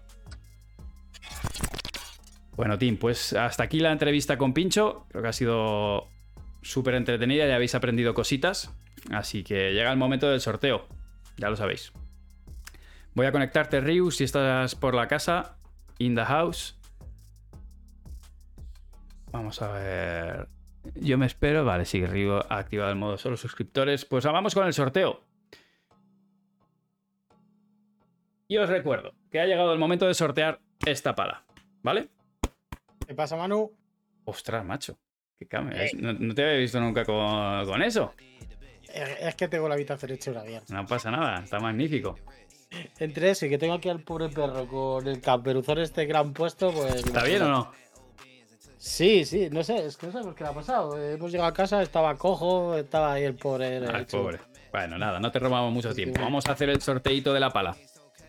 [2.55, 5.05] Bueno, Tim, pues hasta aquí la entrevista con Pincho.
[5.09, 6.07] Creo que ha sido
[6.61, 7.47] súper entretenida.
[7.47, 8.75] Ya habéis aprendido cositas.
[9.11, 10.87] Así que llega el momento del sorteo,
[11.37, 11.91] ya lo sabéis.
[13.13, 15.57] Voy a conectarte, Ryu, si estás por la casa,
[15.97, 16.77] in the house.
[19.31, 20.47] Vamos a ver.
[20.95, 21.65] Yo me espero.
[21.65, 24.05] Vale, sí, Ryu ha activado el modo solo suscriptores.
[24.05, 25.21] Pues vamos con el sorteo.
[28.47, 31.45] Y os recuerdo que ha llegado el momento de sortear esta pala.
[31.83, 32.09] ¿Vale?
[33.05, 33.71] ¿Qué pasa, Manu?
[34.25, 34.97] Ostras, macho.
[35.37, 35.77] Qué cambio.
[35.97, 38.13] No, te había visto nunca con eso.
[38.93, 40.61] Es que tengo la habitación hecha bien.
[40.69, 42.17] No pasa nada, está magnífico.
[42.99, 46.71] Entre eso y que tengo aquí al pobre perro con el camperuzón este gran puesto,
[46.71, 46.95] pues.
[46.95, 47.71] ¿Está bien o no?
[48.77, 51.01] Sí, sí, no sé, es que no sé por qué le ha pasado.
[51.01, 53.85] Hemos llegado a casa, estaba cojo, estaba ahí el pobre.
[53.85, 54.39] Ah, pobre.
[54.71, 56.21] Bueno, nada, no te robamos mucho tiempo.
[56.21, 57.75] Vamos a hacer el sorteito de la pala.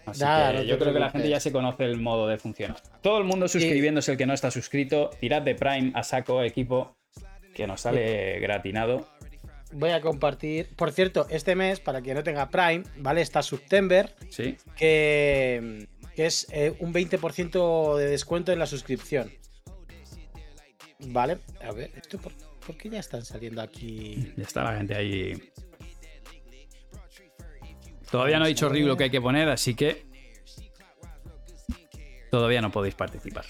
[0.07, 2.79] Así que yo creo que la gente ya se conoce el modo de funcionar.
[3.03, 6.97] Todo el mundo suscribiéndose, el que no está suscrito, tirad de Prime a saco, equipo,
[7.55, 9.07] que nos sale gratinado
[9.73, 10.69] voy a compartir.
[10.77, 13.21] Por cierto, este mes, para quien no tenga Prime, ¿vale?
[13.21, 14.15] Está September.
[14.31, 14.57] Sí.
[14.77, 19.33] Que, que es eh, un 20% de descuento en la suscripción.
[21.07, 22.33] Vale, a ver, ¿esto por,
[22.77, 24.33] qué ya están saliendo aquí?
[24.37, 25.51] Ya está la gente ahí.
[28.11, 30.05] Todavía no ha dicho Riu lo que hay que poner, así que
[32.31, 33.47] todavía no podéis participar.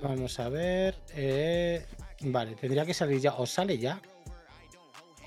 [0.00, 0.96] Vamos a ver.
[1.14, 1.84] Eh,
[2.20, 3.34] vale, tendría que salir ya.
[3.34, 4.00] ¿O sale ya?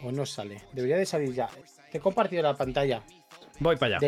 [0.04, 0.62] ¿O no sale?
[0.72, 1.50] Debería de salir ya.
[1.92, 3.04] Te he compartido la pantalla.
[3.60, 4.08] Voy para allá.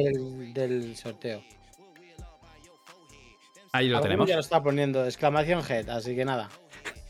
[0.54, 1.44] Del, sorteo.
[3.74, 4.28] Ahí lo tenemos.
[4.28, 6.50] ya lo está poniendo, exclamación head, así que nada.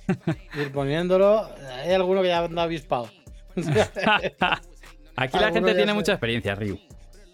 [0.56, 1.50] Ir poniéndolo.
[1.84, 3.10] Hay alguno que ya anda avispado.
[5.16, 6.80] Aquí la gente tiene mucha experiencia, Ryu.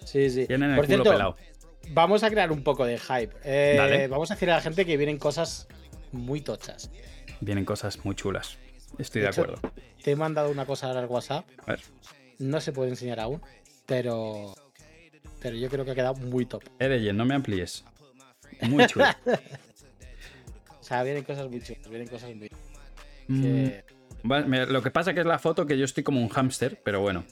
[0.03, 0.47] Sí, sí.
[0.47, 1.35] Tienen el Por culo pelado.
[1.89, 3.33] Vamos a crear un poco de hype.
[3.43, 5.67] Eh, vamos a decir a la gente que vienen cosas
[6.11, 6.91] muy tochas.
[7.39, 8.57] Vienen cosas muy chulas.
[8.97, 9.59] Estoy de, acuerdo.
[10.03, 11.45] Te he mandado una cosa al WhatsApp.
[11.65, 11.81] A ver.
[12.39, 13.41] No se puede enseñar aún,
[13.85, 14.53] pero
[15.41, 16.63] pero yo creo que ha quedado muy top.
[16.79, 17.83] Edeyen, no me amplíes.
[18.61, 19.05] Muy chulo.
[20.79, 22.49] o sea, vienen cosas muy chulas, vienen cosas muy.
[23.27, 23.67] Mm,
[24.23, 27.23] lo que pasa que es la foto que yo estoy como un hámster, pero bueno.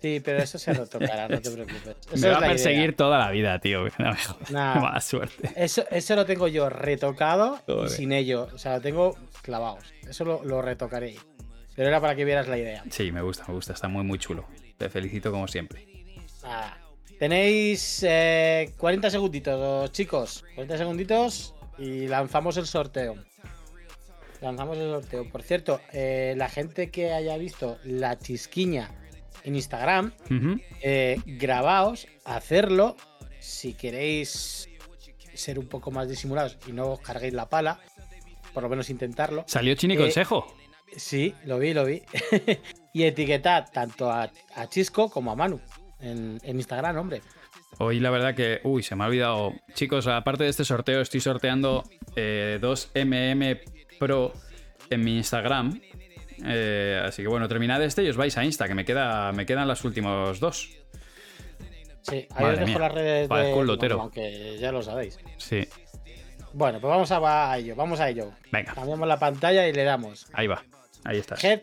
[0.00, 1.96] Sí, pero eso se retocará, no te preocupes.
[2.16, 3.84] me va a perseguir toda la vida, tío.
[3.98, 4.14] No,
[4.50, 5.50] Mala suerte.
[5.56, 8.48] Eso, eso lo tengo yo retocado y sin ello.
[8.54, 9.84] O sea, lo tengo clavados.
[10.08, 11.16] Eso lo, lo retocaré.
[11.76, 12.84] Pero era para que vieras la idea.
[12.90, 13.72] Sí, me gusta, me gusta.
[13.72, 14.46] Está muy, muy chulo.
[14.76, 15.86] Te felicito como siempre.
[16.42, 16.76] Ah,
[17.20, 20.42] Tenéis 40 eh, segunditos, chicos.
[20.54, 23.16] 40 segunditos y lanzamos el sorteo.
[24.40, 25.28] Lanzamos el sorteo.
[25.28, 28.90] Por cierto, eh, la gente que haya visto la chisquiña
[29.44, 30.12] en Instagram,
[30.82, 32.96] eh, grabaos, hacerlo.
[33.38, 34.68] Si queréis
[35.34, 37.80] ser un poco más disimulados y no os carguéis la pala,
[38.52, 39.44] por lo menos intentarlo.
[39.46, 40.54] ¿Salió Chini Consejo?
[40.96, 42.02] Sí, lo vi, lo vi.
[42.92, 44.30] y etiquetad tanto a
[44.68, 45.60] Chisco como a Manu
[46.02, 47.22] en, Instagram, hombre.
[47.78, 49.54] Hoy la verdad que, uy, se me ha olvidado.
[49.74, 51.84] Chicos, aparte de este sorteo, estoy sorteando
[52.16, 53.58] eh, dos MM
[53.98, 54.32] Pro
[54.90, 55.80] en mi Instagram.
[56.44, 59.46] Eh, así que bueno, terminad este y os vais a Insta, que me, queda, me
[59.46, 60.70] quedan los últimos dos.
[62.02, 65.18] Sí, ahí os dejo las redes de aunque ya lo sabéis.
[65.36, 65.68] Sí.
[66.52, 68.32] Bueno, pues vamos a, ello, vamos a ello.
[68.50, 68.74] Venga.
[68.74, 70.26] Cambiamos la pantalla y le damos.
[70.32, 70.64] Ahí va,
[71.04, 71.36] ahí está.
[71.40, 71.60] Head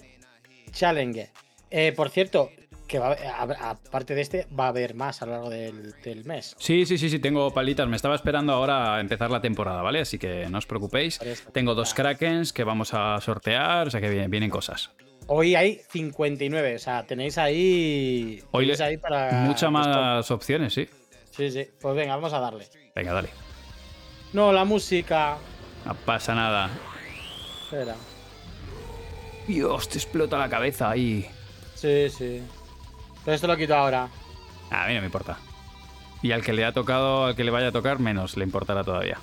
[0.71, 1.29] Challenge.
[1.69, 2.51] Eh, por cierto,
[2.87, 6.55] que va aparte de este, va a haber más a lo largo del, mes.
[6.57, 7.87] Sí, sí, sí, sí, tengo palitas.
[7.87, 9.99] Me estaba esperando ahora a empezar la temporada, ¿vale?
[9.99, 11.19] Así que no os preocupéis.
[11.51, 14.91] Tengo dos Krakens que vamos a sortear, o sea que vienen, vienen cosas.
[15.27, 19.31] Hoy hay 59, o sea, tenéis ahí, Hoy ahí para...
[19.31, 20.87] Muchas más opciones, sí.
[21.31, 21.67] Sí, sí.
[21.81, 22.65] Pues venga, vamos a darle.
[22.95, 23.29] Venga, dale.
[24.31, 25.37] No, la música.
[25.85, 26.69] No pasa nada.
[27.63, 27.95] Espera.
[29.47, 31.29] Dios, te explota la cabeza ahí.
[31.75, 32.41] Sí, sí.
[33.27, 34.07] Pero esto lo quito ahora.
[34.71, 35.37] A mí no me importa.
[36.21, 38.85] Y al que le ha tocado, al que le vaya a tocar, menos le importará
[38.85, 39.19] todavía.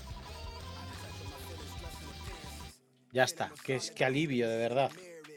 [3.12, 3.50] Ya está.
[3.64, 4.90] Qué, alivio, de verdad.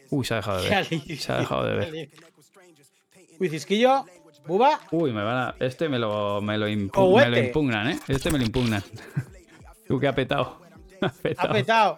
[0.09, 1.17] Uy, se ha dejado de ver.
[1.17, 2.09] Se ha dejado de ver.
[3.39, 4.03] Uy, Cisquillo.
[4.45, 4.81] Buba.
[4.91, 5.55] Uy, me van a.
[5.59, 7.99] Este me lo, me lo, impugnan, ¿eh?
[8.09, 8.83] Este me lo impugnan.
[9.87, 10.59] Tú que ha petado.
[10.99, 11.49] Ha petado.
[11.49, 11.95] Ha petado.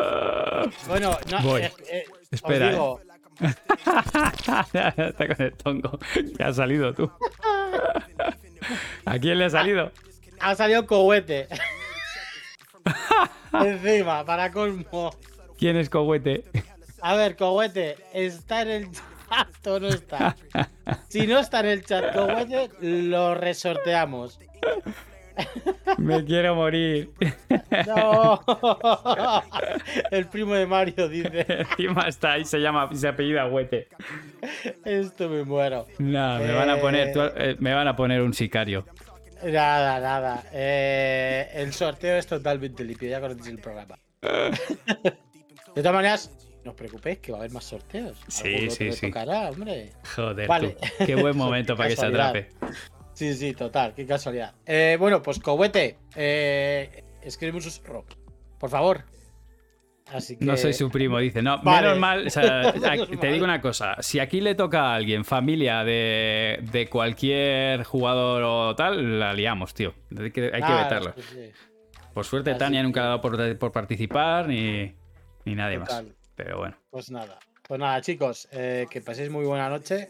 [0.88, 1.42] bueno, no.
[1.42, 1.62] Voy.
[1.62, 2.70] Eh, eh, Espera.
[2.70, 3.09] Digo, eh.
[3.40, 6.00] Está con el tongo.
[6.38, 7.12] ¿Qué ha salido tú?
[9.06, 9.92] ¿A quién le ha salido?
[10.40, 11.48] Ha, salido cohete.
[13.54, 15.12] Encima, para colmo.
[15.58, 16.44] ¿Quién es cohete?
[17.02, 20.36] A ver, cohete, ¿está en el chat o no está?
[21.08, 24.40] Si no está en el chat cohete, lo resorteamos.
[25.98, 27.12] Me quiero morir.
[27.88, 28.42] No.
[30.12, 31.46] El primo de Mario dice.
[31.48, 33.88] Encima está ahí, se llama, se apellida Huete.
[34.86, 35.88] Esto me muero.
[35.98, 38.86] No, me van a poner, eh, eh, me van a poner un sicario.
[39.44, 40.44] Nada, nada.
[40.52, 43.98] Eh, el sorteo es totalmente limpio, ya conocéis el programa.
[44.22, 46.32] De todas maneras,
[46.64, 48.18] no os preocupéis que va a haber más sorteos.
[48.28, 49.08] Sí, sí, sí.
[49.08, 49.92] Tocará, hombre.
[50.16, 50.76] Joder, vale.
[51.06, 52.50] qué buen momento para que se atrape.
[53.20, 54.54] Sí, sí, total, qué casualidad.
[54.66, 58.06] Eh, bueno, pues Cohete, eh, escribe un susurro,
[58.58, 59.04] por favor.
[60.14, 60.46] Así que...
[60.46, 61.42] No soy su primo, dice.
[61.42, 62.28] No, menos mal.
[62.28, 62.72] O sea,
[63.20, 68.76] te digo una cosa: si aquí le toca a alguien, familia de, cualquier jugador o
[68.78, 69.94] tal, la liamos, tío.
[70.18, 71.14] Hay que, hay que vetarlo.
[72.14, 73.22] Por suerte, Tania nunca ha dado
[73.60, 74.94] por, participar ni,
[75.44, 76.06] ni nadie más.
[76.38, 76.78] Pero bueno.
[76.90, 77.38] Pues nada.
[77.68, 80.10] Pues nada, chicos, eh, que paséis muy buena noche.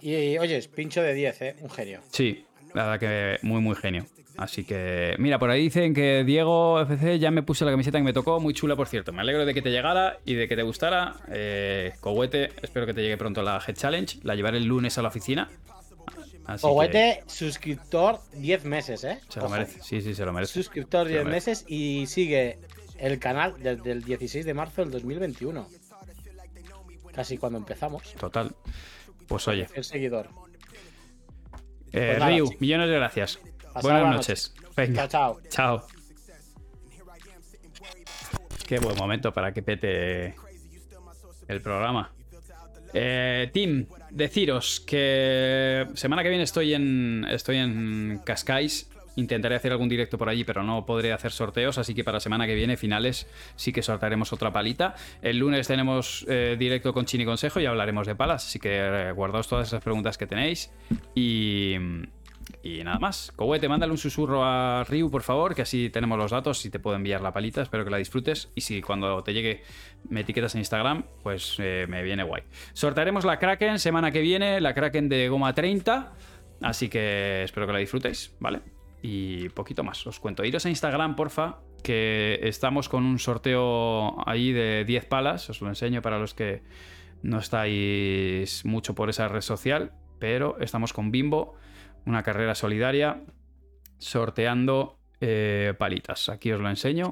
[0.00, 1.56] Y, oye, pincho de 10, ¿eh?
[1.60, 2.00] Un genio.
[2.10, 2.44] Sí,
[2.74, 4.06] la verdad que muy, muy genio.
[4.36, 8.04] Así que, mira, por ahí dicen que Diego FC ya me puse la camiseta que
[8.04, 9.12] me tocó, muy chula, por cierto.
[9.12, 11.16] Me alegro de que te llegara y de que te gustara.
[11.28, 11.92] Eh,
[12.62, 14.18] espero que te llegue pronto la Head Challenge.
[14.22, 15.50] La llevaré el lunes a la oficina.
[16.60, 19.20] Coguete, suscriptor 10 meses, ¿eh?
[19.28, 19.82] Se lo merece.
[19.82, 20.54] Sí, sí, se lo merece.
[20.54, 22.58] Suscriptor 10 meses y sigue
[22.98, 25.68] el canal desde el 16 de marzo del 2021.
[27.12, 28.14] Casi cuando empezamos.
[28.14, 28.54] Total.
[29.30, 29.68] Pues oye.
[29.74, 30.28] El seguidor.
[31.92, 33.38] Eh, pues Ryu, millones de gracias.
[33.80, 34.52] Buenas noches.
[34.76, 35.06] Venga.
[35.06, 35.48] Chao, chao.
[35.48, 35.86] Chao.
[38.66, 40.34] Qué buen momento para que pete
[41.46, 42.10] el programa.
[42.92, 48.90] Eh, Tim, deciros que semana que viene estoy en estoy en Cascais.
[49.20, 52.46] Intentaré hacer algún directo por allí, pero no podré hacer sorteos, así que para semana
[52.46, 54.94] que viene, finales, sí que sortearemos otra palita.
[55.20, 59.12] El lunes tenemos eh, directo con Chini Consejo y hablaremos de palas, así que eh,
[59.12, 60.72] guardaos todas esas preguntas que tenéis.
[61.14, 61.76] Y,
[62.82, 63.30] nada más.
[63.36, 66.78] Cohete, mándale un susurro a Ryu, por favor, que así tenemos los datos y te
[66.78, 67.60] puedo enviar la palita.
[67.60, 68.48] Espero que la disfrutes.
[68.54, 69.62] Y si cuando te llegue
[70.08, 72.42] me etiquetas en Instagram, pues eh, me viene guay.
[72.72, 76.12] Sortearemos la Kraken semana que viene, la Kraken de goma 30.
[76.62, 78.60] Así que espero que la disfrutéis, ¿vale?
[79.02, 80.44] Y poquito más, os cuento.
[80.44, 85.48] Iros a Instagram, porfa, que estamos con un sorteo ahí de 10 palas.
[85.48, 86.62] Os lo enseño para los que
[87.22, 89.92] no estáis mucho por esa red social.
[90.18, 91.54] Pero estamos con Bimbo
[92.04, 93.22] una carrera solidaria
[93.98, 96.28] sorteando eh, palitas.
[96.28, 97.10] Aquí os lo enseño.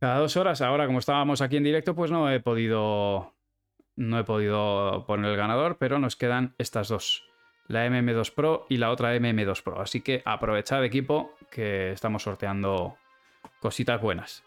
[0.00, 3.34] Cada dos horas, ahora como estábamos aquí en directo, pues no he podido.
[3.96, 7.27] No he podido poner el ganador, pero nos quedan estas dos.
[7.68, 9.80] La MM2 Pro y la otra MM2 Pro.
[9.80, 12.96] Así que aprovechad equipo que estamos sorteando
[13.60, 14.42] cositas buenas.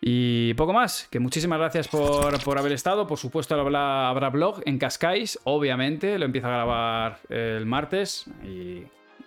[0.00, 3.06] Y poco más, que muchísimas gracias por, haber estado.
[3.06, 6.18] Por supuesto, habrá, habrá blog en Cascais, obviamente.
[6.18, 8.84] Lo empiezo a grabar el martes y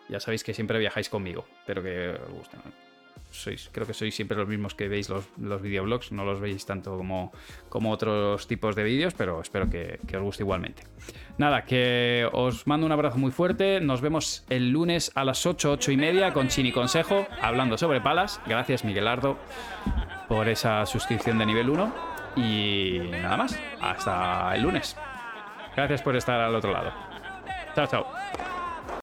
[0.07, 1.45] ya sabéis que siempre viajáis conmigo.
[1.59, 2.57] Espero que os guste.
[3.31, 6.65] Sois, creo que sois siempre los mismos que veis los, los videoblogs, no los veis
[6.65, 7.31] tanto como,
[7.69, 10.83] como otros tipos de vídeos, pero espero que, que, os guste igualmente.
[11.37, 13.79] Nada, que os mando un abrazo muy fuerte.
[13.81, 18.01] Nos vemos el lunes a las 8, 8 y media con Chini Consejo, hablando sobre
[18.01, 18.41] palas.
[18.45, 19.37] Gracias, Miguelardo
[20.31, 21.93] por esa suscripción de nivel 1.
[22.37, 24.95] Y nada más, hasta el lunes.
[25.75, 26.93] Gracias por estar al otro lado.
[27.75, 28.20] Chao, chao.